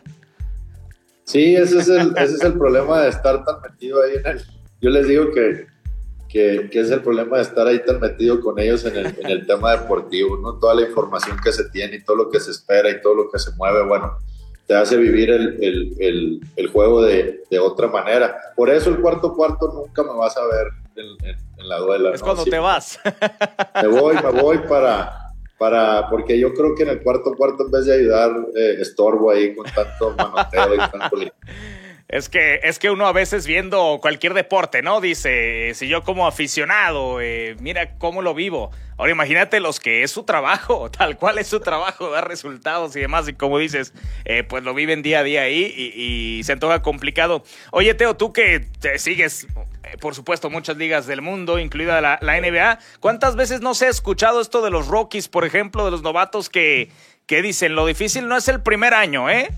Sí, 1.23 1.55
ese 1.55 1.79
es, 1.79 1.89
el, 1.89 2.15
ese 2.15 2.35
es 2.35 2.43
el 2.43 2.53
problema 2.53 3.01
de 3.01 3.09
estar 3.09 3.43
tan 3.43 3.59
metido 3.61 4.03
ahí 4.03 4.17
en 4.23 4.27
el... 4.27 4.45
Yo 4.81 4.91
les 4.91 5.07
digo 5.07 5.31
que, 5.31 5.65
que, 6.31 6.69
que, 6.71 6.79
es 6.79 6.89
el 6.91 7.01
problema 7.01 7.37
de 7.37 7.43
estar 7.43 7.67
ahí 7.67 7.83
tan 7.83 7.99
metido 7.99 8.39
con 8.39 8.57
ellos 8.57 8.85
en 8.85 8.95
el, 8.95 9.05
en 9.19 9.27
el, 9.27 9.45
tema 9.45 9.75
deportivo, 9.75 10.37
¿no? 10.37 10.53
Toda 10.59 10.75
la 10.75 10.83
información 10.83 11.37
que 11.43 11.51
se 11.51 11.69
tiene 11.69 11.97
y 11.97 12.03
todo 12.03 12.15
lo 12.15 12.29
que 12.29 12.39
se 12.39 12.51
espera 12.51 12.89
y 12.89 13.01
todo 13.01 13.15
lo 13.15 13.29
que 13.29 13.37
se 13.37 13.51
mueve, 13.57 13.83
bueno, 13.83 14.17
te 14.65 14.75
hace 14.75 14.95
vivir 14.95 15.29
el, 15.29 15.61
el, 15.99 16.41
el, 16.55 16.67
juego 16.67 17.01
de, 17.01 17.43
de, 17.49 17.59
otra 17.59 17.87
manera. 17.87 18.37
Por 18.55 18.69
eso 18.69 18.89
el 18.89 19.01
cuarto 19.01 19.33
cuarto 19.33 19.71
nunca 19.73 20.03
me 20.03 20.17
vas 20.17 20.37
a 20.37 20.45
ver 20.45 20.67
en, 20.95 21.27
en, 21.27 21.37
en 21.57 21.69
la 21.69 21.77
duela. 21.79 22.13
Es 22.13 22.21
¿no? 22.21 22.25
cuando 22.25 22.43
sí, 22.43 22.49
te 22.49 22.59
vas. 22.59 22.99
Me 23.81 23.87
voy, 23.89 24.15
me 24.15 24.41
voy 24.41 24.57
para, 24.69 25.33
para, 25.57 26.09
porque 26.09 26.39
yo 26.39 26.53
creo 26.53 26.73
que 26.75 26.83
en 26.83 26.89
el 26.89 27.03
cuarto 27.03 27.35
cuarto 27.35 27.65
en 27.65 27.71
vez 27.71 27.85
de 27.85 27.95
ayudar, 27.95 28.31
eh, 28.55 28.77
estorbo 28.79 29.31
ahí 29.31 29.53
con 29.53 29.65
tanto 29.65 30.15
manoteo 30.17 30.75
y 30.75 30.77
tanto... 30.77 31.17
Es 32.11 32.27
que, 32.27 32.59
es 32.63 32.77
que 32.77 32.91
uno 32.91 33.07
a 33.07 33.13
veces 33.13 33.47
viendo 33.47 33.99
cualquier 34.01 34.33
deporte, 34.33 34.81
¿no? 34.81 34.99
Dice, 34.99 35.71
si 35.75 35.87
yo 35.87 36.03
como 36.03 36.27
aficionado, 36.27 37.21
eh, 37.21 37.55
mira 37.61 37.97
cómo 37.97 38.21
lo 38.21 38.33
vivo. 38.33 38.69
Ahora 38.97 39.13
imagínate 39.13 39.61
los 39.61 39.79
que 39.79 40.03
es 40.03 40.11
su 40.11 40.23
trabajo, 40.23 40.91
tal 40.97 41.15
cual 41.15 41.37
es 41.37 41.47
su 41.47 41.61
trabajo, 41.61 42.11
dar 42.11 42.27
resultados 42.27 42.93
y 42.97 42.99
demás. 42.99 43.29
Y 43.29 43.33
como 43.33 43.59
dices, 43.59 43.93
eh, 44.25 44.43
pues 44.43 44.61
lo 44.63 44.73
viven 44.73 45.01
día 45.01 45.19
a 45.19 45.23
día 45.23 45.43
ahí 45.43 45.63
y, 45.63 46.43
se 46.43 46.51
antoja 46.51 46.81
complicado. 46.81 47.43
Oye, 47.71 47.93
Teo, 47.93 48.17
tú 48.17 48.33
que 48.33 48.59
te 48.59 48.99
sigues, 48.99 49.47
eh, 49.83 49.95
por 50.01 50.13
supuesto, 50.13 50.49
muchas 50.49 50.75
ligas 50.75 51.07
del 51.07 51.21
mundo, 51.21 51.59
incluida 51.59 52.01
la, 52.01 52.19
NBA, 52.21 52.79
¿cuántas 52.99 53.37
veces 53.37 53.61
no 53.61 53.73
se 53.73 53.85
ha 53.85 53.89
escuchado 53.89 54.41
esto 54.41 54.61
de 54.61 54.69
los 54.69 54.89
Rockies, 54.89 55.29
por 55.29 55.45
ejemplo, 55.45 55.85
de 55.85 55.91
los 55.91 56.01
novatos 56.01 56.49
que, 56.49 56.89
que 57.25 57.41
dicen, 57.41 57.73
lo 57.73 57.85
difícil 57.85 58.27
no 58.27 58.35
es 58.35 58.49
el 58.49 58.61
primer 58.61 58.93
año, 58.93 59.29
¿eh? 59.29 59.49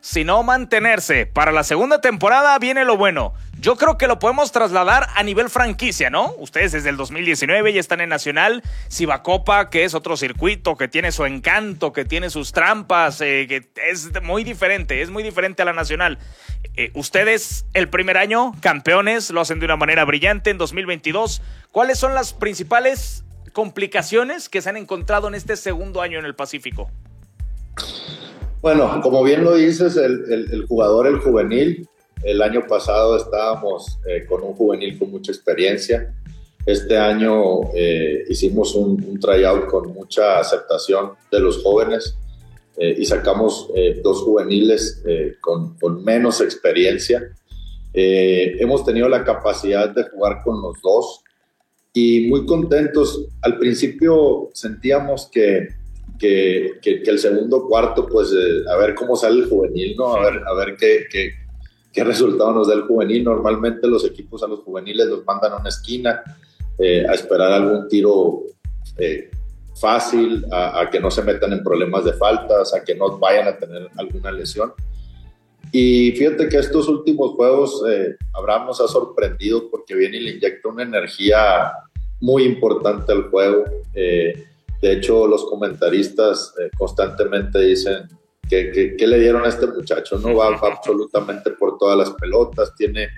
Sino 0.00 0.42
mantenerse. 0.42 1.26
Para 1.26 1.52
la 1.52 1.64
segunda 1.64 2.00
temporada 2.00 2.58
viene 2.58 2.84
lo 2.84 2.96
bueno. 2.96 3.34
Yo 3.58 3.76
creo 3.76 3.96
que 3.96 4.06
lo 4.06 4.18
podemos 4.18 4.52
trasladar 4.52 5.08
a 5.14 5.22
nivel 5.22 5.48
franquicia, 5.48 6.10
¿no? 6.10 6.34
Ustedes 6.38 6.72
desde 6.72 6.90
el 6.90 6.96
2019 6.98 7.72
ya 7.72 7.80
están 7.80 8.02
en 8.02 8.10
Nacional, 8.10 8.62
Cibacopa, 8.90 9.70
que 9.70 9.84
es 9.84 9.94
otro 9.94 10.16
circuito, 10.16 10.76
que 10.76 10.88
tiene 10.88 11.10
su 11.10 11.24
encanto, 11.24 11.92
que 11.92 12.04
tiene 12.04 12.28
sus 12.28 12.52
trampas, 12.52 13.20
eh, 13.22 13.46
que 13.48 13.66
es 13.90 14.10
muy 14.22 14.44
diferente, 14.44 15.00
es 15.00 15.08
muy 15.08 15.22
diferente 15.22 15.62
a 15.62 15.64
la 15.64 15.72
Nacional. 15.72 16.18
Eh, 16.76 16.90
ustedes 16.94 17.64
el 17.72 17.88
primer 17.88 18.18
año, 18.18 18.52
campeones, 18.60 19.30
lo 19.30 19.40
hacen 19.40 19.58
de 19.58 19.64
una 19.64 19.76
manera 19.76 20.04
brillante 20.04 20.50
en 20.50 20.58
2022. 20.58 21.40
¿Cuáles 21.72 21.98
son 21.98 22.14
las 22.14 22.34
principales 22.34 23.24
complicaciones 23.52 24.50
que 24.50 24.60
se 24.60 24.68
han 24.68 24.76
encontrado 24.76 25.28
en 25.28 25.34
este 25.34 25.56
segundo 25.56 26.02
año 26.02 26.18
en 26.18 26.26
el 26.26 26.34
Pacífico? 26.34 26.90
Bueno, 28.66 29.00
como 29.00 29.22
bien 29.22 29.44
lo 29.44 29.54
dices, 29.54 29.96
el, 29.96 30.66
jugador, 30.66 31.06
el 31.06 31.20
juvenil, 31.20 31.88
el 32.24 32.42
año 32.42 32.66
pasado 32.66 33.16
estábamos 33.16 34.00
eh, 34.08 34.26
con 34.26 34.42
un 34.42 34.54
juvenil 34.54 34.98
con 34.98 35.12
mucha 35.12 35.30
experiencia. 35.30 36.12
Este 36.66 36.98
año 36.98 37.72
eh, 37.76 38.24
hicimos 38.28 38.74
un, 38.74 39.20
tryout 39.20 39.68
con 39.68 39.94
mucha 39.94 40.40
aceptación 40.40 41.12
de 41.30 41.38
los 41.38 41.62
jóvenes 41.62 42.16
eh, 42.76 42.96
y 42.98 43.06
sacamos 43.06 43.70
dos 44.02 44.22
juveniles 44.22 45.00
con, 45.40 45.76
menos 46.02 46.40
experiencia. 46.40 47.22
hemos 47.94 48.84
tenido 48.84 49.08
la 49.08 49.22
capacidad 49.22 49.90
de 49.90 50.08
jugar 50.08 50.42
con 50.42 50.60
los 50.60 50.82
dos 50.82 51.20
y 51.92 52.26
muy 52.26 52.44
contentos. 52.44 53.28
Al 53.42 53.60
principio 53.60 54.50
sentíamos 54.54 55.30
que 55.30 55.85
que, 56.18 56.78
que, 56.82 57.02
el 57.04 57.18
segundo 57.18 57.66
cuarto, 57.66 58.06
pues 58.06 58.32
eh, 58.32 58.64
a 58.70 58.76
ver 58.76 58.94
cómo 58.94 59.16
sale 59.16 59.40
el 59.40 59.48
juvenil, 59.48 59.96
¿no? 59.96 60.14
A 60.14 60.30
ver, 60.30 60.42
a 60.46 60.54
ver 60.54 60.76
qué, 60.76 61.06
qué, 61.10 61.32
qué, 61.92 62.04
resultado 62.04 62.52
nos 62.52 62.68
da 62.68 62.74
el 62.74 62.82
juvenil. 62.82 63.24
Normalmente 63.24 63.86
los 63.86 64.04
equipos 64.04 64.42
a 64.42 64.46
los 64.46 64.60
juveniles 64.60 65.06
los 65.06 65.24
mandan 65.24 65.52
a 65.52 65.56
una 65.56 65.68
esquina 65.68 66.22
eh, 66.78 67.06
a 67.08 67.14
esperar 67.14 67.52
algún 67.52 67.88
tiro 67.88 68.42
eh, 68.98 69.30
fácil, 69.74 70.44
a, 70.50 70.88
que 70.90 71.00
no 71.00 71.10
se 71.10 71.22
metan 71.22 71.52
en 71.52 71.62
problemas 71.62 72.04
de 72.04 72.14
faltas, 72.14 72.74
a 72.74 72.82
que 72.82 72.94
no 72.94 73.18
vayan 73.18 73.48
a 73.48 73.58
tener 73.58 73.88
alguna 73.96 74.32
lesión. 74.32 74.72
Y 75.72 76.12
fíjate 76.12 76.48
que 76.48 76.58
estos 76.58 76.88
últimos 76.88 77.32
juegos 77.32 77.82
Abraham 78.32 78.66
nos 78.66 78.80
ha 78.80 78.86
sorprendido 78.86 79.68
porque 79.68 79.94
viene 79.94 80.18
y 80.18 80.20
le 80.20 80.30
inyecta 80.36 80.68
una 80.68 80.84
energía 80.84 81.72
muy 82.20 82.44
importante 82.44 83.12
al 83.12 83.28
juego. 83.28 83.64
De 84.80 84.92
hecho, 84.92 85.26
los 85.26 85.44
comentaristas 85.46 86.54
eh, 86.60 86.70
constantemente 86.76 87.60
dicen 87.60 88.08
que, 88.48 88.96
le 88.98 89.18
dieron 89.18 89.44
a 89.44 89.48
este 89.48 89.66
muchacho, 89.66 90.18
¿no? 90.18 90.34
Va, 90.34 90.48
absolutamente 90.62 91.50
por 91.52 91.78
todas 91.78 91.96
las 91.96 92.10
pelotas, 92.10 92.74
tiene, 92.76 93.08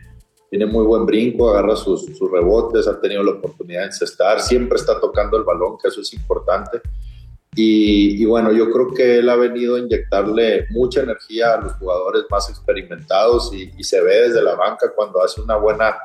tiene 0.51 0.67
muy 0.67 0.85
buen 0.85 1.05
brinco, 1.05 1.51
agarra 1.51 1.77
sus, 1.77 2.07
rebotes, 2.31 2.87
ha 2.87 3.01
tenido 3.01 3.23
la 3.23 3.33
oportunidad 3.33 3.81
de 3.81 3.87
encestar, 3.87 4.41
siempre 4.41 4.77
está 4.77 5.01
tocando 5.01 5.37
el 5.37 5.45
balón, 5.45 5.77
que 5.81 5.89
eso 5.89 6.01
es 6.01 6.13
importante. 6.13 6.81
Y, 7.61 8.25
bueno, 8.25 8.53
yo 8.53 8.71
creo 8.71 8.95
que 8.95 9.19
él 9.19 9.29
ha 9.29 9.35
venido 9.35 9.75
a 9.75 9.81
inyectarle 9.81 10.67
mucha 10.71 11.01
energía 11.01 11.55
a 11.55 11.61
los 11.61 11.73
jugadores 11.73 12.23
más 12.31 12.49
experimentados 12.49 13.53
y, 13.53 13.83
se 13.83 14.01
ve 14.01 14.29
desde 14.29 14.43
la 14.43 14.55
banca 14.55 14.93
cuando 14.95 15.21
hace 15.21 15.41
una 15.41 15.57
buena, 15.57 15.97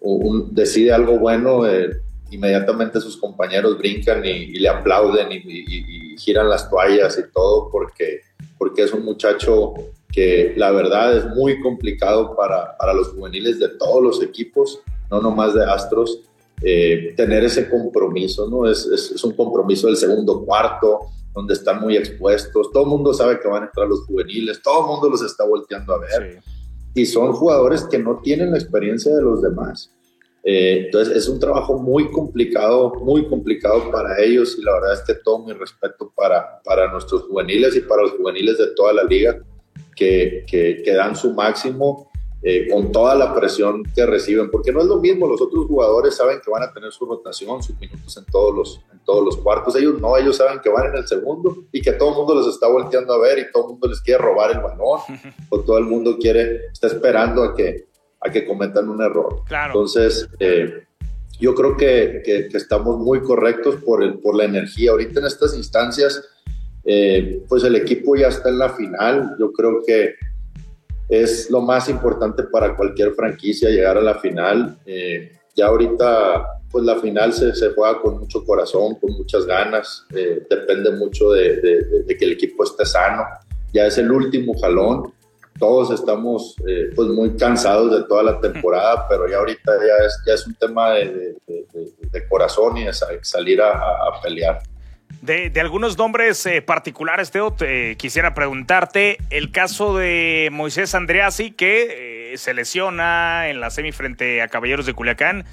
un, 0.00 0.54
decide 0.54 0.92
algo 0.92 1.18
bueno. 1.18 1.66
Eh, 1.66 1.90
inmediatamente 2.32 3.00
sus 3.00 3.16
compañeros 3.16 3.78
brincan 3.78 4.24
y, 4.24 4.54
le 4.54 4.68
aplauden 4.68 5.28
y, 5.30 6.16
giran 6.18 6.48
las 6.48 6.68
toallas 6.68 7.18
y 7.18 7.32
todo 7.32 7.70
porque, 7.70 8.20
porque 8.58 8.82
es 8.82 8.92
un 8.92 9.04
muchacho 9.04 9.74
que 10.10 10.54
la 10.56 10.70
verdad 10.70 11.16
es 11.16 11.26
muy 11.26 11.60
complicado 11.60 12.34
para, 12.36 12.76
para 12.76 12.92
los 12.92 13.08
juveniles 13.08 13.58
de 13.58 13.68
todos 13.68 14.02
los 14.02 14.22
equipos, 14.22 14.80
no 15.10 15.20
nomás 15.20 15.54
de 15.54 15.64
Astros, 15.64 16.20
eh, 16.62 17.14
tener 17.16 17.44
ese 17.44 17.68
compromiso, 17.68 18.48
¿no? 18.48 18.70
Es, 18.70 18.86
es, 18.86 19.24
un 19.24 19.34
compromiso 19.34 19.88
del 19.88 19.96
segundo 19.96 20.44
cuarto, 20.44 21.00
donde 21.34 21.54
están 21.54 21.80
muy 21.80 21.96
expuestos, 21.96 22.70
todo 22.70 22.84
el 22.84 22.90
mundo 22.90 23.14
sabe 23.14 23.40
que 23.40 23.48
van 23.48 23.62
a 23.62 23.66
entrar 23.66 23.88
los 23.88 24.04
juveniles, 24.04 24.62
todo 24.62 24.82
el 24.82 24.86
mundo 24.86 25.08
los 25.08 25.22
está 25.22 25.44
volteando 25.44 25.94
a 25.94 25.98
ver. 25.98 26.40
Y 26.94 27.06
son 27.06 27.32
jugadores 27.32 27.84
que 27.84 27.98
no 27.98 28.20
tienen 28.22 28.52
la 28.52 28.58
experiencia 28.58 29.14
de 29.14 29.22
los 29.22 29.40
demás. 29.40 29.90
Eh, 30.44 30.84
entonces 30.86 31.16
es 31.16 31.28
un 31.28 31.38
trabajo 31.38 31.78
muy 31.78 32.10
complicado, 32.10 32.92
muy 33.00 33.28
complicado 33.28 33.90
para 33.92 34.20
ellos 34.20 34.56
y 34.58 34.62
la 34.62 34.72
verdad 34.72 34.94
es 34.94 35.00
que 35.02 35.14
todo 35.14 35.38
mi 35.44 35.52
respeto 35.52 36.12
para, 36.16 36.60
para 36.64 36.90
nuestros 36.90 37.22
juveniles 37.22 37.76
y 37.76 37.80
para 37.80 38.02
los 38.02 38.12
juveniles 38.12 38.58
de 38.58 38.74
toda 38.74 38.92
la 38.92 39.04
liga 39.04 39.40
que, 39.94 40.44
que, 40.48 40.92
dan 40.92 41.14
su 41.14 41.32
máximo 41.32 42.10
eh, 42.42 42.66
con 42.68 42.90
toda 42.90 43.14
la 43.14 43.32
presión 43.32 43.84
que 43.94 44.04
reciben, 44.04 44.50
porque 44.50 44.72
no 44.72 44.80
es 44.80 44.86
lo 44.86 44.96
mismo, 44.96 45.28
los 45.28 45.40
otros 45.40 45.66
jugadores 45.66 46.16
saben 46.16 46.40
que 46.44 46.50
van 46.50 46.64
a 46.64 46.72
tener 46.72 46.90
su 46.90 47.06
rotación, 47.06 47.62
sus 47.62 47.78
minutos 47.78 48.16
en 48.16 48.24
todos 48.24 48.52
los, 48.52 48.80
en 48.92 48.98
todos 49.04 49.24
los 49.24 49.36
cuartos, 49.36 49.76
ellos 49.76 50.00
no, 50.00 50.16
ellos 50.16 50.38
saben 50.38 50.58
que 50.60 50.68
van 50.68 50.88
en 50.88 50.96
el 50.96 51.06
segundo 51.06 51.56
y 51.70 51.80
que 51.80 51.92
todo 51.92 52.08
el 52.08 52.16
mundo 52.16 52.34
les 52.40 52.48
está 52.48 52.66
volteando 52.66 53.14
a 53.14 53.18
ver 53.18 53.38
y 53.38 53.52
todo 53.52 53.66
el 53.66 53.70
mundo 53.70 53.86
les 53.86 54.00
quiere 54.00 54.20
robar 54.20 54.50
el 54.50 54.58
balón 54.58 55.00
o 55.50 55.60
todo 55.60 55.78
el 55.78 55.84
mundo 55.84 56.16
quiere, 56.18 56.66
está 56.72 56.88
esperando 56.88 57.44
a 57.44 57.54
que, 57.54 57.91
a 58.24 58.30
que 58.30 58.46
cometan 58.46 58.88
un 58.88 59.02
error. 59.02 59.42
Entonces, 59.66 60.28
eh, 60.38 60.84
yo 61.40 61.54
creo 61.54 61.76
que, 61.76 62.22
que, 62.24 62.48
estamos 62.56 62.98
muy 62.98 63.20
correctos 63.20 63.76
por, 63.84 64.02
el, 64.02 64.18
por 64.18 64.36
la 64.36 64.44
energía. 64.44 64.92
Ahorita 64.92 65.20
en 65.20 65.26
estas 65.26 65.56
instancias, 65.56 66.22
eh, 66.84 67.42
pues 67.48 67.64
el 67.64 67.76
equipo 67.76 68.14
ya 68.16 68.28
está 68.28 68.48
en 68.48 68.58
la 68.58 68.70
final. 68.70 69.34
Yo 69.38 69.52
creo 69.52 69.82
que 69.84 70.14
es 71.08 71.50
lo 71.50 71.60
más 71.60 71.88
importante 71.88 72.44
para 72.44 72.76
cualquier 72.76 73.12
franquicia 73.14 73.70
llegar 73.70 73.98
a 73.98 74.02
la 74.02 74.14
final. 74.14 74.78
Eh, 74.86 75.32
ya 75.56 75.66
ahorita, 75.66 76.60
pues 76.70 76.84
la 76.84 76.96
final 76.96 77.32
se, 77.32 77.54
se, 77.54 77.70
juega 77.70 78.00
con 78.00 78.20
mucho 78.20 78.44
corazón, 78.44 78.94
con 78.94 79.12
muchas 79.12 79.44
ganas. 79.44 80.06
depende 80.10 80.92
mucho 80.92 81.32
de, 81.32 81.56
de, 81.60 82.02
de 82.04 82.16
que 82.16 82.24
el 82.24 82.32
equipo 82.32 82.62
esté 82.62 82.86
sano. 82.86 83.24
Ya 83.74 83.86
es 83.86 83.98
el 83.98 84.10
último 84.12 84.54
jalón 84.58 85.12
todos 85.62 85.92
estamos 85.92 86.56
eh, 86.66 86.90
pues 86.92 87.06
muy 87.10 87.36
cansados 87.36 87.92
de 87.92 88.02
toda 88.08 88.24
la 88.24 88.40
temporada, 88.40 89.06
pero 89.08 89.28
ya 89.28 89.36
ahorita 89.36 89.70
ya 89.78 90.04
es, 90.04 90.20
ya 90.26 90.34
es 90.34 90.44
un 90.44 90.54
tema 90.54 90.90
de, 90.90 91.36
corazón 92.28 92.78
y 92.78 92.84
de 92.84 92.92
salir 92.92 93.62
a, 93.62 94.20
pelear. 94.20 94.58
De, 95.20 95.52
algunos 95.60 95.96
nombres 95.96 96.44
eh, 96.46 96.62
particulares, 96.62 97.30
Teo, 97.30 97.52
te, 97.52 97.96
quisiera 97.96 98.34
preguntarte 98.34 99.18
el 99.30 99.52
caso 99.52 99.96
de 99.96 100.48
Moisés 100.50 100.96
Andreasi, 100.96 101.52
que 101.52 102.32
eh, 102.32 102.38
se 102.38 102.54
lesiona 102.54 103.48
en 103.48 103.60
la 103.60 103.70
semi 103.70 103.92
frente 103.92 104.42
a 104.42 104.48
Caballeros 104.48 104.84
de 104.84 104.94
Culiacán. 104.94 105.44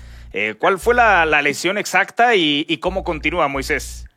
¿Cuál 0.58 0.80
fue 0.80 0.96
la, 0.96 1.26
lesión 1.44 1.78
exacta 1.78 2.34
y, 2.34 2.66
y 2.68 2.78
cómo 2.78 3.04
continúa 3.04 3.48
Moisés? 3.48 4.08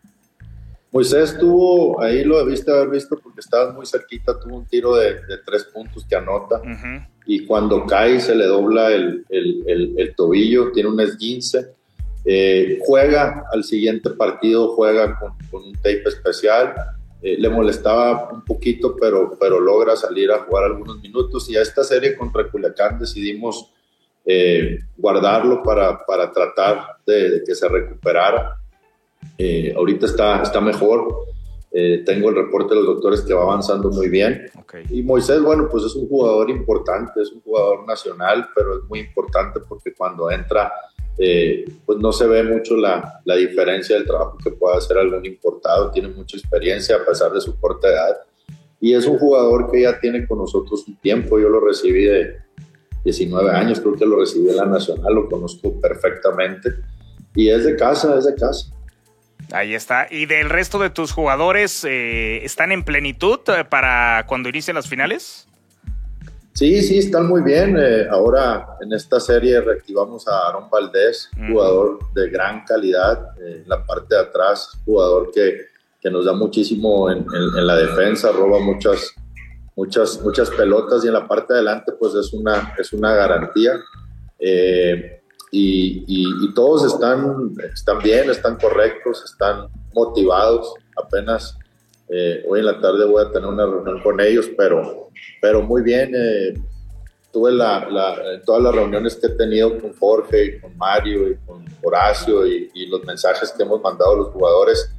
Moisés 0.93 1.39
tuvo, 1.39 2.01
ahí 2.03 2.23
lo 2.23 2.45
debiste 2.45 2.71
haber 2.71 2.91
visto 2.91 3.19
porque 3.19 3.41
estabas 3.41 3.75
muy 3.75 3.87
cerquita, 3.87 4.39
tuvo 4.39 4.57
un 4.57 4.67
tiro 4.67 4.95
de, 4.95 5.17
tres 5.45 5.65
puntos 5.65 6.05
que 6.07 6.15
anota 6.15 6.61
y 7.27 7.47
cuando 7.47 7.87
cae 7.87 8.21
se 8.21 8.35
le 8.35 8.47
dobla 8.47 8.93
el, 8.93 10.15
tobillo, 10.17 10.73
tiene 10.73 10.89
un 10.89 11.01
esguince. 11.01 11.75
Eh, 12.25 12.79
juega 12.83 13.45
al 13.53 13.65
siguiente 13.65 14.11
partido, 14.11 14.75
juega 14.75 15.19
con, 15.19 15.33
un 15.53 15.73
tape 15.75 16.05
especial. 16.07 16.75
Eh, 17.23 17.37
le 17.39 17.49
molestaba 17.49 18.31
un 18.33 18.45
poquito, 18.45 18.97
pero, 19.01 19.37
pero 19.39 19.61
logra 19.61 19.97
salir 19.97 20.31
a 20.31 20.41
jugar 20.41 20.65
algunos 20.65 21.01
minutos. 21.01 21.49
Y 21.49 21.57
a 21.57 21.63
esta 21.63 21.85
serie 21.85 22.17
contra 22.17 22.49
Culiacán 22.49 22.99
decidimos 22.99 23.71
eh, 24.25 24.81
guardarlo 24.97 25.63
para, 25.63 26.05
para 26.05 26.31
tratar 26.33 26.97
de 27.07 27.43
que 27.47 27.55
se 27.55 27.69
recuperara. 27.69 28.57
Eh, 29.39 29.73
ahorita 29.77 30.07
está, 30.07 30.43
está 30.43 30.61
mejor. 30.61 31.27
Eh, 31.71 32.03
tengo 32.05 32.29
el 32.29 32.37
reporte 32.37 32.75
de 32.75 32.81
los 32.81 32.87
doctores 32.87 33.23
que 33.23 33.33
va 33.33 33.43
avanzando 33.43 33.91
muy 33.91 34.09
bien. 34.09 34.51
Y 34.91 35.03
Moisés, 35.03 35.41
bueno, 35.41 35.69
pues 35.71 35.85
es 35.85 35.95
un 35.95 36.09
jugador 36.09 36.51
importante, 36.51 37.23
es 37.23 37.33
un 37.33 37.41
jugador 37.41 37.87
nacional, 37.87 38.49
pero 38.55 38.79
es 38.79 38.85
muy 38.89 39.01
importante 39.01 39.61
porque 39.67 39.95
cuando 39.95 40.31
entra 40.31 40.71
eh, 41.19 41.65
pues 41.85 41.99
no 41.99 42.11
se 42.11 42.27
ve 42.27 42.43
mucho 42.43 42.75
la, 42.77 43.21
la, 43.25 43.37
diferencia 43.37 43.97
del 43.97 44.07
trabajo 44.07 44.39
que 44.43 44.51
pueda 44.51 44.79
hacer 44.79 44.99
algún 44.99 45.25
importado. 45.27 45.91
Tiene 45.91 46.09
mucha 46.09 46.37
experiencia 46.37 46.97
a 46.97 47.05
pesar 47.05 47.33
de 47.33 47.41
su 47.41 47.59
corta 47.59 47.89
edad. 47.89 48.17
Y 48.81 48.95
es 48.95 49.07
un 49.07 49.19
jugador 49.19 49.71
que 49.71 49.83
ya 49.83 50.01
tiene 50.01 50.27
con 50.27 50.39
nosotros 50.39 50.85
un 50.89 50.97
tiempo. 50.97 51.39
Yo 51.39 51.49
lo 51.49 51.61
recibí 51.61 52.05
de 52.05 52.39
19 53.05 53.51
años, 53.51 53.81
creo 53.81 53.95
que 53.95 54.07
lo 54.07 54.19
recibí 54.19 54.49
en 54.49 54.57
la 54.57 54.67
Nacional, 54.67 55.15
lo 55.15 55.29
conozco 55.29 55.81
perfectamente. 55.81 56.71
Y 57.35 57.49
es 57.49 57.65
de 57.65 57.77
casa, 57.77 58.19
es 58.19 58.25
de 58.25 58.35
casa. 58.35 58.73
Ahí 59.53 59.75
está. 59.75 60.07
¿Y 60.11 60.27
del 60.27 60.49
resto 60.49 60.79
de 60.79 60.91
tus 60.91 61.13
jugadores 61.13 61.85
eh, 61.85 62.45
están 62.45 62.73
en 62.73 62.85
plenitud 62.85 63.41
eh, 63.49 63.65
para 63.69 64.25
cuando 64.27 64.49
inicien 64.49 64.75
las 64.75 64.89
finales? 64.89 65.47
Sí, 66.55 66.83
sí, 66.83 66.99
están 66.99 67.29
muy 67.29 67.43
bien. 67.43 67.77
Eh, 67.79 68.07
ahora 68.11 68.67
en 68.81 68.93
esta 68.93 69.21
serie 69.21 69.61
reactivamos 69.61 70.27
a 70.27 70.49
Aaron 70.49 70.71
Valdés, 70.71 71.31
jugador 71.49 71.99
de 72.15 72.31
gran 72.31 72.65
calidad. 72.65 73.29
en 73.39 73.69
la 73.69 73.85
parte 73.85 74.15
de 74.15 74.21
atrás, 74.23 74.79
jugador 74.85 75.31
que, 75.33 75.67
que 76.01 76.11
nos 76.11 76.25
da 76.25 76.33
muchísimo 76.33 77.11
en, 77.11 77.27
la 77.55 77.77
defensa, 77.77 78.33
roba 78.33 78.59
muchas, 78.59 79.15
muchas, 79.77 80.21
muchas 80.21 80.51
pelotas 80.51 81.05
y 81.05 81.09
en 81.09 81.15
la 81.15 81.29
parte 81.29 81.53
de 81.53 81.61
adelante 81.61 81.93
pues 81.99 82.15
es 82.15 82.33
una, 82.33 82.75
es 82.79 82.93
una 82.93 83.15
garantía. 83.15 83.81
Eh, 84.39 85.22
y, 85.55 86.05
y, 86.09 86.55
todos 86.55 86.95
están, 86.95 87.53
están 87.75 87.99
bien, 87.99 88.31
están 88.31 88.57
correctos, 88.57 89.23
están 89.23 89.69
motivados. 89.93 90.73
Apenas 90.97 91.59
eh, 92.09 92.43
hoy 92.49 92.61
en 92.61 92.67
la 92.67 92.81
tarde 92.81 93.05
voy 93.05 93.23
a 93.23 93.31
tener 93.31 93.47
una 93.47 93.67
reunión 93.67 94.01
con 94.03 94.19
ellos, 94.19 94.49
pero, 94.57 95.11
pero 95.43 95.61
muy 95.61 95.83
bien. 95.83 96.15
Eh, 96.17 96.55
tuve 97.31 97.53
la, 97.53 97.87
la, 97.91 98.41
todas 98.47 98.63
las 98.63 98.75
reuniones 98.75 99.17
que 99.17 99.27
he 99.27 99.37
tenido 99.37 99.79
con 99.79 99.93
Jorge 99.93 100.45
y 100.45 100.59
con 100.59 100.75
Mario 100.79 101.31
y 101.31 101.37
con 101.45 101.67
Horacio 101.83 102.47
y, 102.47 102.71
y 102.73 102.87
los 102.87 103.05
mensajes 103.05 103.53
que 103.53 103.63
hemos 103.63 103.83
mandado 103.83 104.15
a 104.15 104.17
los 104.17 104.29
jugadores, 104.29 104.91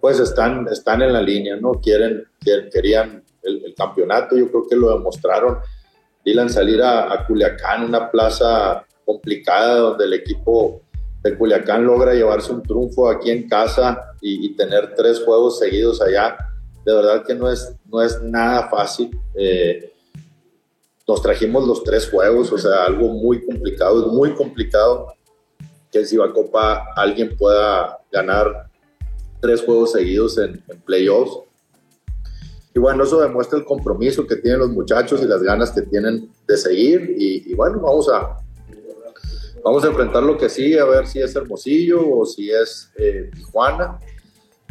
pues 0.00 0.18
están, 0.18 0.66
están 0.66 1.02
en 1.02 1.12
la 1.12 1.22
línea, 1.22 1.54
¿no? 1.54 1.74
Quieren, 1.80 2.24
quieren, 2.40 2.68
querían 2.72 3.22
el, 3.44 3.72
campeonato, 3.76 4.36
yo 4.36 4.50
creo 4.50 4.66
que 4.68 4.74
lo 4.74 4.96
demostraron. 4.96 5.58
Dylan 6.24 6.50
salir 6.50 6.82
a, 6.82 7.12
a 7.12 7.24
Culiacán, 7.24 7.84
una 7.84 8.10
plaza 8.10 8.84
complicada 9.12 9.76
donde 9.76 10.04
el 10.04 10.14
equipo 10.14 10.82
de 11.22 11.36
Culiacán 11.36 11.84
logra 11.84 12.14
llevarse 12.14 12.52
un 12.52 12.62
triunfo 12.62 13.08
aquí 13.08 13.30
en 13.30 13.48
casa 13.48 14.14
y, 14.20 14.54
tener 14.54 14.94
tres 14.94 15.20
juegos 15.24 15.58
seguidos 15.58 16.00
allá. 16.00 16.36
De 16.84 16.94
verdad 16.94 17.24
que 17.24 17.34
no 17.34 17.50
es, 17.50 17.74
no 17.86 18.02
es 18.02 18.20
nada 18.22 18.68
fácil. 18.68 19.10
Eh, 19.34 19.92
nos 21.06 21.22
trajimos 21.22 21.66
los 21.66 21.82
tres 21.84 22.08
juegos, 22.08 22.52
o 22.52 22.58
sea, 22.58 22.84
algo 22.84 23.08
muy 23.08 23.44
complicado. 23.44 24.06
Es 24.06 24.12
muy 24.12 24.34
complicado 24.34 25.14
que 25.90 26.00
en 26.00 26.32
Copa 26.32 26.86
alguien 26.96 27.36
pueda 27.36 27.98
ganar 28.10 28.70
tres 29.40 29.62
juegos 29.62 29.92
seguidos 29.92 30.38
en, 30.38 30.62
playoffs. 30.84 31.38
Y 32.74 32.78
bueno, 32.78 33.04
eso 33.04 33.20
demuestra 33.20 33.58
el 33.58 33.64
compromiso 33.64 34.26
que 34.26 34.36
tienen 34.36 34.60
los 34.60 34.70
muchachos 34.70 35.20
y 35.22 35.26
las 35.26 35.42
ganas 35.42 35.70
que 35.70 35.82
tienen 35.82 36.30
de 36.46 36.56
seguir. 36.56 37.14
y 37.18 37.54
bueno, 37.54 37.80
vamos 37.80 38.08
a, 38.08 38.38
Vamos 39.64 39.84
a 39.84 39.88
enfrentar 39.88 40.22
lo 40.22 40.36
que 40.36 40.48
sigue, 40.48 40.80
a 40.80 40.84
ver 40.84 41.06
si 41.06 41.20
es 41.20 41.34
Hermosillo 41.36 42.00
o 42.18 42.26
si 42.26 42.50
es 42.50 42.92
eh, 42.96 43.30
Tijuana. 43.34 43.98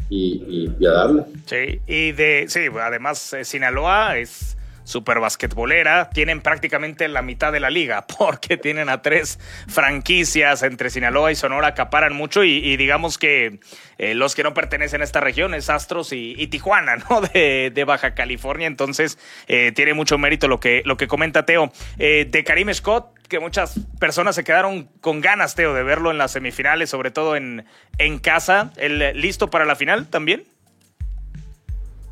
Y, 0.10 0.68
y, 0.78 0.86
a 0.86 0.92
darle. 0.92 1.24
Sí, 1.46 1.80
y 1.88 2.12
de, 2.12 2.46
sí, 2.50 2.68
además 2.82 3.32
eh, 3.32 3.46
Sinaloa 3.46 4.18
es 4.18 4.51
super 4.84 5.20
basquetbolera, 5.20 6.10
tienen 6.10 6.42
prácticamente 6.42 7.08
la 7.08 7.22
mitad 7.22 7.52
de 7.52 7.60
la 7.60 7.70
liga, 7.70 8.06
porque 8.18 8.58
tienen 8.58 8.90
a 8.90 9.02
tres 9.02 9.40
franquicias 9.68 10.64
entre 10.64 10.90
Sinaloa 10.90 11.32
y 11.32 11.36
Sonora, 11.36 11.68
acaparan 11.68 12.14
mucho 12.14 12.44
y, 12.44 12.78
digamos 12.78 13.18
que 13.18 13.60
eh, 13.98 14.14
los 14.16 14.36
que 14.36 14.44
no 14.44 14.54
pertenecen 14.54 15.02
a 15.02 15.04
esta 15.04 15.20
región 15.20 15.54
es 15.54 15.70
Astros 15.70 16.12
y, 16.14 16.48
Tijuana, 16.48 16.96
¿no? 17.10 17.22
De, 17.22 17.84
Baja 17.86 18.14
California, 18.14 18.68
entonces 18.68 19.18
eh, 19.48 19.72
tiene 19.76 19.94
mucho 19.94 20.18
mérito 20.18 20.48
lo 20.48 20.60
que, 20.60 20.82
lo 20.86 20.98
que 20.98 21.08
comenta 21.08 21.46
Teo. 21.46 21.72
Eh, 21.98 22.28
de 22.30 22.44
Karim 22.44 22.74
Scott, 22.74 23.18
que 23.28 23.40
muchas 23.40 23.80
personas 24.00 24.36
se 24.36 24.44
quedaron 24.44 24.90
con 25.02 25.20
ganas, 25.22 25.56
Teo, 25.56 25.74
de 25.74 25.84
verlo 25.84 26.12
en 26.12 26.18
las 26.18 26.32
semifinales, 26.32 26.90
sobre 26.90 27.12
todo 27.12 27.36
en, 27.36 27.66
en 27.98 28.20
casa. 28.20 28.72
¿El, 28.78 29.00
¿Listo 29.20 29.50
para 29.50 29.66
la 29.66 29.76
final 29.76 30.08
también? 30.08 30.44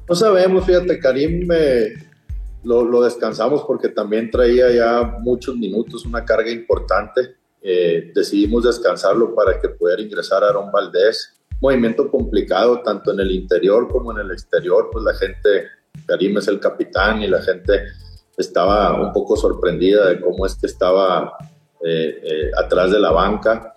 No 0.07 0.15
sabemos, 0.15 0.65
fíjate, 0.65 0.99
Karim 0.99 1.47
lo, 2.63 3.01
descansamos 3.01 3.63
porque 3.65 3.89
también 3.89 4.29
traía 4.29 4.71
ya 4.71 5.17
muchos 5.19 5.55
minutos, 5.55 6.05
una 6.05 6.25
carga 6.25 6.51
importante. 6.51 7.35
Eh, 7.61 8.11
decidimos 8.13 8.63
descansarlo 8.63 9.33
para 9.33 9.59
que 9.59 9.69
pudiera 9.69 10.01
ingresar 10.01 10.43
Aaron 10.43 10.71
Valdés. 10.71 11.39
Movimiento 11.61 12.09
complicado 12.09 12.81
tanto 12.81 13.11
en 13.11 13.19
el 13.19 13.31
interior 13.31 13.87
como 13.89 14.11
en 14.11 14.25
el 14.25 14.31
exterior, 14.31 14.89
pues 14.91 15.03
la 15.03 15.13
gente, 15.13 15.67
Karim 16.05 16.37
es 16.37 16.47
el 16.47 16.59
capitán 16.59 17.21
y 17.21 17.27
la 17.27 17.41
gente 17.41 17.83
estaba 18.37 19.01
un 19.01 19.11
poco 19.11 19.35
sorprendida 19.35 20.07
de 20.09 20.21
cómo 20.21 20.45
es 20.45 20.55
que 20.55 20.67
estaba 20.67 21.33
eh, 21.83 22.21
eh, 22.23 22.51
atrás 22.57 22.91
de 22.91 22.99
la 22.99 23.11
banca. 23.11 23.75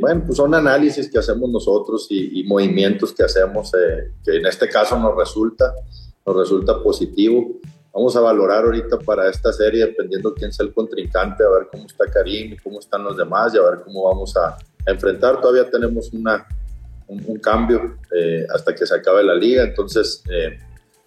bueno, 0.00 0.24
pues 0.26 0.36
son 0.36 0.54
análisis 0.54 1.10
que 1.10 1.18
hacemos 1.18 1.48
nosotros 1.48 2.06
y, 2.10 2.40
y 2.40 2.44
movimientos 2.44 3.12
que 3.12 3.22
hacemos 3.22 3.70
que 4.24 4.36
en 4.36 4.44
este 4.46 4.68
caso 4.68 4.98
nos 4.98 5.16
resulta, 5.16 5.72
nos 6.26 6.36
resulta 6.36 6.82
positivo. 6.82 7.60
Vamos 7.92 8.16
a 8.16 8.20
valorar 8.20 8.64
ahorita 8.64 8.98
para 8.98 9.28
esta 9.28 9.52
serie, 9.52 9.84
dependiendo 9.84 10.32
quién 10.34 10.50
sea 10.52 10.64
el 10.64 10.72
contrincante, 10.72 11.44
a 11.44 11.48
ver 11.48 11.68
cómo 11.70 11.84
está 11.86 12.06
Karim 12.10 12.56
cómo 12.62 12.80
están 12.80 13.04
los 13.04 13.16
demás 13.16 13.54
y 13.54 13.58
a 13.58 13.62
ver 13.62 13.80
cómo 13.84 14.04
vamos 14.04 14.34
a, 14.36 14.56
enfrentar. 14.84 15.40
Todavía 15.40 15.70
tenemos 15.70 16.12
una, 16.12 16.44
un, 17.06 17.38
cambio 17.38 17.98
eh, 18.16 18.44
hasta 18.52 18.74
que 18.74 18.84
se 18.84 18.96
acabe 18.96 19.22
la 19.22 19.34
liga, 19.34 19.62
entonces 19.62 20.24
eh, 20.28 20.58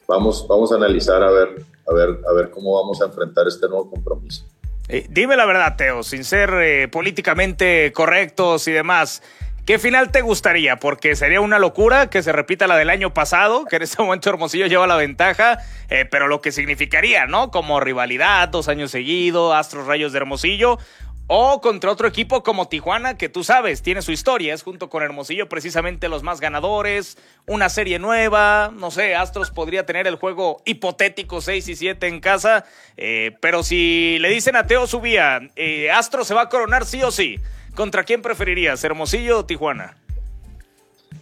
vamos, 0.07 0.47
vamos 0.47 0.71
a 0.71 0.75
analizar 0.75 1.21
a 1.21 1.29
ver, 1.29 1.61
a, 1.85 1.93
ver, 1.93 2.19
a 2.25 2.31
ver 2.31 2.49
cómo 2.51 2.73
vamos 2.79 3.01
a 3.01 3.05
enfrentar 3.05 3.45
este 3.49 3.67
nuevo 3.67 3.89
compromiso. 3.89 4.45
Eh, 4.87 5.07
dime 5.09 5.35
la 5.35 5.45
verdad, 5.45 5.75
Teo, 5.75 6.03
sin 6.03 6.23
ser 6.23 6.89
políticamente 6.89 7.91
correctos 7.91 8.65
y 8.69 8.71
demás. 8.71 9.21
¿Qué 9.65 9.79
final 9.79 10.11
te 10.11 10.21
gustaría? 10.21 10.75
Porque 10.75 11.15
sería 11.15 11.41
una 11.41 11.57
locura 11.57 12.07
que 12.07 12.21
se 12.21 12.31
repita 12.31 12.67
la 12.67 12.77
del 12.77 12.91
año 12.91 13.15
pasado, 13.15 13.65
que 13.65 13.77
en 13.77 13.81
este 13.81 13.99
momento 13.99 14.29
Hermosillo 14.29 14.67
lleva 14.67 14.85
la 14.85 14.95
ventaja, 14.95 15.57
eh, 15.89 16.05
pero 16.05 16.27
lo 16.27 16.39
que 16.39 16.51
significaría, 16.51 17.25
¿no? 17.25 17.49
Como 17.49 17.79
rivalidad, 17.79 18.47
dos 18.49 18.67
años 18.67 18.91
seguidos, 18.91 19.55
Astros 19.55 19.87
Rayos 19.87 20.11
de 20.11 20.19
Hermosillo, 20.19 20.77
o 21.25 21.61
contra 21.61 21.89
otro 21.89 22.07
equipo 22.07 22.43
como 22.43 22.67
Tijuana, 22.67 23.17
que 23.17 23.27
tú 23.27 23.43
sabes, 23.43 23.81
tiene 23.81 24.03
su 24.03 24.11
historia, 24.11 24.53
es 24.53 24.61
junto 24.61 24.91
con 24.91 25.01
Hermosillo 25.01 25.49
precisamente 25.49 26.09
los 26.09 26.21
más 26.21 26.39
ganadores, 26.39 27.17
una 27.47 27.69
serie 27.69 27.97
nueva, 27.97 28.71
no 28.71 28.91
sé, 28.91 29.15
Astros 29.15 29.49
podría 29.49 29.87
tener 29.87 30.05
el 30.05 30.17
juego 30.17 30.61
hipotético 30.65 31.41
6 31.41 31.67
y 31.69 31.75
7 31.75 32.07
en 32.07 32.19
casa, 32.19 32.65
eh, 32.97 33.35
pero 33.41 33.63
si 33.63 34.19
le 34.19 34.29
dicen 34.29 34.55
a 34.55 34.67
Teo 34.67 34.85
Subía, 34.85 35.39
eh, 35.55 35.89
Astros 35.89 36.27
se 36.27 36.35
va 36.35 36.43
a 36.43 36.49
coronar 36.49 36.85
sí 36.85 37.01
o 37.01 37.09
sí, 37.09 37.39
¿Contra 37.75 38.05
quién 38.05 38.21
preferirías, 38.21 38.81
Hermosillo 38.83 39.39
o 39.39 39.45
Tijuana? 39.45 39.97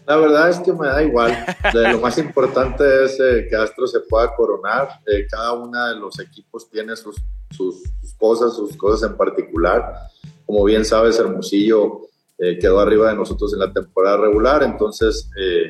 La 0.05 0.17
verdad 0.17 0.49
es 0.49 0.59
que 0.59 0.71
me 0.71 0.87
da 0.87 1.01
igual. 1.01 1.35
lo 1.73 1.99
más 1.99 2.17
importante 2.17 3.05
es 3.05 3.19
eh, 3.19 3.47
que 3.49 3.55
Astro 3.55 3.87
se 3.87 4.01
pueda 4.01 4.35
coronar. 4.35 4.89
Eh, 5.07 5.25
cada 5.29 5.53
uno 5.53 5.87
de 5.87 5.95
los 5.95 6.19
equipos 6.19 6.69
tiene 6.69 6.95
sus, 6.95 7.15
sus, 7.49 7.81
cosas, 8.17 8.53
sus 8.53 8.75
cosas 8.75 9.09
en 9.09 9.17
particular. 9.17 10.09
Como 10.45 10.63
bien 10.65 10.85
sabes, 10.85 11.17
Hermosillo 11.17 12.01
eh, 12.37 12.59
quedó 12.59 12.79
arriba 12.79 13.09
de 13.09 13.15
nosotros 13.15 13.53
en 13.53 13.59
la 13.59 13.71
temporada 13.71 14.17
regular, 14.17 14.61
entonces 14.61 15.29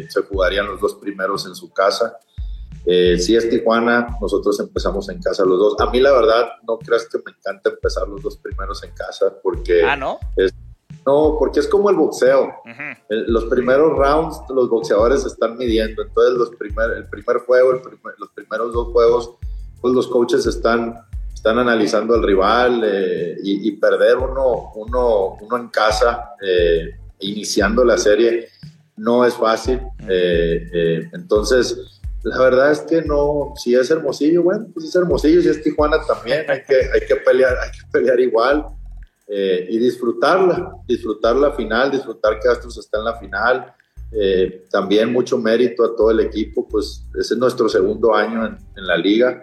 se 0.10 0.22
jugarían 0.24 0.66
los 0.68 0.82
dos 0.82 0.96
primeros 0.96 1.46
en 1.46 1.56
su 1.56 1.72
casa. 1.72 2.18
si 2.84 3.36
es 3.36 3.50
Tijuana, 3.50 4.18
nosotros 4.20 4.60
empezamos 4.60 5.08
en 5.10 5.22
casa 5.22 5.46
los 5.46 5.60
dos. 5.60 5.76
A 5.80 5.92
mí 5.92 6.00
la 6.00 6.12
verdad 6.12 6.54
no 6.68 6.80
creas 6.80 7.08
que 7.08 7.20
me 7.20 7.32
encanta 7.38 7.70
empezar 7.70 8.08
los 8.08 8.22
dos 8.22 8.38
primeros 8.38 8.84
en 8.84 8.92
casa 8.92 9.34
porque 9.44 9.84
ah, 9.84 9.96
¿no? 9.96 10.20
es, 10.36 10.54
no, 11.06 11.36
porque 11.38 11.60
es 11.60 11.68
como 11.68 11.90
el 11.90 11.96
boxeo. 11.96 12.54
Los 13.10 13.46
primeros 13.46 13.98
rounds 13.98 14.42
los 14.50 14.70
boxeadores 14.70 15.26
están 15.26 15.58
midiendo. 15.58 16.02
Entonces, 16.02 16.38
los 16.38 16.50
primer, 16.56 16.92
el 16.92 17.06
primer 17.10 17.38
juego, 17.40 17.74
los 17.74 18.30
primeros 18.34 18.74
dos 18.74 18.88
juegos, 18.94 19.32
pues 19.82 19.94
los 19.94 20.08
coaches 20.08 20.46
están, 20.46 20.96
están 21.34 21.60
analizando 21.60 22.14
al 22.14 22.24
rival 22.24 22.84
eh, 22.86 23.36
y, 23.44 23.72
perder 23.74 24.18
uno, 24.18 24.72
uno, 24.76 25.38
uno 25.42 25.58
en 25.58 25.68
casa, 25.68 26.32
eh, 26.42 26.92
iniciando 27.20 27.84
la 27.84 27.98
serie, 27.98 28.48
no 28.96 29.26
es 29.26 29.34
fácil. 29.34 29.82
Eh, 30.08 31.10
entonces, 31.12 32.02
la 32.24 32.40
verdad 32.40 32.72
es 32.72 32.80
que 32.80 33.02
no, 33.02 33.54
si 33.58 33.76
es 33.76 33.92
Hermosillo, 33.92 34.44
bueno, 34.44 34.68
pues 34.74 34.86
es 34.86 34.96
Hermosillo, 34.96 35.42
si 35.42 35.50
es 35.50 35.62
Tijuana 35.62 35.98
también, 36.08 36.50
hay 36.50 36.64
que, 36.64 36.76
hay 36.94 37.06
que, 37.06 37.18
pelear, 37.18 37.58
hay 37.58 37.72
que 37.72 37.86
pelear 37.92 38.20
igual. 38.22 38.66
Eh, 39.26 39.68
y 39.70 39.78
disfrutarla, 39.80 40.74
disfrutar 40.86 41.36
la 41.38 41.52
final, 41.54 41.92
disfrutar 41.92 42.40
que 42.40 42.50
Astros 42.50 42.78
está 42.78 42.98
en 42.98 43.06
la 43.06 43.16
final. 43.16 43.74
Eh, 44.12 44.66
también 44.70 45.12
mucho 45.12 45.38
mérito 45.38 45.84
a 45.84 45.96
todo 45.96 46.12
el 46.12 46.20
equipo, 46.20 46.68
pues 46.68 47.06
ese 47.20 47.34
es 47.34 47.40
nuestro 47.40 47.68
segundo 47.68 48.14
año 48.14 48.46
en, 48.46 48.58
la 48.76 48.96
liga 48.96 49.42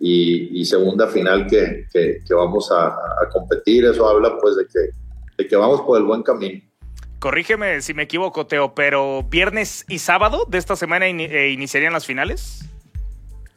y, 0.00 0.64
segunda 0.64 1.06
final 1.06 1.46
que, 1.46 1.86
que, 1.92 2.34
vamos 2.34 2.72
a, 2.72 2.96
competir. 3.32 3.84
Eso 3.84 4.08
habla 4.08 4.36
pues 4.38 4.56
de 4.56 4.66
que, 4.66 4.90
de 5.38 5.48
que 5.48 5.56
vamos 5.56 5.82
por 5.82 5.98
el 5.98 6.04
buen 6.04 6.22
camino. 6.22 6.60
Corrígeme 7.20 7.80
si 7.82 7.94
me 7.94 8.02
equivoco, 8.02 8.46
Teo, 8.46 8.74
pero 8.74 9.22
viernes 9.22 9.84
y 9.88 10.00
sábado 10.00 10.44
de 10.48 10.58
esta 10.58 10.74
semana 10.74 11.06
eh, 11.06 11.50
iniciarían 11.50 11.92
las 11.92 12.06
finales. 12.06 12.71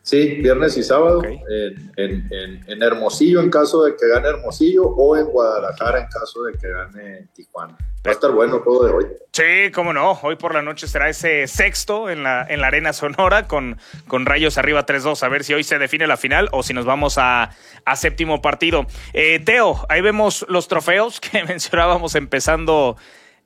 Sí, 0.06 0.36
viernes 0.36 0.78
y 0.78 0.84
sábado 0.84 1.24
en, 1.24 2.84
Hermosillo 2.84 3.42
en 3.42 3.50
caso 3.50 3.86
de 3.86 3.96
que 3.96 4.08
gane 4.08 4.28
Hermosillo 4.28 4.84
o 4.84 5.18
en 5.18 5.26
Guadalajara 5.26 6.02
en 6.02 6.06
caso 6.06 6.44
de 6.44 6.54
que 6.54 6.70
gane 6.70 7.28
Tijuana. 7.34 7.76
Va 8.06 8.12
a 8.12 8.14
estar 8.14 8.30
bueno 8.30 8.60
todo 8.60 8.86
de 8.86 8.94
hoy. 8.94 9.06
Sí, 9.34 9.72
cómo 9.74 9.94
no. 9.94 10.12
Hoy 10.22 10.36
por 10.36 10.54
la 10.54 10.62
noche 10.62 10.88
será 10.88 11.10
ese 11.10 11.48
sexto 11.48 12.12
en 12.12 12.22
la, 12.22 12.46
en 12.48 12.62
la 12.62 12.68
Arena 12.68 12.94
Sonora 12.94 13.48
con, 13.48 13.80
con 14.08 14.28
Rayos 14.28 14.60
arriba 14.60 14.86
3-2. 14.86 15.24
A 15.24 15.28
ver 15.28 15.44
si 15.44 15.56
hoy 15.56 15.64
se 15.64 15.80
define 15.80 16.06
la 16.06 16.18
final 16.18 16.50
o 16.52 16.62
si 16.62 16.76
nos 16.76 16.86
vamos 16.86 17.18
a, 17.18 17.50
a 17.84 17.96
séptimo 17.96 18.44
partido. 18.44 18.86
Eh, 19.14 19.40
Teo, 19.44 19.88
ahí 19.90 20.02
vemos 20.02 20.46
los 20.50 20.68
trofeos 20.68 21.20
que 21.32 21.44
mencionábamos 21.46 22.14
empezando 22.14 22.96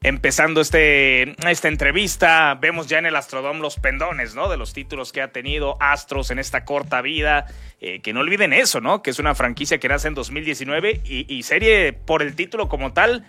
empezando 0.02 0.62
este, 0.62 1.36
esta 1.50 1.68
entrevista. 1.68 2.56
Vemos 2.56 2.88
ya 2.88 3.00
en 3.00 3.06
el 3.06 3.16
Astrodome 3.16 3.60
los 3.60 3.78
pendones, 3.78 4.36
¿no? 4.36 4.50
De 4.50 4.58
los 4.58 4.74
títulos 4.74 5.12
que 5.12 5.22
ha 5.22 5.32
tenido 5.32 5.78
Astros 5.82 6.32
en 6.32 6.40
esta 6.40 6.66
corta 6.66 7.02
vida. 7.02 7.48
Eh, 7.82 8.02
que 8.02 8.14
no 8.14 8.22
olviden 8.22 8.54
eso, 8.54 8.82
¿no? 8.82 9.02
Que 9.02 9.10
es 9.10 9.20
una 9.20 9.36
franquicia 9.36 9.78
que 9.80 9.90
nace 9.90 10.08
en 10.08 10.14
2019 10.14 11.02
y, 11.06 11.34
y 11.34 11.44
serie 11.44 11.94
por 11.94 12.22
el 12.22 12.36
título 12.36 12.70
como 12.70 12.94
tal. 12.94 13.26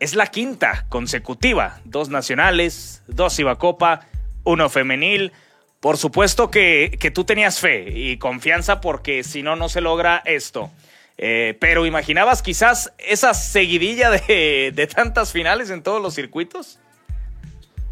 Es 0.00 0.14
la 0.14 0.26
quinta 0.26 0.86
consecutiva. 0.88 1.80
Dos 1.84 2.08
nacionales, 2.08 3.02
dos 3.06 3.40
Copa, 3.58 4.06
uno 4.44 4.68
femenil. 4.68 5.32
Por 5.80 5.98
supuesto 5.98 6.50
que, 6.50 6.96
que 6.98 7.10
tú 7.10 7.24
tenías 7.24 7.60
fe 7.60 7.90
y 7.94 8.16
confianza 8.16 8.80
porque 8.80 9.22
si 9.22 9.42
no, 9.42 9.54
no 9.54 9.68
se 9.68 9.82
logra 9.82 10.22
esto. 10.24 10.70
Eh, 11.16 11.56
pero 11.60 11.86
¿imaginabas 11.86 12.42
quizás 12.42 12.92
esa 12.98 13.34
seguidilla 13.34 14.10
de, 14.10 14.88
tantas 14.94 15.32
finales 15.32 15.70
en 15.70 15.82
todos 15.82 16.02
los 16.02 16.14
circuitos? 16.14 16.78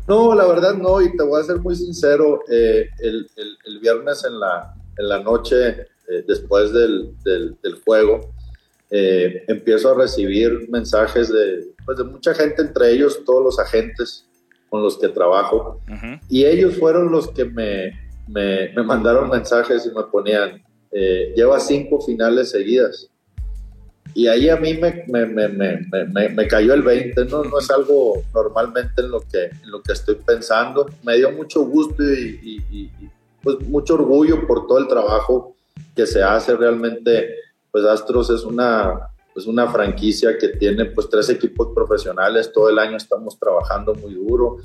No, 0.09 0.35
la 0.35 0.47
verdad 0.47 0.75
no, 0.75 1.01
y 1.01 1.17
te 1.17 1.23
voy 1.23 1.41
a 1.41 1.45
ser 1.45 1.59
muy 1.59 1.77
sincero, 1.77 2.41
eh, 2.51 2.89
el, 2.99 3.29
viernes 3.81 4.25
en 4.25 4.41
la, 4.41 4.75
en 4.99 5.09
la 5.09 5.21
noche, 5.21 5.71
eh, 5.71 6.25
después 6.27 6.73
del, 6.73 7.15
juego, 7.85 8.33
empiezo 8.91 9.93
a 9.93 9.95
recibir 9.95 10.69
mensajes 10.69 11.33
de, 11.33 11.69
pues, 11.87 11.99
de 11.99 12.05
mucha 12.05 12.35
gente, 12.35 12.63
entre 12.63 12.91
ellos 12.91 13.23
todos 13.25 13.43
los 13.43 13.59
agentes 13.59 14.27
con 14.69 14.83
los 14.83 14.99
que 14.99 15.09
trabajo, 15.09 15.81
y 16.29 16.45
ellos 16.45 16.77
fueron 16.79 17.13
los 17.13 17.31
que 17.31 17.45
me, 17.45 17.93
me, 18.27 18.71
me 18.75 18.83
mandaron 18.83 19.31
mensajes 19.31 19.87
y 19.87 19.97
me 19.97 20.03
ponían, 20.05 20.63
lleva 20.91 21.61
cinco 21.61 22.01
finales 22.01 22.51
seguidas. 22.51 23.09
Y 24.15 24.27
ahí 24.27 24.49
a 24.51 24.57
mí 24.57 24.75
me, 24.75 25.05
me, 25.09 25.27
me, 25.27 26.29
me, 26.29 26.49
cayó 26.49 26.75
el 26.75 26.83
20, 26.83 27.25
¿no? 27.27 27.45
no 27.45 27.59
es 27.59 27.71
algo 27.71 28.23
normalmente 28.35 29.01
en 29.01 29.11
lo, 29.11 29.21
que, 29.21 29.45
en 29.45 29.71
lo 29.71 29.83
que 29.83 29.93
estoy 29.93 30.17
pensando. 30.17 30.87
Me 31.03 31.17
dio 31.17 31.33
mucho 31.33 31.63
gusto 31.65 32.03
y, 32.03 32.91
pues 33.43 33.61
mucho 33.61 33.95
orgullo 33.95 34.47
por 34.47 34.67
todo 34.67 34.79
el 34.79 34.87
trabajo 34.87 35.57
que 35.97 36.07
se 36.07 36.23
hace 36.23 36.55
realmente. 36.55 37.37
Pues 37.71 37.87
Astros 37.87 38.29
es 38.29 38.45
una, 38.45 39.09
pues 39.33 39.47
una 39.47 39.67
franquicia 39.71 40.37
que 40.37 40.49
tiene 40.49 40.85
pues 40.87 41.09
tres 41.09 41.31
equipos 41.31 41.69
profesionales, 41.75 42.53
todo 42.53 42.69
el 42.69 42.79
año 42.79 42.99
estamos 42.99 43.39
trabajando 43.39 43.95
muy 43.95 44.15
duro 44.15 44.59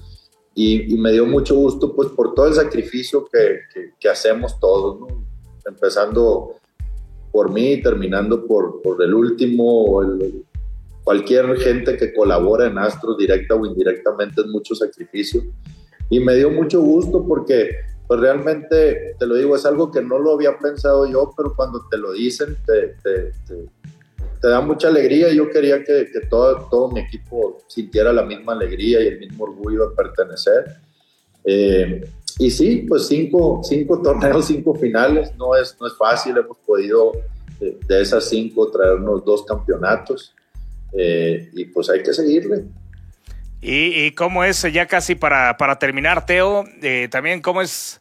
y, 0.54 0.98
me 0.98 1.12
dio 1.12 1.26
mucho 1.26 1.56
gusto 1.56 1.96
pues 1.96 2.10
por 2.10 2.34
todo 2.34 2.48
el 2.48 2.54
sacrificio 2.56 3.26
que, 3.32 3.60
que, 3.74 3.94
que 3.98 4.10
hacemos 4.10 4.60
todos, 4.60 5.00
¿no? 5.00 5.08
empezando 5.66 6.56
por 7.38 7.52
mí, 7.52 7.80
terminando 7.84 8.48
por, 8.48 8.82
por 8.82 9.00
el 9.04 9.14
último, 9.14 10.02
cualquier 11.04 11.56
gente 11.58 11.96
que 11.96 12.12
colabora 12.12 12.66
en 12.66 12.80
Astros 12.80 13.16
directa 13.16 13.54
o 13.54 13.64
indirectamente 13.64 14.42
es 14.42 14.48
mucho 14.48 14.74
sacrificio. 14.74 15.44
Y 16.10 16.20
me 16.20 16.34
dio 16.34 16.50
mucho 16.50 16.82
gusto 16.82 17.24
porque 17.28 17.76
pues 18.08 18.20
realmente, 18.20 19.14
te 19.20 19.28
lo 19.28 19.36
digo, 19.36 19.56
es 19.56 19.68
algo 19.68 19.92
que 19.92 20.02
no 20.02 20.18
lo 20.18 20.34
había 20.34 20.58
pensado 20.58 21.06
yo, 21.06 21.32
pero 21.38 21.54
cuando 21.56 21.86
te 21.92 22.00
lo 22.00 22.14
dicen 22.14 22.58
te, 22.66 22.96
te, 23.04 23.32
te, 24.42 24.48
da 24.48 24.60
mucha 24.62 24.88
alegría. 24.88 25.32
Yo 25.32 25.48
quería 25.52 25.84
que, 25.84 26.08
que, 26.12 26.22
todo, 26.32 26.68
todo 26.72 26.90
mi 26.90 27.02
equipo 27.02 27.60
sintiera 27.68 28.12
la 28.12 28.24
misma 28.24 28.54
alegría 28.54 29.00
y 29.04 29.10
el 29.10 29.20
mismo 29.20 29.44
orgullo 29.44 29.90
de 29.90 29.96
pertenecer. 29.96 30.66
Eh, 31.44 32.02
y 32.40 32.52
sí, 32.52 32.86
pues 32.88 33.08
cinco, 33.08 33.62
cinco 33.64 34.02
torneos, 34.02 34.46
cinco 34.48 34.76
finales, 34.76 35.32
no 35.38 35.56
es, 35.56 35.76
no 35.80 35.88
es 35.88 35.94
fácil, 35.98 36.38
hemos 36.38 36.58
podido 36.66 37.14
eh, 37.60 37.78
de, 37.88 38.02
esas 38.02 38.30
cinco 38.30 38.70
traernos 38.70 39.26
dos 39.26 39.44
campeonatos 39.46 40.36
eh, 40.94 41.50
y 41.54 41.66
pues 41.66 41.90
hay 41.90 42.04
que 42.04 42.14
seguirle. 42.14 42.66
¿Y, 43.60 44.12
cómo 44.12 44.44
es, 44.44 44.62
ya 44.72 44.86
casi 44.86 45.16
para, 45.16 45.58
para 45.58 45.80
terminar, 45.80 46.28
Teo, 46.28 46.64
eh, 46.84 47.08
también 47.10 47.42
cómo 47.42 47.64
es 47.64 48.00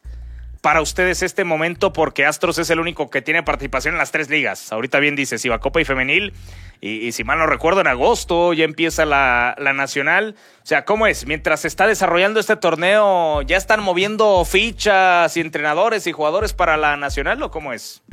para 0.61 0.81
ustedes 0.81 1.23
este 1.23 1.43
momento? 1.43 1.93
Porque 1.93 2.25
Astros 2.25 2.57
es 2.57 2.69
el 2.69 2.79
único 2.79 3.09
que 3.09 3.21
tiene 3.21 3.43
participación 3.43 3.95
en 3.95 3.99
las 3.99 4.11
tres 4.11 4.29
ligas. 4.29 4.71
Ahorita 4.71 4.99
bien 4.99 5.15
dices, 5.15 5.43
Copa 5.61 5.81
y 5.81 5.85
Femenil. 5.85 6.33
Y, 6.79 7.11
si 7.11 7.23
mal 7.23 7.39
no 7.39 7.47
recuerdo, 7.47 7.81
en 7.81 7.87
agosto 7.87 8.53
ya 8.53 8.63
empieza 8.63 9.05
la, 9.05 9.55
la, 9.57 9.73
Nacional. 9.73 10.35
O 10.61 10.65
sea, 10.65 10.85
¿cómo 10.85 11.07
es? 11.07 11.25
Mientras 11.25 11.61
se 11.61 11.67
está 11.67 11.87
desarrollando 11.87 12.39
este 12.39 12.55
torneo, 12.55 13.41
¿ya 13.41 13.57
están 13.57 13.81
moviendo 13.81 14.45
fichas 14.45 15.35
y 15.37 15.41
entrenadores 15.41 16.05
y 16.05 16.11
jugadores 16.11 16.53
para 16.53 16.77
la 16.77 16.95
Nacional 16.95 17.41
o 17.41 17.49
cómo 17.49 17.73
es? 17.73 18.03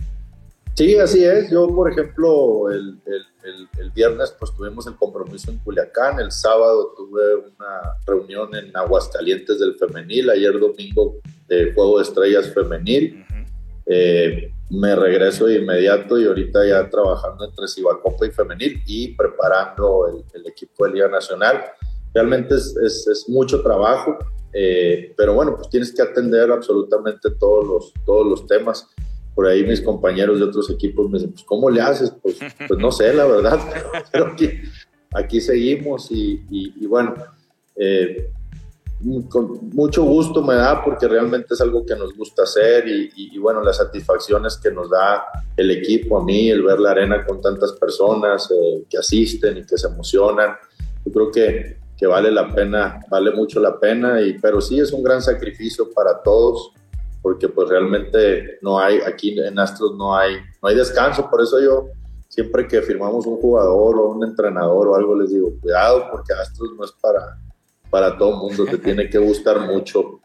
Sí, 0.74 0.96
así 0.98 1.24
es. 1.24 1.50
Yo, 1.50 1.68
por 1.74 1.92
ejemplo, 1.92 2.70
el, 2.70 3.00
el, 3.06 3.26
el, 3.44 3.90
viernes 3.90 4.34
pues 4.38 4.52
tuvimos 4.56 4.86
el 4.86 4.96
compromiso 4.96 5.50
en 5.50 5.58
Culiacán, 5.58 6.18
el 6.18 6.32
sábado 6.32 6.94
tuve 6.96 7.36
una 7.36 7.96
reunión 8.06 8.54
en 8.54 8.76
Aguascalientes 8.76 9.60
del 9.60 9.76
femenil, 9.76 10.30
ayer 10.30 10.58
domingo 10.58 11.16
de 11.46 11.72
Juego 11.74 11.98
de 11.98 12.04
Estrellas 12.04 12.52
femenil. 12.52 13.24
Eh, 13.86 14.50
me 14.70 14.96
regreso 14.96 15.46
de 15.46 15.58
inmediato 15.58 16.18
y 16.18 16.26
ahorita 16.26 16.66
ya 16.66 16.88
trabajando 16.88 17.44
entre 17.44 17.68
Cibacopa 17.68 18.26
y 18.26 18.30
Femenil 18.30 18.82
y 18.86 19.08
preparando 19.14 20.24
el, 20.32 20.46
equipo 20.46 20.86
de 20.86 20.92
Liga 20.92 21.08
Nacional. 21.08 21.64
Realmente 22.14 22.54
es, 22.54 22.74
es, 22.76 23.28
mucho 23.28 23.62
trabajo, 23.62 24.16
eh, 24.52 25.12
pero 25.16 25.34
bueno, 25.34 25.56
pues 25.56 25.68
tienes 25.68 25.92
que 25.92 26.00
atender 26.00 26.50
absolutamente 26.50 27.30
todos 27.38 27.66
los, 27.66 27.92
todos 28.06 28.26
los 28.26 28.46
temas. 28.46 28.88
Por 29.34 29.46
ahí 29.46 29.64
mis 29.64 29.80
compañeros 29.80 30.38
de 30.38 30.44
otros 30.44 30.70
equipos 30.70 31.10
me 31.10 31.18
dicen, 31.18 31.32
pues 31.32 31.44
¿cómo 31.44 31.70
le 31.70 31.80
haces? 31.80 32.12
Pues, 32.22 32.36
pues 32.68 32.78
no 32.78 32.92
sé, 32.92 33.12
la 33.12 33.26
verdad, 33.26 33.58
pero, 34.12 34.28
aquí, 34.28 34.50
aquí, 35.12 35.40
seguimos 35.40 36.10
y, 36.10 36.42
y, 36.50 36.86
bueno, 36.86 37.14
eh, 37.76 38.30
con 39.28 39.70
mucho 39.70 40.04
gusto 40.04 40.42
me 40.42 40.54
da 40.54 40.82
porque 40.82 41.06
realmente 41.08 41.54
es 41.54 41.60
algo 41.60 41.84
que 41.84 41.96
nos 41.96 42.16
gusta 42.16 42.44
hacer 42.44 42.84
y, 42.86 43.38
bueno, 43.38 43.62
las 43.62 43.76
satisfacciones 43.76 44.56
que 44.56 44.70
nos 44.70 44.88
da 44.88 45.24
el 45.56 45.70
equipo 45.70 46.18
a 46.18 46.24
mí, 46.24 46.48
el 46.48 46.62
ver 46.62 46.80
la 46.80 46.92
arena 46.92 47.24
con 47.24 47.40
tantas 47.40 47.72
personas 47.72 48.50
eh, 48.50 48.84
que 48.88 48.98
asisten 48.98 49.58
y 49.58 49.66
que 49.66 49.76
se 49.76 49.88
emocionan, 49.88 50.56
yo 51.04 51.12
creo 51.12 51.30
que, 51.30 51.76
que, 51.96 52.06
vale 52.06 52.30
la 52.30 52.54
pena, 52.54 53.00
vale 53.10 53.32
mucho 53.32 53.60
la 53.60 53.78
pena, 53.78 54.22
y, 54.22 54.38
pero 54.38 54.60
sí 54.60 54.80
es 54.80 54.92
un 54.92 55.02
gran 55.02 55.20
sacrificio 55.20 55.92
para 55.92 56.22
todos 56.22 56.72
porque 57.24 57.48
pues 57.48 57.70
realmente 57.70 58.58
no 58.60 58.78
hay, 58.78 58.98
aquí 59.00 59.34
en 59.40 59.58
Astros 59.58 59.96
no 59.96 60.14
hay, 60.14 60.36
no 60.62 60.68
hay 60.68 60.76
descanso, 60.76 61.30
por 61.30 61.40
eso 61.40 61.58
yo 61.58 61.86
siempre 62.28 62.68
que 62.68 62.82
firmamos 62.82 63.24
un 63.24 63.38
jugador 63.38 63.98
o 63.98 64.10
un 64.10 64.24
entrenador 64.24 64.88
o 64.88 64.94
algo 64.94 65.18
les 65.18 65.30
digo, 65.30 65.48
cuidado 65.58 66.10
porque 66.12 66.34
Astros 66.34 66.74
no 66.76 66.84
es 66.84 66.92
para 66.92 67.38
para 67.94 68.18
todo 68.18 68.30
el 68.30 68.36
mundo, 68.40 68.64
te 68.66 68.76
tiene 68.84 69.08
que 69.08 69.18
gustar 69.18 69.60
mucho 69.60 70.20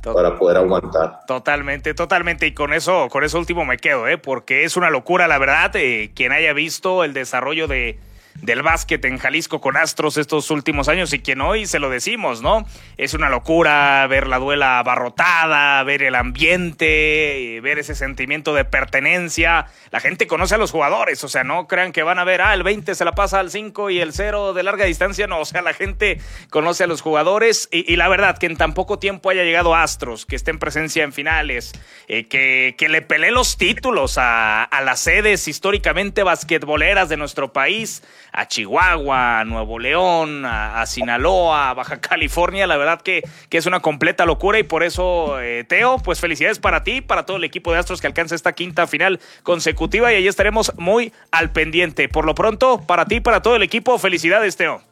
para 0.00 0.38
poder 0.38 0.56
aguantar. 0.56 1.20
Totalmente, 1.26 1.92
totalmente. 1.94 2.46
Y 2.46 2.54
con 2.54 2.72
eso, 2.72 3.08
con 3.10 3.24
eso 3.24 3.38
último 3.38 3.64
me 3.64 3.76
quedo, 3.76 4.06
¿eh? 4.06 4.18
porque 4.18 4.62
es 4.62 4.76
una 4.76 4.88
locura, 4.88 5.26
la 5.26 5.36
verdad. 5.36 5.74
Eh, 5.74 6.12
quien 6.14 6.30
haya 6.30 6.52
visto 6.52 7.02
el 7.02 7.12
desarrollo 7.12 7.66
de, 7.66 7.98
del 8.42 8.62
básquet 8.62 9.04
en 9.04 9.18
Jalisco 9.18 9.60
con 9.60 9.76
Astros 9.76 10.16
estos 10.16 10.50
últimos 10.50 10.88
años 10.88 11.12
y 11.12 11.20
quien 11.20 11.40
hoy 11.40 11.66
se 11.66 11.78
lo 11.78 11.90
decimos, 11.90 12.42
¿no? 12.42 12.66
Es 12.96 13.14
una 13.14 13.28
locura 13.28 14.06
ver 14.06 14.26
la 14.26 14.38
duela 14.38 14.78
abarrotada, 14.78 15.82
ver 15.84 16.02
el 16.02 16.14
ambiente, 16.14 17.56
eh, 17.56 17.60
ver 17.60 17.78
ese 17.78 17.94
sentimiento 17.94 18.54
de 18.54 18.64
pertenencia. 18.64 19.66
La 19.90 20.00
gente 20.00 20.26
conoce 20.26 20.54
a 20.54 20.58
los 20.58 20.70
jugadores, 20.70 21.22
o 21.24 21.28
sea, 21.28 21.44
no 21.44 21.66
crean 21.66 21.92
que 21.92 22.02
van 22.02 22.18
a 22.18 22.24
ver, 22.24 22.42
ah, 22.42 22.54
el 22.54 22.62
20 22.62 22.94
se 22.94 23.04
la 23.04 23.14
pasa 23.14 23.40
al 23.40 23.50
5 23.50 23.90
y 23.90 24.00
el 24.00 24.12
0 24.12 24.52
de 24.52 24.62
larga 24.62 24.84
distancia, 24.84 25.26
no, 25.26 25.40
o 25.40 25.44
sea, 25.44 25.62
la 25.62 25.74
gente 25.74 26.20
conoce 26.50 26.84
a 26.84 26.86
los 26.86 27.00
jugadores 27.00 27.68
y, 27.70 27.96
la 27.96 28.08
verdad 28.08 28.38
que 28.38 28.46
en 28.46 28.56
tan 28.56 28.74
poco 28.74 28.98
tiempo 28.98 29.30
haya 29.30 29.42
llegado 29.42 29.74
Astros, 29.74 30.26
que 30.26 30.36
esté 30.36 30.50
en 30.50 30.58
presencia 30.58 31.02
en 31.04 31.12
finales, 31.12 31.72
eh, 32.08 32.26
que, 32.26 32.74
que, 32.76 32.88
le 32.88 33.02
pelee 33.02 33.30
los 33.30 33.56
títulos 33.56 34.18
a, 34.18 34.62
a 34.62 34.80
las 34.82 35.00
sedes 35.00 35.48
históricamente 35.48 36.22
basquetboleras 36.22 37.08
de 37.08 37.16
nuestro 37.16 37.52
país, 37.52 38.02
a 38.36 38.46
Chihuahua, 38.46 39.40
a 39.40 39.44
Nuevo 39.44 39.78
León, 39.78 40.44
a, 40.44 40.84
Sinaloa, 40.86 41.70
a 41.70 41.74
Baja 41.74 42.00
California. 42.00 42.66
La 42.66 42.76
verdad 42.76 43.00
que, 43.00 43.22
que, 43.48 43.56
es 43.56 43.64
una 43.64 43.80
completa 43.80 44.26
locura 44.26 44.58
y 44.58 44.62
por 44.62 44.82
eso, 44.82 45.40
eh, 45.40 45.64
Teo, 45.64 45.98
pues 46.04 46.20
felicidades 46.20 46.58
para 46.58 46.84
ti, 46.84 47.00
para 47.00 47.24
todo 47.24 47.38
el 47.38 47.44
equipo 47.44 47.72
de 47.72 47.78
Astros 47.78 48.00
que 48.00 48.06
alcanza 48.06 48.34
esta 48.34 48.52
quinta 48.52 48.86
final 48.86 49.20
consecutiva 49.42 50.12
y 50.12 50.16
ahí 50.16 50.28
estaremos 50.28 50.72
muy 50.76 51.14
al 51.30 51.50
pendiente. 51.50 52.10
Por 52.10 52.26
lo 52.26 52.34
pronto, 52.34 52.82
para 52.86 53.06
ti, 53.06 53.20
para 53.20 53.40
todo 53.40 53.56
el 53.56 53.62
equipo, 53.62 53.98
felicidades, 53.98 54.56
Teo. 54.56 54.82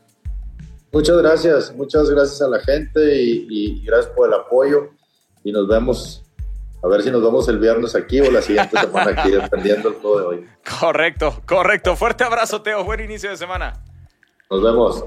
Muchas 0.91 1.19
gracias, 1.19 1.75
muchas 1.77 2.09
gracias 2.09 2.41
a 2.41 2.49
la 2.49 2.61
gente 2.61 3.23
y, 3.23 3.47
y 3.51 3.85
gracias 3.85 4.13
por 4.15 4.29
el 4.29 4.35
apoyo 4.35 4.91
y 5.43 5.53
nos 5.53 5.69
vemos 5.69 6.24
a 6.85 6.89
ver 6.89 7.03
si 7.03 7.11
nos 7.11 7.23
vemos 7.23 7.49
el 7.49 7.59
viernes 7.59 7.95
aquí 7.95 8.21
o 8.21 8.31
la 8.31 8.43
siguiente 8.43 8.79
semana 8.79 9.23
aquí, 9.23 9.31
dependiendo 9.43 9.91
del 9.91 10.01
juego 10.01 10.19
de 10.19 10.27
hoy. 10.27 10.47
Correcto, 10.81 11.43
correcto. 11.47 11.97
Fuerte 11.97 12.25
abrazo, 12.25 12.61
Teo. 12.61 12.85
Buen 12.85 13.01
inicio 13.01 13.31
de 13.31 13.39
semana. 13.39 13.73
Nos 14.51 14.63
vemos. 14.63 15.05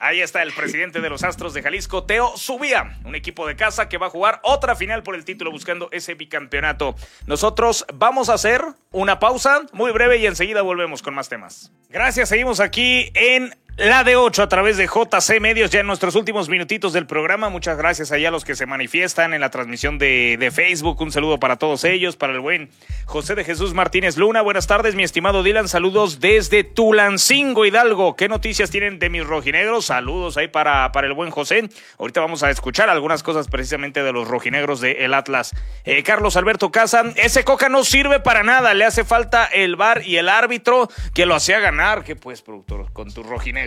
Ahí 0.00 0.22
está 0.22 0.42
el 0.42 0.52
presidente 0.52 1.00
de 1.00 1.08
los 1.10 1.22
Astros 1.22 1.52
de 1.54 1.62
Jalisco, 1.62 2.04
Teo 2.04 2.34
Subía, 2.36 2.98
un 3.04 3.14
equipo 3.14 3.46
de 3.46 3.54
casa 3.54 3.88
que 3.88 3.98
va 3.98 4.06
a 4.06 4.10
jugar 4.10 4.40
otra 4.42 4.74
final 4.74 5.02
por 5.02 5.14
el 5.14 5.26
título 5.26 5.52
buscando 5.52 5.88
ese 5.92 6.14
bicampeonato. 6.14 6.96
Nosotros 7.26 7.84
vamos 7.94 8.30
a 8.30 8.34
hacer 8.34 8.62
una 8.92 9.20
pausa 9.20 9.60
muy 9.72 9.92
breve 9.92 10.16
y 10.16 10.26
enseguida 10.26 10.62
volvemos 10.62 11.02
con 11.02 11.14
más 11.14 11.28
temas. 11.28 11.70
Gracias, 11.90 12.30
seguimos 12.30 12.60
aquí 12.60 13.12
en 13.14 13.54
la 13.76 14.04
de 14.04 14.16
8 14.16 14.42
a 14.42 14.48
través 14.48 14.76
de 14.76 14.86
JC 14.86 15.40
Medios, 15.40 15.70
ya 15.70 15.80
en 15.80 15.86
nuestros 15.86 16.14
últimos 16.14 16.48
minutitos 16.48 16.92
del 16.92 17.06
programa. 17.06 17.48
Muchas 17.48 17.78
gracias 17.78 18.12
allá 18.12 18.28
a 18.28 18.30
los 18.30 18.44
que 18.44 18.54
se 18.54 18.66
manifiestan 18.66 19.32
en 19.32 19.40
la 19.40 19.50
transmisión 19.50 19.98
de, 19.98 20.36
de, 20.38 20.50
Facebook. 20.50 21.00
Un 21.00 21.12
saludo 21.12 21.38
para 21.38 21.56
todos 21.56 21.84
ellos, 21.84 22.16
para 22.16 22.32
el 22.32 22.40
buen 22.40 22.70
José 23.06 23.34
de 23.34 23.44
Jesús 23.44 23.72
Martínez 23.72 24.16
Luna. 24.16 24.42
Buenas 24.42 24.66
tardes, 24.66 24.94
mi 24.94 25.02
estimado 25.02 25.42
Dylan. 25.42 25.68
Saludos 25.68 26.20
desde 26.20 26.64
Tulancingo, 26.64 27.64
Hidalgo. 27.64 28.16
¿Qué 28.16 28.28
noticias 28.28 28.70
tienen 28.70 28.98
de 28.98 29.08
mis 29.08 29.24
rojinegros? 29.24 29.86
Saludos 29.86 30.36
ahí 30.36 30.48
para, 30.48 30.92
para 30.92 31.06
el 31.06 31.14
buen 31.14 31.30
José. 31.30 31.68
Ahorita 31.98 32.20
vamos 32.20 32.42
a 32.42 32.50
escuchar 32.50 32.90
algunas 32.90 33.22
cosas 33.22 33.48
precisamente 33.48 34.02
de 34.02 34.12
los 34.12 34.28
rojinegros 34.28 34.80
del 34.80 34.96
el 34.96 35.14
Atlas. 35.14 35.54
Eh, 35.84 36.02
Carlos 36.02 36.36
Alberto 36.36 36.70
Casa, 36.70 37.04
ese 37.16 37.44
coca 37.44 37.68
no 37.68 37.84
sirve 37.84 38.20
para 38.20 38.42
nada. 38.42 38.74
Le 38.74 38.84
hace 38.84 39.04
falta 39.04 39.46
el 39.46 39.76
bar 39.76 40.02
y 40.04 40.16
el 40.16 40.28
árbitro 40.28 40.88
que 41.14 41.24
lo 41.24 41.34
hacía 41.34 41.60
ganar. 41.60 42.04
Que 42.04 42.16
pues, 42.16 42.42
productor, 42.42 42.92
con 42.92 43.12
tus 43.12 43.26
rojinegros 43.26 43.59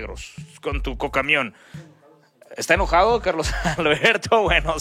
con 0.61 0.81
tu 0.81 0.97
cocamión. 0.97 1.53
¿Está 2.55 2.75
enojado, 2.75 3.19
Carlos 3.21 3.51
Alberto? 3.77 4.43
Bueno, 4.43 4.75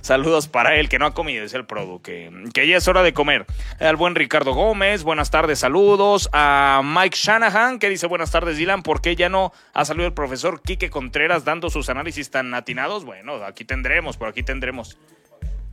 saludos 0.00 0.48
para 0.48 0.76
él, 0.76 0.88
que 0.88 0.98
no 0.98 1.04
ha 1.04 1.12
comido, 1.12 1.44
es 1.44 1.52
el 1.52 1.66
produ, 1.66 2.00
que, 2.00 2.30
que 2.54 2.66
ya 2.66 2.78
es 2.78 2.88
hora 2.88 3.02
de 3.02 3.12
comer. 3.12 3.44
Al 3.80 3.96
buen 3.96 4.14
Ricardo 4.14 4.54
Gómez, 4.54 5.02
buenas 5.02 5.30
tardes, 5.30 5.58
saludos. 5.58 6.30
A 6.32 6.80
Mike 6.82 7.16
Shanahan, 7.18 7.78
que 7.78 7.90
dice 7.90 8.06
buenas 8.06 8.30
tardes, 8.30 8.56
Dylan, 8.56 8.82
¿por 8.82 9.02
qué 9.02 9.14
ya 9.14 9.28
no 9.28 9.52
ha 9.74 9.84
salido 9.84 10.06
el 10.06 10.14
profesor 10.14 10.62
Quique 10.62 10.88
Contreras 10.88 11.44
dando 11.44 11.68
sus 11.68 11.90
análisis 11.90 12.30
tan 12.30 12.54
atinados? 12.54 13.04
Bueno, 13.04 13.44
aquí 13.44 13.64
tendremos, 13.64 14.16
por 14.16 14.28
aquí 14.28 14.42
tendremos. 14.42 14.96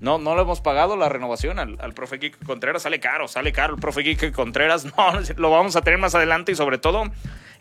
No, 0.01 0.17
no 0.17 0.35
le 0.35 0.41
hemos 0.41 0.61
pagado 0.61 0.95
la 0.95 1.09
renovación 1.09 1.59
al 1.59 1.93
profe 1.93 2.19
Quique 2.19 2.37
Contreras. 2.45 2.83
Sale 2.83 2.99
caro, 2.99 3.27
sale 3.27 3.51
caro 3.51 3.75
el 3.75 3.81
profe 3.81 4.03
Quique 4.03 4.31
Contreras. 4.31 4.85
No, 4.97 5.13
lo 5.37 5.51
vamos 5.51 5.75
a 5.75 5.81
tener 5.81 5.99
más 5.99 6.15
adelante 6.15 6.51
y 6.51 6.55
sobre 6.55 6.77
todo 6.77 7.03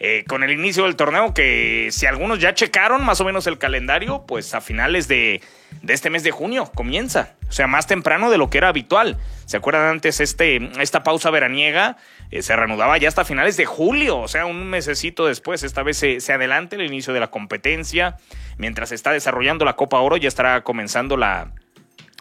eh, 0.01 0.25
con 0.29 0.45
el 0.45 0.53
inicio 0.53 0.85
del 0.85 0.95
torneo 0.95 1.35
que 1.35 1.89
si 1.91 2.07
algunos 2.07 2.39
ya 2.39 2.55
checaron 2.55 3.05
más 3.05 3.21
o 3.21 3.25
menos 3.25 3.49
el 3.49 3.59
calendario, 3.59 4.25
pues 4.29 4.55
a 4.55 4.61
finales 4.61 5.09
de, 5.09 5.41
este 5.89 6.09
mes 6.09 6.23
de 6.23 6.31
junio 6.31 6.71
comienza. 6.73 7.35
O 7.49 7.53
sea, 7.53 7.67
más 7.67 7.89
temprano 7.89 8.31
de 8.31 8.39
lo 8.39 8.49
que 8.49 8.59
era 8.59 8.69
habitual. 8.69 9.19
¿Se 9.47 9.57
acuerdan 9.57 9.87
antes 9.87 10.21
este, 10.21 10.71
esta 10.81 11.03
pausa 11.03 11.31
veraniega? 11.31 11.97
Eh, 12.31 12.43
se 12.43 12.55
reanudaba 12.55 12.97
ya 12.99 13.09
hasta 13.09 13.25
finales 13.25 13.57
de 13.57 13.65
julio, 13.65 14.19
o 14.19 14.29
sea, 14.29 14.47
un 14.47 14.71
mesecito 14.71 15.27
después. 15.27 15.65
Esta 15.65 15.83
vez 15.83 15.97
se, 15.97 16.21
se 16.21 16.33
adelanta 16.33 16.77
el 16.77 16.83
inicio 16.83 17.13
de 17.13 17.21
la 17.21 17.33
competencia. 17.33 18.19
Mientras 18.57 18.91
se 18.91 18.95
está 18.95 19.11
desarrollando 19.11 19.65
la 19.65 19.75
Copa 19.75 19.99
Oro, 19.99 20.17
ya 20.17 20.29
estará 20.29 20.63
comenzando 20.63 21.17
la, 21.17 21.51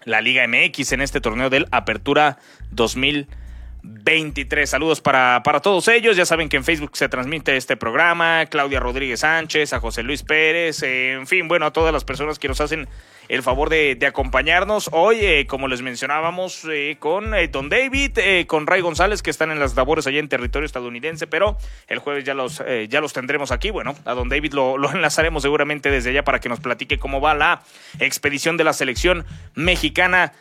la 0.03 0.21
Liga 0.21 0.47
MX 0.47 0.93
en 0.93 1.01
este 1.01 1.21
torneo 1.21 1.51
del 1.51 1.67
Apertura 1.69 2.39
2020. 2.71 3.46
23. 3.83 4.69
Saludos 4.69 5.01
para, 5.01 5.41
para 5.43 5.59
todos 5.59 5.87
ellos. 5.87 6.17
Ya 6.17 6.25
saben 6.25 6.49
que 6.49 6.57
en 6.57 6.63
Facebook 6.63 6.91
se 6.93 7.09
transmite 7.09 7.57
este 7.57 7.77
programa. 7.77 8.45
Claudia 8.47 8.79
Rodríguez 8.79 9.21
Sánchez, 9.21 9.73
a 9.73 9.79
José 9.79 10.03
Luis 10.03 10.23
Pérez, 10.23 10.83
en 10.83 11.27
fin, 11.27 11.47
bueno, 11.47 11.65
a 11.65 11.71
todas 11.71 11.93
las 11.93 12.03
personas 12.03 12.39
que 12.39 12.47
nos 12.47 12.61
hacen 12.61 12.87
el 13.29 13.43
favor 13.43 13.69
de, 13.69 13.97
acompañarnos 14.07 14.89
hoy, 14.93 15.17
eh, 15.19 15.47
como 15.47 15.67
les 15.67 15.81
mencionábamos, 15.81 16.65
eh, 16.71 16.95
con 16.99 17.33
eh, 17.35 17.47
Don 17.49 17.69
David, 17.69 18.17
con 18.47 18.67
Ray 18.67 18.81
González, 18.81 19.21
que 19.21 19.29
están 19.29 19.51
en 19.51 19.59
las 19.59 19.75
labores 19.75 20.07
allá 20.07 20.19
en 20.19 20.29
territorio 20.29 20.65
estadounidense, 20.65 21.27
pero 21.27 21.57
el 21.87 21.99
jueves 21.99 22.23
ya 22.23 22.33
los, 22.33 22.63
ya 22.89 23.01
los 23.01 23.13
tendremos 23.13 23.51
aquí. 23.51 23.69
Bueno, 23.69 23.95
a 24.05 24.13
Don 24.13 24.29
David 24.29 24.53
lo, 24.53 24.77
lo 24.77 24.91
enlazaremos 24.93 25.43
seguramente 25.43 25.91
desde 25.91 26.11
allá 26.11 26.23
para 26.23 26.39
que 26.39 26.49
nos 26.49 26.59
platique 26.59 26.97
cómo 26.97 27.19
va 27.19 27.33
la 27.33 27.61
expedición 27.99 28.57
de 28.57 28.63
la 28.63 28.73
selección 28.73 29.25
mexicana 29.55 30.33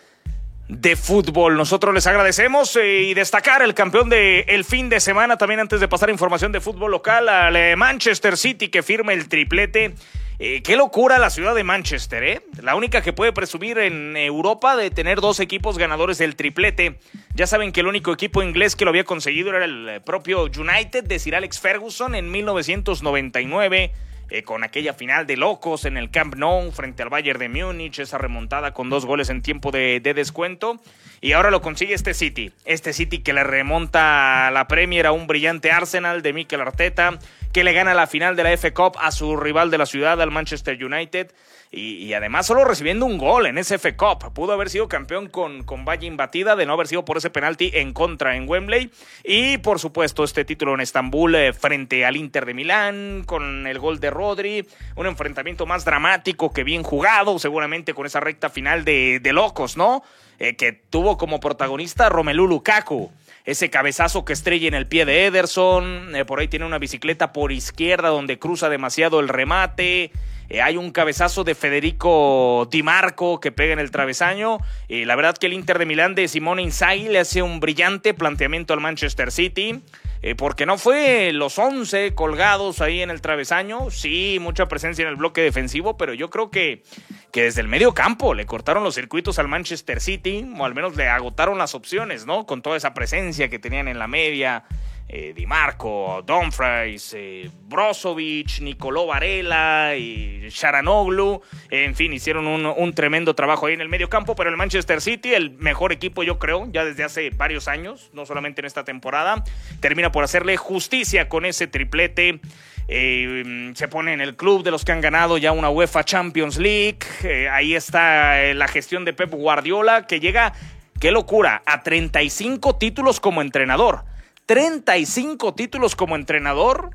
de 0.68 0.96
fútbol. 0.96 1.56
Nosotros 1.56 1.94
les 1.94 2.06
agradecemos 2.06 2.74
eh, 2.76 3.02
y 3.02 3.14
destacar 3.14 3.62
el 3.62 3.74
campeón 3.74 4.08
del 4.08 4.44
el 4.48 4.64
fin 4.64 4.88
de 4.88 5.00
semana, 5.00 5.36
también 5.36 5.60
antes 5.60 5.80
de 5.80 5.88
pasar 5.88 6.10
información 6.10 6.52
de 6.52 6.60
fútbol 6.60 6.90
local, 6.90 7.28
al 7.28 7.56
eh, 7.56 7.76
Manchester 7.76 8.36
City 8.36 8.68
que 8.68 8.82
firma 8.82 9.12
el 9.12 9.28
triplete. 9.28 9.94
Eh, 10.38 10.62
qué 10.62 10.76
locura 10.76 11.18
la 11.18 11.30
ciudad 11.30 11.54
de 11.54 11.64
Manchester, 11.64 12.22
¿eh? 12.22 12.42
La 12.60 12.74
única 12.74 13.00
que 13.00 13.14
puede 13.14 13.32
presumir 13.32 13.78
en 13.78 14.18
Europa 14.18 14.76
de 14.76 14.90
tener 14.90 15.22
dos 15.22 15.40
equipos 15.40 15.78
ganadores 15.78 16.18
del 16.18 16.36
triplete. 16.36 16.98
Ya 17.34 17.46
saben 17.46 17.72
que 17.72 17.80
el 17.80 17.86
único 17.86 18.12
equipo 18.12 18.42
inglés 18.42 18.76
que 18.76 18.84
lo 18.84 18.90
había 18.90 19.04
conseguido 19.04 19.50
era 19.50 19.64
el 19.64 20.02
propio 20.04 20.42
United 20.44 21.04
de 21.04 21.18
Sir 21.18 21.36
Alex 21.36 21.58
Ferguson 21.58 22.14
en 22.14 22.30
1999. 22.30 23.92
Eh, 24.28 24.42
con 24.42 24.64
aquella 24.64 24.92
final 24.92 25.24
de 25.24 25.36
locos 25.36 25.84
en 25.84 25.96
el 25.96 26.10
Camp 26.10 26.34
Nou 26.34 26.72
frente 26.72 27.04
al 27.04 27.10
Bayern 27.10 27.38
de 27.38 27.48
Múnich, 27.48 28.00
esa 28.00 28.18
remontada 28.18 28.72
con 28.72 28.90
dos 28.90 29.06
goles 29.06 29.30
en 29.30 29.40
tiempo 29.40 29.70
de, 29.70 30.00
descuento. 30.00 30.80
Y 31.20 31.32
ahora 31.32 31.50
lo 31.50 31.62
consigue 31.62 31.94
este 31.94 32.14
City. 32.14 32.52
Este 32.64 32.92
City 32.92 33.18
que 33.18 33.32
le 33.32 33.44
remonta 33.44 34.48
a 34.48 34.50
la 34.50 34.68
Premier 34.68 35.06
a 35.06 35.12
un 35.12 35.26
brillante 35.26 35.72
Arsenal 35.72 36.22
de 36.22 36.32
Mikel 36.32 36.60
Arteta, 36.60 37.18
que 37.52 37.64
le 37.64 37.72
gana 37.72 37.94
la 37.94 38.06
final 38.06 38.36
de 38.36 38.42
la 38.42 38.52
F 38.52 38.72
Cup 38.72 38.96
a 39.00 39.10
su 39.10 39.36
rival 39.36 39.70
de 39.70 39.78
la 39.78 39.86
ciudad, 39.86 40.20
al 40.20 40.30
Manchester 40.30 40.82
United. 40.82 41.32
Y, 41.72 42.12
además 42.14 42.46
solo 42.46 42.64
recibiendo 42.64 43.06
un 43.06 43.18
gol 43.18 43.46
en 43.46 43.58
ese 43.58 43.74
F 43.74 43.96
Cup. 43.96 44.32
Pudo 44.32 44.52
haber 44.52 44.70
sido 44.70 44.88
campeón 44.88 45.28
con, 45.28 45.64
con 45.64 45.84
Valle 45.84 46.06
imbatida 46.06 46.54
de 46.54 46.64
no 46.64 46.72
haber 46.72 46.86
sido 46.86 47.04
por 47.04 47.16
ese 47.16 47.28
penalti 47.28 47.70
en 47.74 47.92
contra 47.92 48.36
en 48.36 48.48
Wembley. 48.48 48.90
Y 49.24 49.58
por 49.58 49.78
supuesto 49.78 50.22
este 50.22 50.44
título 50.44 50.74
en 50.74 50.80
Estambul 50.80 51.34
eh, 51.34 51.52
frente 51.52 52.06
al 52.06 52.16
Inter 52.16 52.46
de 52.46 52.54
Milán 52.54 53.24
con 53.26 53.66
el 53.66 53.78
gol 53.78 54.00
de 54.00 54.10
Rodri. 54.10 54.66
Un 54.94 55.06
enfrentamiento 55.06 55.66
más 55.66 55.84
dramático 55.84 56.52
que 56.52 56.62
bien 56.62 56.82
jugado, 56.82 57.38
seguramente 57.38 57.94
con 57.94 58.06
esa 58.06 58.20
recta 58.20 58.48
final 58.48 58.84
de, 58.84 59.18
de 59.20 59.32
locos, 59.32 59.76
¿no? 59.76 60.02
Eh, 60.38 60.56
que 60.56 60.72
tuvo 60.72 61.16
como 61.16 61.40
protagonista 61.40 62.08
Romelu 62.08 62.46
Lukaku. 62.46 63.10
Ese 63.44 63.70
cabezazo 63.70 64.24
que 64.24 64.32
estrella 64.32 64.68
en 64.68 64.74
el 64.74 64.86
pie 64.86 65.04
de 65.04 65.26
Ederson, 65.26 66.14
eh, 66.14 66.24
por 66.24 66.40
ahí 66.40 66.48
tiene 66.48 66.66
una 66.66 66.78
bicicleta 66.78 67.32
por 67.32 67.52
izquierda 67.52 68.08
donde 68.08 68.38
cruza 68.38 68.68
demasiado 68.68 69.20
el 69.20 69.28
remate, 69.28 70.10
eh, 70.48 70.62
hay 70.62 70.76
un 70.76 70.90
cabezazo 70.90 71.44
de 71.44 71.54
Federico 71.54 72.68
Di 72.70 72.82
Marco 72.82 73.40
que 73.40 73.52
pega 73.52 73.72
en 73.72 73.78
el 73.78 73.90
travesaño. 73.90 74.58
y 74.88 75.04
la 75.04 75.16
verdad 75.16 75.36
que 75.36 75.46
el 75.46 75.52
Inter 75.52 75.78
de 75.78 75.86
Milán 75.86 76.14
de 76.14 76.28
Simone 76.28 76.62
Inzaghi 76.62 77.08
le 77.08 77.18
hace 77.18 77.42
un 77.42 77.60
brillante 77.60 78.14
planteamiento 78.14 78.74
al 78.74 78.80
Manchester 78.80 79.32
City. 79.32 79.82
Eh, 80.22 80.34
porque 80.34 80.66
no 80.66 80.78
fue 80.78 81.32
los 81.32 81.58
11 81.58 82.14
colgados 82.14 82.80
ahí 82.80 83.02
en 83.02 83.10
el 83.10 83.20
travesaño. 83.20 83.90
Sí, 83.90 84.38
mucha 84.40 84.66
presencia 84.66 85.02
en 85.02 85.08
el 85.08 85.16
bloque 85.16 85.40
defensivo, 85.40 85.96
pero 85.96 86.14
yo 86.14 86.30
creo 86.30 86.50
que, 86.50 86.82
que 87.30 87.44
desde 87.44 87.60
el 87.60 87.68
medio 87.68 87.94
campo 87.94 88.34
le 88.34 88.46
cortaron 88.46 88.82
los 88.82 88.94
circuitos 88.94 89.38
al 89.38 89.46
Manchester 89.46 90.00
City, 90.00 90.44
o 90.58 90.64
al 90.64 90.74
menos 90.74 90.96
le 90.96 91.06
agotaron 91.06 91.58
las 91.58 91.74
opciones, 91.74 92.26
¿no? 92.26 92.46
Con 92.46 92.62
toda 92.62 92.76
esa 92.76 92.94
presencia 92.94 93.48
que 93.48 93.58
tenían 93.58 93.88
en 93.88 93.98
la 93.98 94.08
media 94.08 94.64
eh, 95.08 95.32
Di 95.34 95.46
Marco, 95.46 96.24
eh, 96.26 97.50
Brozovic, 97.62 98.60
Nicolò 98.60 99.06
Varela 99.06 99.94
y 99.96 100.48
Sharanoglu. 100.48 101.40
En 101.70 101.94
fin, 101.94 102.12
hicieron 102.12 102.46
un, 102.46 102.92
tremendo 102.92 103.34
trabajo 103.34 103.66
ahí 103.66 103.74
en 103.74 103.80
el 103.80 103.88
medio 103.88 104.08
campo, 104.08 104.34
pero 104.34 104.50
el 104.50 104.56
Manchester 104.56 105.00
City, 105.00 105.34
el 105.34 105.50
mejor 105.50 105.92
equipo 105.92 106.22
yo 106.22 106.38
creo, 106.38 106.68
ya 106.72 106.84
desde 106.84 107.04
hace 107.04 107.30
varios 107.30 107.68
años, 107.68 108.10
no 108.12 108.26
solamente 108.26 108.60
en 108.60 108.66
esta 108.66 108.84
temporada, 108.84 109.44
termina 109.80 110.10
por 110.10 110.24
hacerle 110.24 110.56
justicia 110.56 111.28
con 111.28 111.44
ese 111.44 111.66
triplete. 111.66 112.40
Eh, 112.88 113.72
se 113.74 113.88
pone 113.88 114.12
en 114.12 114.20
el 114.20 114.36
club 114.36 114.62
de 114.62 114.70
los 114.70 114.84
que 114.84 114.92
han 114.92 115.00
ganado 115.00 115.38
ya 115.38 115.52
una 115.52 115.70
UEFA 115.70 116.04
Champions 116.04 116.56
League. 116.56 116.98
Eh, 117.22 117.48
ahí 117.48 117.74
está 117.74 118.54
la 118.54 118.68
gestión 118.68 119.04
de 119.04 119.12
Pep 119.12 119.30
Guardiola, 119.30 120.06
que 120.06 120.20
llega, 120.20 120.52
qué 121.00 121.10
locura, 121.10 121.62
a 121.66 121.82
35 121.82 122.76
títulos 122.76 123.20
como 123.20 123.42
entrenador. 123.42 124.04
35 124.46 125.54
títulos 125.54 125.96
como 125.96 126.14
entrenador, 126.14 126.90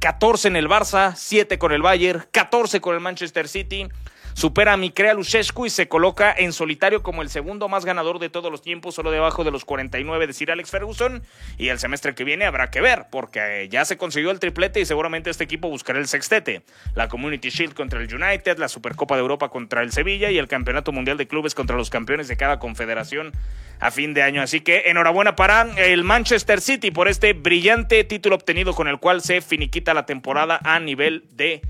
14 0.00 0.48
en 0.48 0.56
el 0.56 0.68
Barça, 0.68 1.14
7 1.16 1.58
con 1.58 1.72
el 1.72 1.80
Bayern, 1.80 2.26
14 2.30 2.82
con 2.82 2.94
el 2.94 3.00
Manchester 3.00 3.48
City. 3.48 3.88
Supera 4.34 4.74
a 4.74 4.76
Mikrea 4.76 5.14
Lushescu 5.14 5.66
y 5.66 5.70
se 5.70 5.88
coloca 5.88 6.34
en 6.36 6.52
solitario 6.52 7.02
como 7.02 7.22
el 7.22 7.30
segundo 7.30 7.68
más 7.68 7.84
ganador 7.84 8.18
de 8.18 8.28
todos 8.28 8.50
los 8.50 8.62
tiempos, 8.62 8.94
solo 8.94 9.10
debajo 9.10 9.44
de 9.44 9.50
los 9.50 9.64
49 9.64 10.26
de 10.26 10.32
Sir 10.32 10.50
Alex 10.50 10.70
Ferguson. 10.70 11.22
Y 11.56 11.68
el 11.68 11.78
semestre 11.78 12.14
que 12.14 12.24
viene 12.24 12.44
habrá 12.44 12.70
que 12.70 12.80
ver, 12.80 13.06
porque 13.10 13.68
ya 13.70 13.84
se 13.84 13.96
consiguió 13.96 14.30
el 14.30 14.40
triplete 14.40 14.80
y 14.80 14.86
seguramente 14.86 15.30
este 15.30 15.44
equipo 15.44 15.68
buscará 15.68 15.98
el 15.98 16.08
sextete. 16.08 16.62
La 16.94 17.08
Community 17.08 17.48
Shield 17.48 17.74
contra 17.74 18.00
el 18.00 18.12
United, 18.12 18.58
la 18.58 18.68
Supercopa 18.68 19.14
de 19.14 19.22
Europa 19.22 19.48
contra 19.48 19.82
el 19.82 19.92
Sevilla 19.92 20.30
y 20.30 20.38
el 20.38 20.48
Campeonato 20.48 20.92
Mundial 20.92 21.16
de 21.16 21.26
Clubes 21.26 21.54
contra 21.54 21.76
los 21.76 21.90
campeones 21.90 22.28
de 22.28 22.36
cada 22.36 22.58
confederación 22.58 23.32
a 23.80 23.90
fin 23.90 24.14
de 24.14 24.22
año. 24.22 24.42
Así 24.42 24.60
que 24.60 24.84
enhorabuena 24.86 25.36
para 25.36 25.62
el 25.76 26.04
Manchester 26.04 26.60
City 26.60 26.90
por 26.90 27.08
este 27.08 27.32
brillante 27.32 28.02
título 28.04 28.36
obtenido 28.36 28.74
con 28.74 28.88
el 28.88 28.98
cual 28.98 29.22
se 29.22 29.40
finiquita 29.40 29.94
la 29.94 30.06
temporada 30.06 30.60
a 30.64 30.80
nivel 30.80 31.24
de 31.30 31.62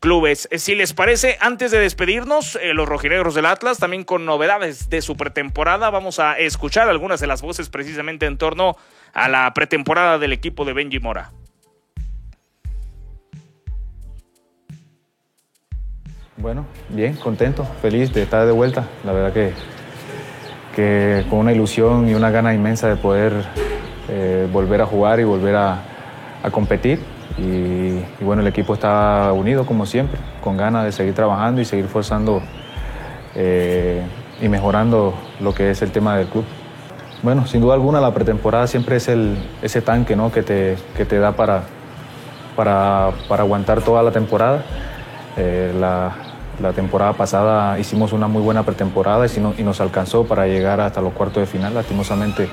clubes. 0.00 0.48
Eh, 0.50 0.58
si 0.58 0.74
les 0.74 0.92
parece, 0.92 1.36
antes 1.40 1.70
de 1.70 1.78
despedirnos, 1.78 2.56
eh, 2.56 2.74
los 2.74 2.88
rojinegros 2.88 3.34
del 3.34 3.46
Atlas, 3.46 3.78
también 3.78 4.04
con 4.04 4.24
novedades 4.24 4.88
de 4.90 5.02
su 5.02 5.16
pretemporada, 5.16 5.90
vamos 5.90 6.18
a 6.18 6.38
escuchar 6.38 6.88
algunas 6.88 7.20
de 7.20 7.26
las 7.26 7.42
voces 7.42 7.68
precisamente 7.68 8.26
en 8.26 8.38
torno 8.38 8.76
a 9.12 9.28
la 9.28 9.52
pretemporada 9.54 10.18
del 10.18 10.32
equipo 10.32 10.64
de 10.64 10.72
Benji 10.72 11.00
Mora. 11.00 11.32
Bueno, 16.36 16.66
bien, 16.90 17.14
contento, 17.14 17.64
feliz 17.80 18.12
de 18.12 18.22
estar 18.22 18.44
de 18.44 18.52
vuelta. 18.52 18.86
La 19.04 19.12
verdad 19.12 19.32
que, 19.32 19.52
que 20.74 21.24
con 21.30 21.38
una 21.38 21.52
ilusión 21.52 22.08
y 22.08 22.14
una 22.14 22.30
gana 22.30 22.52
inmensa 22.52 22.88
de 22.88 22.96
poder 22.96 23.32
eh, 24.08 24.46
volver 24.52 24.80
a 24.80 24.86
jugar 24.86 25.18
y 25.18 25.24
volver 25.24 25.56
a, 25.56 25.82
competir. 26.52 27.00
Y, 27.38 28.00
bueno, 28.24 28.42
el 28.42 28.48
equipo 28.48 28.74
está 28.74 29.32
unido 29.32 29.66
como 29.66 29.84
siempre, 29.86 30.18
con 30.42 30.56
ganas 30.56 30.84
de 30.84 30.92
seguir 30.92 31.14
trabajando 31.14 31.60
y 31.60 31.64
seguir 31.64 31.86
forzando 31.86 32.40
eh, 33.34 34.02
y 34.40 34.48
mejorando 34.48 35.14
lo 35.40 35.54
que 35.54 35.70
es 35.70 35.82
el 35.82 35.90
tema 35.90 36.16
del 36.16 36.28
club. 36.28 36.44
Bueno, 37.22 37.46
sin 37.46 37.60
duda 37.60 37.74
alguna 37.74 38.00
la 38.00 38.12
pretemporada 38.12 38.66
siempre 38.66 38.96
es 38.96 39.08
el, 39.08 39.36
ese 39.62 39.82
tanque 39.82 40.16
¿no? 40.16 40.30
que, 40.32 40.42
te, 40.42 40.76
que 40.96 41.04
te 41.04 41.18
da 41.18 41.32
para, 41.32 41.62
para, 42.54 43.10
para 43.28 43.42
aguantar 43.42 43.82
toda 43.82 44.02
la 44.02 44.12
temporada. 44.12 44.62
Eh, 45.36 45.74
la, 45.78 46.12
la 46.60 46.72
temporada 46.72 47.12
pasada 47.12 47.78
hicimos 47.78 48.12
una 48.12 48.28
muy 48.28 48.40
buena 48.40 48.62
pretemporada 48.62 49.26
y, 49.26 49.62
nos 49.62 49.80
alcanzó 49.80 50.24
para 50.24 50.46
llegar 50.46 50.80
hasta 50.80 51.00
los 51.00 51.12
cuartos 51.12 51.42
de 51.42 51.46
final. 51.46 51.74
Lastimosamente 51.74 52.48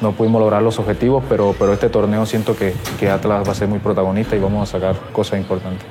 no 0.00 0.12
pudimos 0.12 0.40
lograr 0.40 0.62
los 0.62 0.78
objetivos, 0.78 1.22
pero, 1.28 1.54
pero 1.58 1.72
este 1.72 1.88
torneo 1.88 2.24
siento 2.26 2.56
que, 2.56 2.74
que 2.98 3.10
Atlas 3.10 3.46
va 3.46 3.52
a 3.52 3.54
ser 3.54 3.68
muy 3.68 3.78
protagonista 3.78 4.36
y 4.36 4.38
vamos 4.38 4.68
a 4.68 4.72
sacar 4.72 4.96
cosas 5.12 5.38
importantes. 5.40 5.86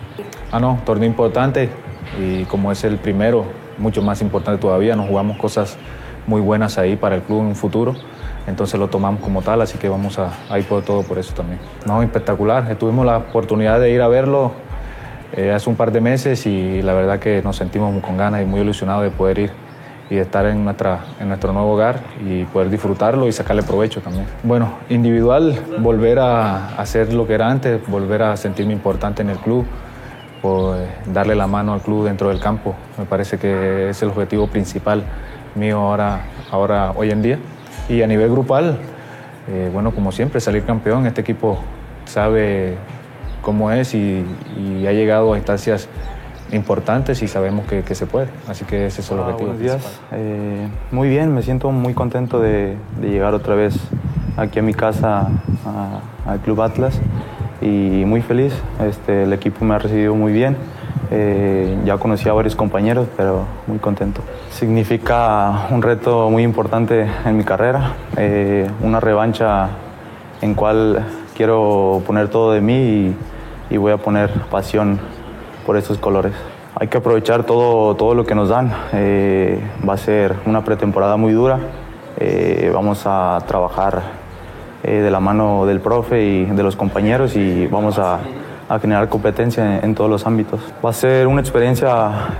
Ah, 0.51 0.59
no, 0.59 0.79
torneo 0.85 1.07
importante 1.07 1.69
y 2.19 2.43
como 2.45 2.71
es 2.71 2.83
el 2.83 2.97
primero, 2.97 3.45
mucho 3.77 4.01
más 4.01 4.21
importante 4.21 4.59
todavía, 4.59 4.95
nos 4.95 5.07
jugamos 5.07 5.37
cosas 5.37 5.77
muy 6.25 6.41
buenas 6.41 6.77
ahí 6.77 6.95
para 6.95 7.15
el 7.15 7.21
club 7.21 7.41
en 7.41 7.47
un 7.47 7.55
futuro. 7.55 7.95
Entonces 8.47 8.79
lo 8.79 8.87
tomamos 8.87 9.21
como 9.21 9.41
tal, 9.41 9.61
así 9.61 9.77
que 9.77 9.89
vamos 9.89 10.17
a, 10.17 10.31
a 10.49 10.57
ir 10.57 10.65
por 10.65 10.83
todo 10.83 11.03
por 11.03 11.19
eso 11.19 11.33
también. 11.33 11.59
No, 11.85 12.01
espectacular. 12.01 12.75
Tuvimos 12.77 13.05
la 13.05 13.17
oportunidad 13.17 13.79
de 13.79 13.91
ir 13.91 14.01
a 14.01 14.07
verlo 14.07 14.53
eh, 15.33 15.51
hace 15.51 15.69
un 15.69 15.75
par 15.75 15.91
de 15.91 16.01
meses 16.01 16.47
y 16.47 16.81
la 16.81 16.93
verdad 16.93 17.19
que 17.19 17.43
nos 17.43 17.55
sentimos 17.57 18.01
con 18.03 18.17
ganas 18.17 18.41
y 18.41 18.45
muy 18.45 18.61
ilusionados 18.61 19.03
de 19.03 19.11
poder 19.11 19.39
ir 19.39 19.51
y 20.09 20.17
estar 20.17 20.45
en, 20.45 20.63
nuestra, 20.63 20.99
en 21.19 21.27
nuestro 21.27 21.53
nuevo 21.53 21.73
hogar 21.73 21.99
y 22.25 22.43
poder 22.45 22.69
disfrutarlo 22.69 23.27
y 23.27 23.31
sacarle 23.31 23.63
provecho 23.63 24.01
también. 24.01 24.25
Bueno, 24.43 24.73
individual, 24.89 25.55
volver 25.79 26.19
a 26.19 26.75
hacer 26.77 27.13
lo 27.13 27.27
que 27.27 27.35
era 27.35 27.49
antes, 27.49 27.85
volver 27.87 28.23
a 28.23 28.37
sentirme 28.37 28.73
importante 28.73 29.21
en 29.21 29.29
el 29.29 29.37
club, 29.37 29.65
pues, 30.41 30.81
darle 31.05 31.35
la 31.35 31.47
mano 31.47 31.73
al 31.73 31.81
club 31.81 32.05
dentro 32.05 32.29
del 32.29 32.39
campo, 32.39 32.75
me 32.97 33.05
parece 33.05 33.37
que 33.37 33.89
es 33.89 34.01
el 34.01 34.09
objetivo 34.09 34.47
principal 34.47 35.03
mío 35.55 35.77
ahora, 35.79 36.21
ahora 36.51 36.91
hoy 36.95 37.11
en 37.11 37.21
día. 37.21 37.39
Y 37.87 38.01
a 38.01 38.07
nivel 38.07 38.29
grupal, 38.29 38.77
eh, 39.47 39.69
bueno, 39.73 39.91
como 39.91 40.11
siempre, 40.11 40.39
salir 40.39 40.63
campeón, 40.63 41.05
este 41.05 41.21
equipo 41.21 41.59
sabe 42.05 42.75
cómo 43.41 43.71
es 43.71 43.93
y, 43.93 44.25
ha 44.87 44.91
llegado 44.91 45.33
a 45.33 45.37
instancias 45.37 45.87
importantes 46.51 47.21
y 47.21 47.27
sabemos 47.27 47.65
que, 47.65 47.83
se 47.95 48.05
puede. 48.05 48.27
Así 48.47 48.65
que 48.65 48.87
ese 48.87 49.01
es 49.01 49.11
el 49.11 49.19
objetivo. 49.19 49.49
Buenos 49.49 49.59
días. 49.59 49.99
Eh, 50.11 50.67
muy 50.91 51.09
bien, 51.09 51.33
me 51.33 51.41
siento 51.41 51.71
muy 51.71 51.93
contento 51.93 52.39
de, 52.39 52.77
llegar 53.01 53.33
otra 53.33 53.55
vez 53.55 53.75
aquí 54.37 54.59
a 54.59 54.61
mi 54.61 54.73
casa, 54.73 55.29
al 56.25 56.39
Club 56.39 56.61
Atlas, 56.61 56.99
y 57.61 58.03
muy 58.05 58.21
feliz. 58.21 58.53
Este, 58.87 59.23
el 59.23 59.33
equipo 59.33 59.65
me 59.65 59.75
ha 59.75 59.79
recibido 59.79 60.15
muy 60.15 60.31
bien. 60.31 60.57
Eh, 61.11 61.75
ya 61.85 61.97
conocí 61.97 62.29
a 62.29 62.33
varios 62.33 62.55
compañeros, 62.55 63.07
pero 63.17 63.45
muy 63.65 63.79
contento. 63.79 64.21
Significa 64.51 65.67
un 65.71 65.81
reto 65.81 66.29
muy 66.29 66.43
importante 66.43 67.07
en 67.25 67.37
mi 67.37 67.43
carrera, 67.43 67.93
eh, 68.15 68.69
una 68.81 68.99
revancha 68.99 69.69
en 70.41 70.53
cual 70.53 71.05
quiero 71.35 72.03
poner 72.05 72.29
todo 72.29 72.51
de 72.51 72.61
mí 72.61 73.15
y, 73.71 73.77
voy 73.77 73.91
a 73.91 73.97
poner 73.97 74.29
pasión 74.51 74.99
por 75.69 75.77
esos 75.77 75.99
colores. 75.99 76.33
Hay 76.73 76.87
que 76.87 76.97
aprovechar 76.97 77.43
todo, 77.43 77.95
todo 77.95 78.15
lo 78.15 78.25
que 78.25 78.33
nos 78.33 78.49
dan. 78.49 78.73
Eh, 78.91 79.61
va 79.87 79.93
a 79.93 79.97
ser 79.97 80.33
una 80.47 80.63
pretemporada 80.63 81.15
muy 81.15 81.31
dura. 81.31 81.59
Eh, 82.17 82.71
vamos 82.73 83.03
a 83.05 83.37
trabajar 83.45 84.01
eh, 84.81 84.93
de 84.93 85.11
la 85.11 85.19
mano 85.19 85.67
del 85.67 85.79
profe 85.79 86.23
y 86.23 86.45
de 86.45 86.63
los 86.63 86.75
compañeros 86.75 87.35
y 87.35 87.67
vamos 87.67 87.99
a, 87.99 88.17
generar 88.81 89.09
competencia 89.09 89.77
en, 89.81 89.93
todos 89.93 90.09
los 90.09 90.25
ámbitos. 90.25 90.59
Va 90.83 90.89
a 90.89 90.93
ser 90.93 91.27
una 91.27 91.39
experiencia 91.39 92.33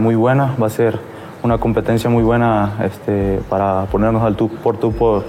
muy 0.00 0.16
buena, 0.16 0.56
va 0.60 0.66
a 0.66 0.70
ser 0.70 0.98
una 1.44 1.58
competencia 1.58 2.10
muy 2.10 2.24
buena 2.24 2.78
este, 2.82 3.38
para 3.48 3.84
ponernos 3.92 4.24
al 4.24 4.34
tú 4.34 4.48
por 4.48 4.76
tú 4.78 4.90
por, 4.90 5.22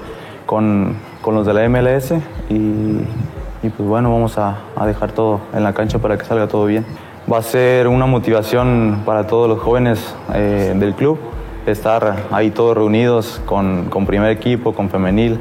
con, 0.48 0.96
con 1.22 1.36
los 1.36 1.46
de 1.46 1.54
la 1.54 1.70
MLS 1.70 2.14
y, 2.50 3.70
pues 3.70 3.88
bueno, 3.88 4.12
vamos 4.12 4.40
a, 4.40 4.58
dejar 4.88 5.12
todo 5.12 5.40
en 5.54 5.64
la 5.64 5.74
cancha 5.74 6.00
para 6.00 6.18
que 6.18 6.26
salga 6.26 6.48
todo 6.48 6.66
bien. 6.66 6.84
Va 7.32 7.38
a 7.38 7.42
ser 7.42 7.88
una 7.88 8.06
motivación 8.06 9.04
para 9.06 9.28
todos 9.28 9.48
los 9.48 9.60
jóvenes 9.60 10.14
eh, 10.34 10.74
del 10.76 10.94
club, 10.94 11.18
estar 11.66 12.18
ahí 12.32 12.52
todos 12.52 12.76
reunidos 12.76 13.42
con, 13.46 13.86
con 13.90 14.06
primer 14.06 14.30
equipo, 14.30 14.74
con 14.74 14.90
femenil. 14.90 15.40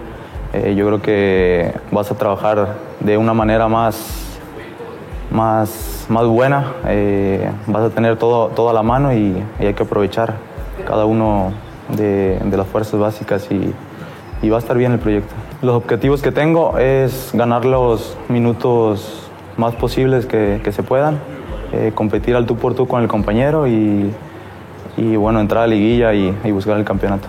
Eh, 0.52 0.74
yo 0.76 0.86
creo 0.86 1.02
que 1.02 1.74
vas 1.90 2.10
a 2.12 2.14
trabajar 2.14 2.76
de 3.00 3.16
una 3.16 3.34
manera 3.34 3.66
más, 3.66 4.38
más, 5.32 6.06
más 6.08 6.24
buena, 6.26 6.72
eh, 6.86 7.50
vas 7.66 7.82
a 7.82 7.90
tener 7.90 8.16
todo, 8.16 8.48
todo 8.48 8.70
a 8.70 8.72
la 8.72 8.84
mano 8.84 9.12
y, 9.12 9.42
y 9.58 9.66
hay 9.66 9.74
que 9.74 9.82
aprovechar 9.82 10.34
cada 10.86 11.04
uno 11.04 11.52
de, 11.88 12.38
de 12.44 12.56
las 12.56 12.68
fuerzas 12.68 13.00
básicas 13.00 13.48
y, 13.50 13.74
y 14.40 14.50
va 14.50 14.56
a 14.56 14.60
estar 14.60 14.76
bien 14.76 14.92
el 14.92 14.98
proyecto. 15.00 15.34
Los 15.62 15.74
objetivos 15.76 16.22
que 16.22 16.32
tengo 16.32 16.78
es 16.78 17.30
ganar 17.32 17.64
los 17.64 18.16
minutos 18.28 19.30
más 19.56 19.74
posibles 19.74 20.26
que, 20.26 20.72
se 20.72 20.82
puedan, 20.82 21.18
eh, 21.72 21.92
competir 21.94 22.36
al 22.36 22.46
tú 22.46 22.56
por 22.56 22.74
tú 22.74 22.86
con 22.86 23.02
el 23.02 23.08
compañero 23.08 23.66
y, 23.66 24.12
bueno, 25.16 25.40
entrar 25.40 25.64
a 25.64 25.66
la 25.66 25.74
liguilla 25.74 26.12
y 26.14 26.50
buscar 26.50 26.78
el 26.78 26.84
campeonato. 26.84 27.28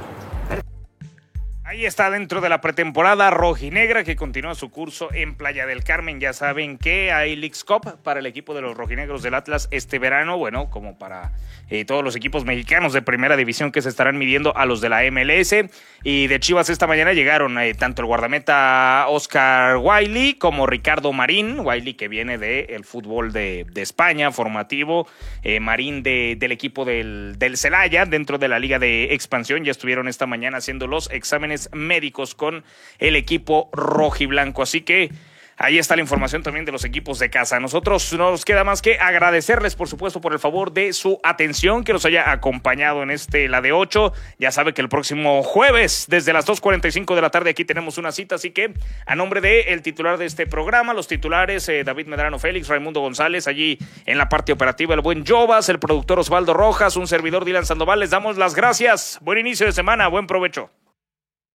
Ahí 1.74 1.88
está 1.88 2.12
dentro 2.12 2.40
de 2.40 2.50
la 2.50 2.62
pretemporada 2.62 3.32
rojinegra 3.32 4.04
que 4.04 4.16
continúa 4.16 4.54
su 4.54 4.70
curso 4.70 5.12
en 5.12 5.34
Playa 5.34 5.66
del 5.66 5.84
Carmen. 5.84 6.20
Ya 6.20 6.32
saben 6.32 6.78
que 6.78 7.12
hay 7.12 7.36
Leagues 7.36 7.64
Cup 7.64 7.98
para 8.04 8.20
el 8.20 8.28
equipo 8.28 8.54
de 8.54 8.62
los 8.62 8.78
rojinegros 8.78 9.24
del 9.24 9.34
Atlas 9.34 9.70
este 9.72 9.98
verano, 9.98 10.38
bueno, 10.38 10.70
como 10.70 11.00
para 11.00 11.32
eh, 11.72 11.84
todos 11.84 12.04
los 12.04 12.16
equipos 12.16 12.46
mexicanos 12.46 12.94
de 12.94 13.02
primera 13.02 13.36
división 13.36 13.72
que 13.72 13.82
se 13.82 13.90
estarán 13.90 14.20
midiendo 14.20 14.56
a 14.56 14.68
los 14.68 14.82
de 14.82 14.90
la 14.90 15.02
MLS. 15.10 15.56
Y 16.04 16.28
de 16.28 16.40
Chivas 16.40 16.70
esta 16.70 16.86
mañana 16.86 17.14
llegaron 17.14 17.58
eh, 17.58 17.74
tanto 17.74 18.04
el 18.04 18.06
guardameta 18.06 19.06
Oscar 19.08 19.78
Wiley 19.78 20.36
como 20.36 20.68
Ricardo 20.68 21.12
Marín. 21.12 21.62
Wiley 21.62 21.96
que 21.96 22.08
viene 22.08 22.38
del 22.38 22.86
fútbol 22.86 23.34
de, 23.34 23.66
España, 23.78 24.32
formativo. 24.32 25.08
Eh, 25.42 25.60
Marín 25.60 26.04
del 26.04 26.52
equipo 26.52 26.86
del, 26.86 27.40
del 27.40 27.58
Celaya, 27.58 28.06
dentro 28.06 28.38
de 28.38 28.48
la 28.48 28.60
Liga 28.60 28.78
de 28.78 29.16
Expansión. 29.16 29.64
Ya 29.64 29.72
estuvieron 29.72 30.08
esta 30.08 30.28
mañana 30.28 30.58
haciendo 30.58 30.86
los 30.86 31.10
exámenes 31.10 31.63
médicos 31.72 32.36
con 32.36 32.64
el 33.00 33.16
equipo 33.16 33.70
rojiblanco. 33.74 34.62
Así 34.64 34.82
que 34.82 35.12
Ahí 35.58 35.78
está 35.78 35.96
la 35.96 36.02
información 36.02 36.42
también 36.42 36.66
de 36.66 36.72
los 36.72 36.84
equipos 36.84 37.20
de 37.20 37.30
casa. 37.30 37.60
Nosotros 37.60 38.12
no 38.14 38.32
nos 38.32 38.44
queda 38.44 38.64
más 38.64 38.82
que 38.82 38.98
agradecerles, 38.98 39.76
por 39.76 39.88
supuesto, 39.88 40.20
por 40.20 40.34
el 40.34 40.40
favor 40.40 40.74
de 40.74 40.94
su 40.94 41.20
atención, 41.24 41.84
que 41.84 41.94
nos 41.94 42.06
haya 42.06 42.32
acompañado 42.32 43.04
en 43.04 43.12
este 43.12 43.48
La 43.48 43.62
de 43.62 43.72
8. 43.72 44.14
Ya 44.40 44.52
sabe 44.52 44.74
que 44.74 44.82
el 44.82 44.90
próximo 44.90 45.44
jueves, 45.44 46.08
desde 46.10 46.34
las 46.34 46.48
2.45 46.48 47.16
de 47.16 47.22
la 47.22 47.30
tarde, 47.30 47.52
aquí 47.52 47.66
tenemos 47.66 47.98
una 47.98 48.12
cita. 48.12 48.36
Así 48.36 48.50
que, 48.52 48.74
a 49.06 49.16
nombre 49.16 49.42
del 49.42 49.68
el 49.68 49.82
titular 49.82 50.18
de 50.18 50.26
este 50.26 50.48
programa, 50.48 50.94
los 50.94 51.08
titulares, 51.08 51.70
eh, 51.70 51.84
David 51.84 52.08
Medrano 52.08 52.40
Félix, 52.40 52.68
Raimundo 52.68 53.02
González, 53.02 53.48
allí 53.48 53.78
en 54.06 54.18
la 54.18 54.30
parte 54.30 54.52
operativa, 54.52 54.96
el 54.96 55.02
buen 55.02 55.26
Jovas, 55.26 55.70
el 55.70 55.80
productor 55.80 56.20
Osvaldo 56.20 56.54
Rojas, 56.54 56.98
un 56.98 57.08
servidor 57.08 57.46
Dylan 57.46 57.66
Sandoval, 57.66 58.00
les 58.00 58.10
damos 58.10 58.38
las 58.38 58.56
gracias. 58.56 59.20
Buen 59.22 59.38
inicio 59.38 59.68
de 59.68 59.72
semana, 59.72 60.08
buen 60.08 60.26
provecho. 60.26 60.72